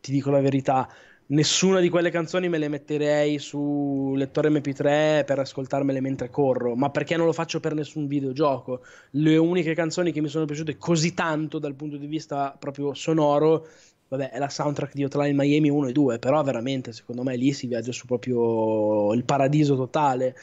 ti 0.00 0.12
dico 0.12 0.30
la 0.30 0.40
verità 0.40 0.88
nessuna 1.26 1.80
di 1.80 1.88
quelle 1.88 2.10
canzoni 2.10 2.48
me 2.48 2.58
le 2.58 2.68
metterei 2.68 3.38
su 3.38 4.12
lettore 4.16 4.50
MP3 4.50 5.24
per 5.24 5.38
ascoltarmele 5.38 6.00
mentre 6.00 6.28
corro, 6.28 6.74
ma 6.74 6.90
perché 6.90 7.16
non 7.16 7.26
lo 7.26 7.32
faccio 7.32 7.60
per 7.60 7.74
nessun 7.74 8.06
videogioco. 8.06 8.82
Le 9.10 9.36
uniche 9.36 9.74
canzoni 9.74 10.12
che 10.12 10.20
mi 10.20 10.28
sono 10.28 10.44
piaciute 10.44 10.76
così 10.76 11.14
tanto 11.14 11.58
dal 11.58 11.74
punto 11.74 11.96
di 11.96 12.06
vista 12.06 12.54
proprio 12.58 12.92
sonoro, 12.94 13.66
vabbè, 14.08 14.30
è 14.30 14.38
la 14.38 14.50
soundtrack 14.50 14.94
di 14.94 15.04
Hotline 15.04 15.32
Miami 15.34 15.70
1 15.70 15.88
e 15.88 15.92
2, 15.92 16.18
però 16.18 16.42
veramente 16.42 16.92
secondo 16.92 17.22
me 17.22 17.36
lì 17.36 17.52
si 17.52 17.66
viaggia 17.66 17.92
su 17.92 18.06
proprio 18.06 19.12
il 19.14 19.24
paradiso 19.24 19.76
totale. 19.76 20.36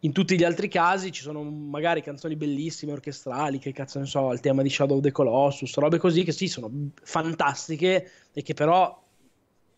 In 0.00 0.12
tutti 0.12 0.36
gli 0.36 0.44
altri 0.44 0.68
casi 0.68 1.12
ci 1.12 1.22
sono 1.22 1.42
magari 1.42 2.02
canzoni 2.02 2.36
bellissime, 2.36 2.92
orchestrali, 2.92 3.58
che 3.58 3.72
cazzo 3.72 4.00
ne 4.00 4.04
so, 4.04 4.32
il 4.32 4.40
tema 4.40 4.60
di 4.60 4.68
Shadow 4.68 4.96
of 4.96 5.02
the 5.02 5.10
Colossus, 5.12 5.74
robe 5.76 5.96
così 5.96 6.24
che 6.24 6.32
sì, 6.32 6.46
sono 6.46 6.90
fantastiche 7.02 8.10
e 8.30 8.42
che 8.42 8.52
però 8.52 9.00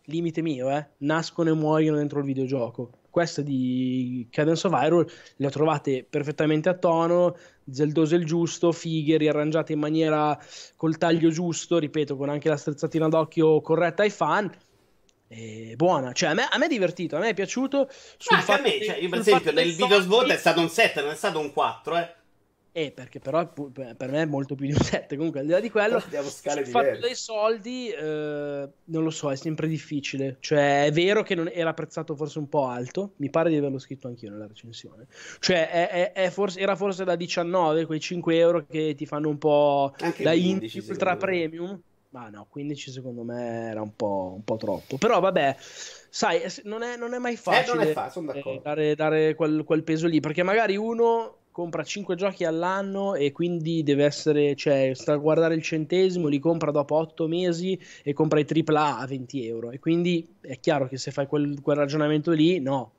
limite 0.07 0.41
mio, 0.41 0.69
eh, 0.69 0.85
nascono 0.99 1.49
e 1.49 1.53
muoiono 1.53 1.97
dentro 1.97 2.19
il 2.19 2.25
videogioco. 2.25 2.91
Queste 3.09 3.43
di 3.43 4.27
Cadence 4.29 4.67
of 4.67 4.73
Hyrule 4.73 5.09
le 5.37 5.47
ho 5.47 5.49
trovate 5.49 6.05
perfettamente 6.07 6.69
a 6.69 6.75
tono, 6.75 7.35
zeldose 7.69 8.15
il 8.15 8.25
giusto, 8.25 8.71
fighe 8.71 9.17
riarrangiate 9.17 9.73
in 9.73 9.79
maniera 9.79 10.37
col 10.75 10.97
taglio 10.97 11.29
giusto, 11.29 11.79
ripeto, 11.79 12.15
con 12.15 12.29
anche 12.29 12.49
la 12.49 12.57
strezzatina 12.57 13.07
d'occhio 13.09 13.61
corretta 13.61 14.03
ai 14.03 14.11
fan. 14.11 14.51
E 15.29 15.73
buona, 15.75 16.13
cioè 16.13 16.29
a 16.29 16.33
me, 16.33 16.47
a 16.49 16.57
me, 16.57 16.65
è 16.65 16.69
divertito, 16.69 17.17
a 17.17 17.19
me 17.19 17.29
è 17.29 17.33
piaciuto. 17.33 17.89
Sul 18.17 18.37
Ma 18.37 18.55
a 18.55 18.61
me, 18.61 18.81
cioè, 18.81 18.97
io 18.97 19.09
per 19.09 19.19
esempio, 19.19 19.51
nel 19.51 19.73
video 19.73 19.99
svolto 19.99 20.31
è 20.31 20.37
stato 20.37 20.61
un 20.61 20.69
7, 20.69 21.01
non 21.01 21.11
è 21.11 21.15
stato 21.15 21.39
un 21.39 21.51
4, 21.51 21.97
eh. 21.97 22.15
Eh, 22.77 22.91
perché 22.91 23.17
però 23.17 23.43
per 23.51 24.11
me 24.11 24.21
è 24.21 24.25
molto 24.25 24.53
più 24.53 24.67
di 24.67 24.71
un 24.71 24.77
7. 24.77 25.15
Comunque, 25.15 25.39
al 25.39 25.47
di 25.47 25.51
là 25.51 25.59
di 25.59 25.71
quello, 25.71 25.95
il 25.97 26.67
fatto 26.67 26.99
dei 26.99 27.15
soldi, 27.15 27.89
eh, 27.89 28.69
non 28.83 29.03
lo 29.03 29.09
so, 29.09 29.31
è 29.31 29.35
sempre 29.35 29.67
difficile. 29.67 30.37
Cioè, 30.39 30.85
è 30.85 30.91
vero 30.91 31.23
che 31.23 31.33
non 31.33 31.49
era 31.51 31.71
apprezzato 31.71 32.15
forse 32.15 32.37
un 32.37 32.47
po' 32.47 32.67
alto. 32.67 33.13
Mi 33.15 33.31
pare 33.31 33.49
di 33.49 33.57
averlo 33.57 33.79
scritto 33.79 34.05
anch'io 34.05 34.29
nella 34.29 34.45
recensione. 34.45 35.07
Cioè, 35.39 35.71
è, 35.71 36.11
è, 36.11 36.29
forse, 36.29 36.59
era 36.59 36.75
forse 36.75 37.03
da 37.03 37.15
19 37.15 37.87
quei 37.87 37.99
5 37.99 38.37
euro 38.37 38.63
che 38.67 38.93
ti 38.95 39.07
fanno 39.07 39.29
un 39.29 39.39
po' 39.39 39.95
Anche 39.97 40.21
da 40.21 40.33
indie 40.33 40.69
ultra 40.87 41.17
premium. 41.17 41.81
Ma 42.09 42.29
no, 42.29 42.45
15 42.47 42.91
secondo 42.91 43.23
me 43.23 43.69
era 43.71 43.81
un 43.81 43.95
po', 43.95 44.33
un 44.35 44.43
po 44.43 44.55
troppo. 44.57 44.97
Però 44.97 45.19
vabbè, 45.19 45.55
sai, 45.57 46.41
non 46.65 46.83
è, 46.83 46.95
non 46.95 47.15
è 47.15 47.17
mai 47.17 47.37
facile 47.37 47.71
eh, 47.71 47.75
non 47.75 47.87
è 47.87 47.91
fa, 47.91 48.59
dare, 48.61 48.93
dare 48.93 49.33
quel, 49.33 49.63
quel 49.63 49.81
peso 49.81 50.05
lì. 50.05 50.19
Perché 50.19 50.43
magari 50.43 50.77
uno 50.77 51.37
compra 51.57 51.83
5 51.83 52.13
giochi 52.13 52.43
all'anno 52.43 53.15
e 53.15 53.31
quindi 53.31 53.81
deve 53.81 54.05
essere, 54.05 54.55
cioè, 54.55 54.91
sta 54.93 55.13
a 55.13 55.17
guardare 55.17 55.55
il 55.55 55.63
centesimo, 55.63 56.27
li 56.27 56.37
compra 56.37 56.69
dopo 56.69 56.93
8 56.93 57.27
mesi 57.27 57.79
e 58.03 58.13
compra 58.13 58.39
i 58.39 58.45
AAA 58.45 58.99
a 58.99 59.07
20 59.07 59.47
euro. 59.47 59.71
E 59.71 59.79
quindi 59.79 60.35
è 60.39 60.59
chiaro 60.59 60.87
che 60.87 60.99
se 60.99 61.09
fai 61.09 61.25
quel, 61.25 61.59
quel 61.63 61.77
ragionamento 61.77 62.29
lì, 62.29 62.59
no. 62.59 62.91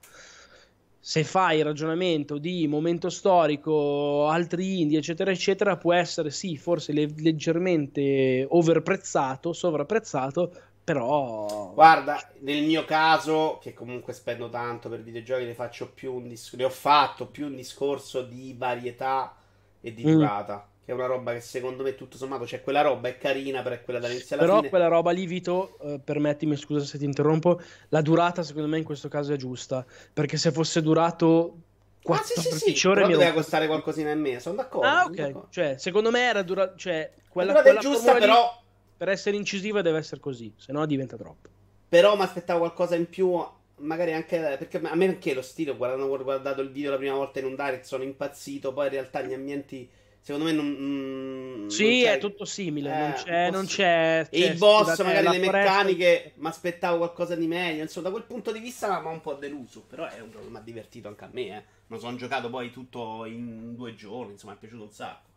Se 0.98 1.22
fai 1.22 1.58
il 1.58 1.66
ragionamento 1.66 2.36
di 2.38 2.66
momento 2.66 3.10
storico, 3.10 4.26
altri 4.26 4.80
indie, 4.80 4.98
eccetera, 4.98 5.30
eccetera, 5.30 5.76
può 5.76 5.92
essere 5.92 6.30
sì, 6.30 6.56
forse 6.56 6.92
le- 6.92 7.12
leggermente 7.14 8.44
overprezzato, 8.50 9.52
sovrapprezzato, 9.52 10.52
però 10.88 11.72
Guarda, 11.72 12.20
nel 12.40 12.62
mio 12.64 12.84
caso, 12.84 13.58
che 13.62 13.72
comunque 13.72 14.12
spendo 14.12 14.48
tanto 14.50 14.88
per 14.90 15.02
videogiochi, 15.02 15.44
ne 15.44 15.54
faccio 15.54 15.92
più 15.92 16.12
un 16.14 16.28
dis- 16.28 16.52
ne 16.54 16.64
ho 16.64 16.70
fatto 16.70 17.26
più 17.28 17.46
un 17.46 17.54
discorso 17.56 18.22
di 18.22 18.54
varietà 18.58 19.34
e 19.80 19.94
di 19.94 20.04
Mm. 20.04 20.06
durata. 20.06 20.68
Che 20.84 20.90
è 20.92 20.94
una 20.94 21.06
roba 21.06 21.32
che 21.32 21.40
secondo 21.40 21.82
me, 21.84 21.94
tutto 21.94 22.16
sommato, 22.16 22.46
cioè 22.46 22.62
quella 22.62 22.80
roba 22.82 23.08
è 23.08 23.16
carina, 23.18 23.62
però 23.62 23.74
è 23.76 23.82
quella 23.84 24.00
dall'inizio 24.00 24.36
alla 24.36 24.44
Però 24.44 24.60
fine. 24.60 24.68
quella 24.68 24.86
roba 24.88 25.10
lì, 25.10 25.26
Vito, 25.26 25.78
eh, 25.80 25.98
permettimi, 26.00 26.56
scusa 26.56 26.84
se 26.84 26.96
ti 26.98 27.04
interrompo, 27.04 27.60
la 27.88 28.00
durata 28.02 28.42
secondo 28.42 28.68
me 28.68 28.78
in 28.78 28.84
questo 28.84 29.08
caso 29.08 29.32
è 29.32 29.36
giusta, 29.36 29.84
perché 30.12 30.36
se 30.36 30.52
fosse 30.52 30.80
durato 30.80 31.62
Ah, 32.10 32.22
sì, 32.22 32.34
sì, 32.40 32.50
14 32.50 32.86
sì, 32.86 32.88
ore 32.88 33.04
però 33.04 33.06
mi 33.06 33.12
doveva 33.12 33.32
costare 33.32 33.66
qualcosina 33.66 34.10
in 34.10 34.20
meno, 34.20 34.40
sono 34.40 34.56
d'accordo. 34.56 34.86
Ah, 34.86 35.04
ok, 35.06 35.16
d'accordo. 35.16 35.48
cioè, 35.50 35.74
secondo 35.78 36.10
me 36.10 36.20
era 36.20 36.42
dura... 36.42 36.74
cioè, 36.76 37.12
quella, 37.28 37.52
La 37.52 37.54
durata 37.54 37.70
è 37.70 37.76
quella 37.76 37.78
giusta, 37.78 38.10
formula 38.10 38.18
lì, 38.18 38.26
però 38.26 38.62
per 38.98 39.08
essere 39.08 39.36
incisiva 39.36 39.82
deve 39.82 39.98
essere 39.98 40.20
così, 40.20 40.52
se 40.58 40.72
no 40.72 40.84
diventa 40.86 41.16
troppo. 41.16 41.48
Però 41.88 42.16
mi 42.16 42.22
aspettavo 42.22 42.60
qualcosa 42.60 42.96
in 42.96 43.08
più, 43.08 43.34
magari 43.76 44.12
anche 44.12 44.38
perché 44.58 44.78
a 44.78 44.94
me 44.94 45.06
anche 45.06 45.34
lo 45.34 45.42
stile, 45.42 45.74
guardando, 45.76 46.06
ho 46.06 46.22
guardato 46.22 46.60
il 46.60 46.70
video 46.70 46.90
la 46.90 46.98
prima 46.98 47.14
volta 47.14 47.38
in 47.38 47.46
un 47.46 47.56
direct, 47.56 47.84
sono 47.84 48.02
impazzito, 48.02 48.72
poi 48.72 48.86
in 48.86 48.92
realtà 48.92 49.22
gli 49.22 49.32
ambienti 49.32 49.88
secondo 50.20 50.46
me 50.46 50.52
non 50.52 50.66
mm, 50.66 51.68
Sì, 51.68 51.84
non 51.84 51.92
c'è- 52.02 52.14
è 52.16 52.18
tutto 52.18 52.44
simile, 52.44 52.90
Eh, 52.90 52.98
non 52.98 53.12
c'è, 53.12 53.50
non 53.50 53.66
sì. 53.66 53.76
c'è... 53.76 54.26
E 54.30 54.40
il 54.40 54.56
boss, 54.58 54.80
scusate, 54.80 55.02
magari 55.02 55.28
le 55.28 55.38
meccaniche, 55.38 56.32
mi 56.36 56.46
aspettavo 56.48 56.98
qualcosa 56.98 57.34
di 57.34 57.46
meglio. 57.46 57.82
Insomma, 57.82 58.06
da 58.08 58.12
quel 58.14 58.24
punto 58.26 58.52
di 58.52 58.58
vista 58.58 59.00
mi 59.00 59.06
ha 59.06 59.10
un 59.10 59.20
po' 59.20 59.34
deluso. 59.34 59.82
Però 59.82 60.06
è 60.06 60.20
un 60.20 60.54
ha 60.56 60.60
divertito 60.60 61.08
anche 61.08 61.24
a 61.24 61.30
me. 61.32 61.56
Eh. 61.56 61.62
Lo 61.86 61.98
sono 61.98 62.16
giocato 62.16 62.50
poi 62.50 62.70
tutto 62.70 63.24
in 63.26 63.74
due 63.74 63.94
giorni. 63.94 64.32
Insomma, 64.32 64.52
mi 64.52 64.58
è 64.58 64.60
piaciuto 64.60 64.82
un 64.84 64.90
sacco. 64.92 65.28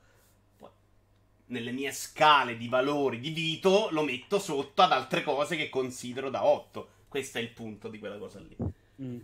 Nelle 1.52 1.72
mie 1.72 1.92
scale 1.92 2.56
di 2.56 2.70
valori 2.70 3.20
di 3.20 3.32
Vito, 3.32 3.90
lo 3.92 4.04
metto 4.04 4.40
sotto 4.40 4.82
ad 4.82 4.92
altre 4.92 5.22
cose 5.22 5.58
che 5.58 5.70
considero 5.70 6.30
da 6.30 6.46
8. 6.46 6.88
Questo 7.10 7.40
è 7.40 7.42
il 7.42 7.50
punto 7.50 7.90
di 7.90 8.00
quella 8.00 8.18
cosa 8.18 8.40
lì. 8.40 8.56
Mm. 9.02 9.20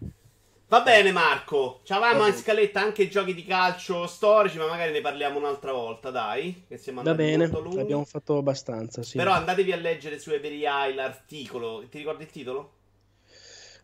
Va 0.67 0.81
bene, 0.81 1.13
Marco. 1.13 1.79
Ci 1.83 1.93
avevamo 1.93 2.23
Va 2.23 2.27
in 2.27 2.33
scaletta 2.33 2.81
anche 2.81 3.07
giochi 3.07 3.33
di 3.33 3.45
calcio 3.45 4.05
storici, 4.07 4.57
ma 4.57 4.67
magari 4.67 4.91
ne 4.91 4.99
parliamo 4.99 5.37
un'altra 5.39 5.71
volta, 5.71 6.11
dai. 6.11 6.65
Che 6.67 6.77
siamo 6.77 7.01
Va 7.01 7.11
andati 7.11 7.29
bene, 7.29 7.47
molto 7.47 7.79
abbiamo 7.79 8.03
fatto 8.03 8.37
abbastanza, 8.37 9.01
sì. 9.03 9.15
Però 9.15 9.31
andatevi 9.31 9.71
a 9.71 9.77
leggere 9.77 10.19
su 10.19 10.31
Every 10.31 10.65
Eye 10.65 10.93
l'articolo. 10.93 11.85
Ti 11.89 11.97
ricordi 11.97 12.23
il 12.23 12.29
titolo? 12.29 12.71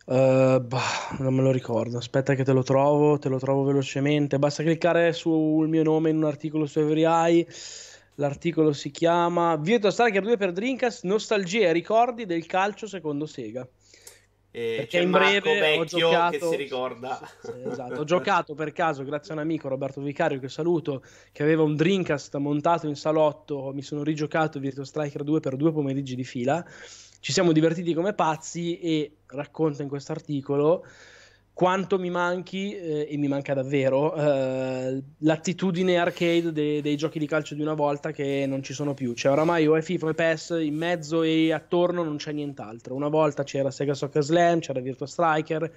Eh, 0.05 0.59
bah, 0.61 1.15
non 1.19 1.33
me 1.33 1.41
lo 1.41 1.51
ricordo. 1.51 1.97
Aspetta 1.97 2.35
che 2.35 2.43
te 2.43 2.51
lo 2.51 2.63
trovo, 2.63 3.17
te 3.17 3.29
lo 3.29 3.39
trovo 3.39 3.63
velocemente. 3.63 4.37
Basta 4.37 4.63
cliccare 4.63 5.13
sul 5.13 5.69
mio 5.69 5.83
nome 5.83 6.09
in 6.09 6.17
un 6.17 6.25
articolo 6.25 6.65
su 6.65 6.79
EveryEye. 6.79 7.47
L'articolo 8.15 8.73
si 8.73 8.91
chiama 8.91 9.55
Virtua 9.55 9.89
Striker 9.91 10.21
2 10.21 10.37
per 10.37 10.51
Dreamcast, 10.51 11.03
nostalgia 11.05 11.67
e 11.67 11.71
ricordi 11.71 12.25
del 12.25 12.45
calcio 12.45 12.85
secondo 12.87 13.25
Sega. 13.25 13.67
Eh, 14.55 14.75
Perché 14.77 14.99
in 14.99 15.09
Marco 15.09 15.39
breve 15.49 15.49
ho 15.49 15.79
Vecchio 15.79 15.97
giocato- 15.97 16.37
che 16.37 16.45
si 16.45 16.55
ricorda. 16.55 17.19
Sì, 17.41 17.51
esatto. 17.65 17.99
Ho 17.99 18.03
giocato 18.03 18.53
per 18.53 18.71
caso, 18.71 19.03
grazie 19.03 19.31
a 19.31 19.37
un 19.37 19.41
amico 19.41 19.67
Roberto 19.67 19.99
Vicario 19.99 20.39
che 20.39 20.47
saluto, 20.47 21.01
che 21.31 21.41
aveva 21.41 21.63
un 21.63 21.75
Dreamcast 21.75 22.35
montato 22.37 22.87
in 22.87 22.95
salotto. 22.95 23.71
Mi 23.73 23.81
sono 23.81 24.03
rigiocato 24.03 24.59
Virtua 24.59 24.85
Striker 24.85 25.23
2 25.23 25.39
per 25.39 25.55
due 25.55 25.71
pomeriggi 25.71 26.15
di 26.15 26.23
fila. 26.23 26.63
Ci 27.19 27.31
siamo 27.31 27.51
divertiti 27.51 27.95
come 27.95 28.13
pazzi 28.13 28.77
e 28.79 29.15
racconta 29.27 29.81
in 29.81 29.89
questo 29.89 30.11
articolo 30.11 30.85
quanto 31.53 31.99
mi 31.99 32.09
manchi, 32.09 32.75
eh, 32.75 33.07
e 33.09 33.17
mi 33.17 33.27
manca 33.27 33.53
davvero, 33.53 34.15
eh, 34.15 35.03
l'attitudine 35.19 35.97
arcade 35.97 36.51
de- 36.51 36.81
dei 36.81 36.97
giochi 36.97 37.19
di 37.19 37.27
calcio 37.27 37.53
di 37.53 37.61
una 37.61 37.75
volta 37.75 38.11
che 38.11 38.45
non 38.47 38.63
ci 38.63 38.73
sono 38.73 38.95
più. 38.95 39.13
Cioè, 39.13 39.31
oramai 39.31 39.67
o 39.67 39.75
è 39.75 39.81
FIFA 39.81 40.05
o 40.07 40.09
è 40.09 40.13
PES, 40.15 40.57
in 40.61 40.75
mezzo 40.75 41.21
e 41.21 41.53
attorno 41.53 42.03
non 42.03 42.17
c'è 42.17 42.31
nient'altro. 42.31 42.95
Una 42.95 43.07
volta 43.07 43.43
c'era 43.43 43.69
Sega 43.69 43.93
Soccer 43.93 44.23
Slam, 44.23 44.59
c'era 44.59 44.79
Virtua 44.79 45.05
Striker, 45.05 45.71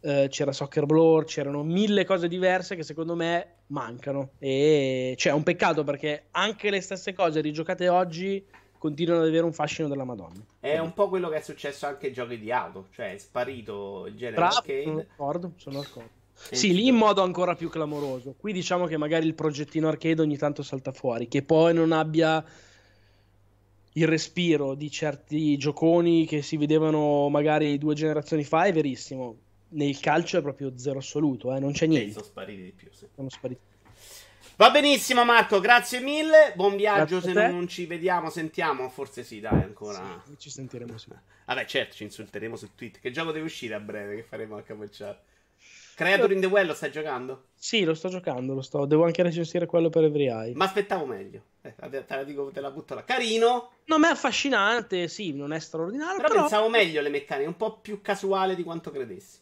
eh, 0.00 0.28
c'era 0.30 0.52
Soccer 0.52 0.86
Blur, 0.86 1.24
c'erano 1.24 1.62
mille 1.62 2.06
cose 2.06 2.26
diverse 2.26 2.74
che 2.74 2.82
secondo 2.82 3.14
me 3.14 3.56
mancano. 3.66 4.30
E 4.38 5.14
cioè, 5.18 5.32
è 5.32 5.34
un 5.34 5.42
peccato 5.42 5.84
perché 5.84 6.24
anche 6.30 6.70
le 6.70 6.80
stesse 6.80 7.12
cose 7.12 7.42
rigiocate 7.42 7.88
oggi 7.90 8.42
continuano 8.80 9.20
ad 9.20 9.28
avere 9.28 9.44
un 9.44 9.52
fascino 9.52 9.88
della 9.88 10.04
Madonna. 10.04 10.42
È 10.58 10.78
un 10.78 10.94
po' 10.94 11.10
quello 11.10 11.28
che 11.28 11.36
è 11.36 11.40
successo 11.42 11.84
anche 11.84 12.06
ai 12.06 12.12
giochi 12.14 12.38
di 12.38 12.50
auto. 12.50 12.86
Cioè, 12.92 13.12
è 13.12 13.18
sparito 13.18 14.06
il 14.06 14.14
genere 14.16 14.36
Bravo, 14.36 14.52
sono 14.54 14.64
arcade. 14.72 14.94
d'accordo, 15.06 15.52
sono 15.56 15.80
d'accordo. 15.80 16.08
Sì, 16.50 16.72
lì 16.72 16.86
in 16.86 16.94
modo 16.94 17.20
ancora 17.22 17.54
più 17.54 17.68
clamoroso. 17.68 18.34
Qui 18.38 18.54
diciamo 18.54 18.86
che 18.86 18.96
magari 18.96 19.26
il 19.26 19.34
progettino 19.34 19.88
arcade 19.88 20.22
ogni 20.22 20.38
tanto 20.38 20.62
salta 20.62 20.92
fuori, 20.92 21.28
che 21.28 21.42
poi 21.42 21.74
non 21.74 21.92
abbia 21.92 22.42
il 23.94 24.06
respiro 24.06 24.74
di 24.74 24.90
certi 24.90 25.58
gioconi 25.58 26.24
che 26.24 26.40
si 26.40 26.56
vedevano 26.56 27.28
magari 27.28 27.76
due 27.76 27.94
generazioni 27.94 28.44
fa, 28.44 28.64
è 28.64 28.72
verissimo. 28.72 29.36
Nel 29.72 30.00
calcio 30.00 30.38
è 30.38 30.42
proprio 30.42 30.72
zero 30.76 30.98
assoluto, 31.00 31.54
eh, 31.54 31.60
non 31.60 31.72
c'è 31.72 31.84
Sì, 31.84 31.88
niente. 31.88 32.12
sono 32.12 32.24
spariti 32.24 32.62
di 32.62 32.72
più. 32.72 32.88
sì. 32.90 33.06
Sono 33.14 33.28
spariti. 33.28 33.60
Va 34.60 34.70
benissimo, 34.70 35.24
Marco. 35.24 35.58
Grazie 35.58 36.00
mille. 36.00 36.52
Buon 36.54 36.76
viaggio. 36.76 37.18
Grazie 37.18 37.32
Se 37.32 37.48
non 37.48 37.66
ci 37.66 37.86
vediamo, 37.86 38.28
sentiamo. 38.28 38.90
Forse 38.90 39.24
sì, 39.24 39.40
dai, 39.40 39.62
ancora. 39.62 40.22
Sì, 40.26 40.36
ci 40.36 40.50
sentiremo 40.50 40.98
sì. 40.98 41.08
Vabbè, 41.46 41.64
certo, 41.64 41.94
ci 41.94 42.02
insulteremo 42.02 42.56
su 42.56 42.74
Twitter. 42.74 43.00
Che 43.00 43.10
gioco 43.10 43.32
deve 43.32 43.46
uscire 43.46 43.74
a 43.74 43.80
breve? 43.80 44.16
Che 44.16 44.22
faremo 44.22 44.56
anche 44.56 44.74
a 44.74 44.76
chat. 44.90 45.18
Creator 45.94 46.30
in 46.32 46.40
the 46.40 46.46
Well 46.46 46.66
lo 46.66 46.74
stai 46.74 46.90
giocando? 46.90 47.44
Sì, 47.54 47.84
lo 47.84 47.94
sto 47.94 48.10
giocando, 48.10 48.52
lo 48.52 48.60
sto. 48.60 48.84
Devo 48.84 49.06
anche 49.06 49.22
recensire 49.22 49.64
quello 49.64 49.88
per 49.88 50.04
Every 50.04 50.28
Eye. 50.28 50.54
Ma 50.54 50.66
aspettavo 50.66 51.06
meglio. 51.06 51.42
Eh, 51.62 51.74
te 51.74 52.04
la 52.08 52.24
dico, 52.24 52.50
te 52.52 52.60
la 52.60 52.70
butto 52.70 52.94
là. 52.94 53.02
Carino. 53.02 53.70
Non 53.86 54.04
è 54.04 54.08
affascinante, 54.08 55.08
sì, 55.08 55.32
non 55.32 55.54
è 55.54 55.58
straordinario, 55.58 56.16
Però, 56.16 56.28
però, 56.28 56.40
pensavo 56.42 56.68
meglio 56.68 57.00
le 57.00 57.08
meccaniche, 57.08 57.48
un 57.48 57.56
po' 57.56 57.78
più 57.78 58.02
casuale 58.02 58.54
di 58.54 58.62
quanto 58.62 58.90
credessi. 58.90 59.38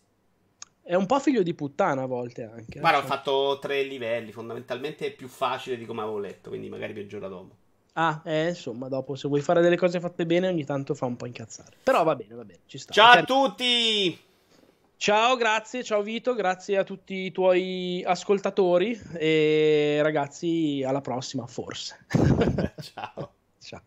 È 0.88 0.94
un 0.94 1.04
po' 1.04 1.20
figlio 1.20 1.42
di 1.42 1.52
puttana 1.52 2.02
a 2.02 2.06
volte 2.06 2.44
anche. 2.44 2.80
Guarda, 2.80 2.96
ho 2.96 3.00
Cioè- 3.02 3.10
fatto 3.10 3.58
tre 3.60 3.82
livelli, 3.82 4.32
fondamentalmente 4.32 5.04
è 5.04 5.10
più 5.12 5.28
facile 5.28 5.76
di 5.76 5.84
come 5.84 6.00
avevo 6.00 6.18
letto, 6.18 6.48
quindi 6.48 6.70
magari 6.70 6.94
peggiora 6.94 7.28
dopo. 7.28 7.56
Ah, 7.92 8.22
eh, 8.24 8.48
insomma, 8.48 8.88
dopo 8.88 9.14
se 9.14 9.28
vuoi 9.28 9.42
fare 9.42 9.60
delle 9.60 9.76
cose 9.76 10.00
fatte 10.00 10.24
bene 10.24 10.48
ogni 10.48 10.64
tanto 10.64 10.94
fa 10.94 11.04
un 11.04 11.16
po' 11.16 11.26
incazzare. 11.26 11.76
Però 11.82 12.02
va 12.04 12.16
bene, 12.16 12.34
va 12.34 12.44
bene, 12.44 12.60
ci 12.64 12.78
sta. 12.78 12.94
Ciao 12.94 13.18
a 13.18 13.22
tutti! 13.22 14.18
Ciao, 14.96 15.36
grazie, 15.36 15.84
ciao 15.84 16.00
Vito, 16.00 16.34
grazie 16.34 16.78
a 16.78 16.84
tutti 16.84 17.14
i 17.14 17.32
tuoi 17.32 18.02
ascoltatori 18.06 18.98
e 19.14 19.98
ragazzi, 20.00 20.82
alla 20.86 21.02
prossima, 21.02 21.46
forse. 21.46 22.06
Ciao. 22.80 23.32
Ciao. 23.60 23.82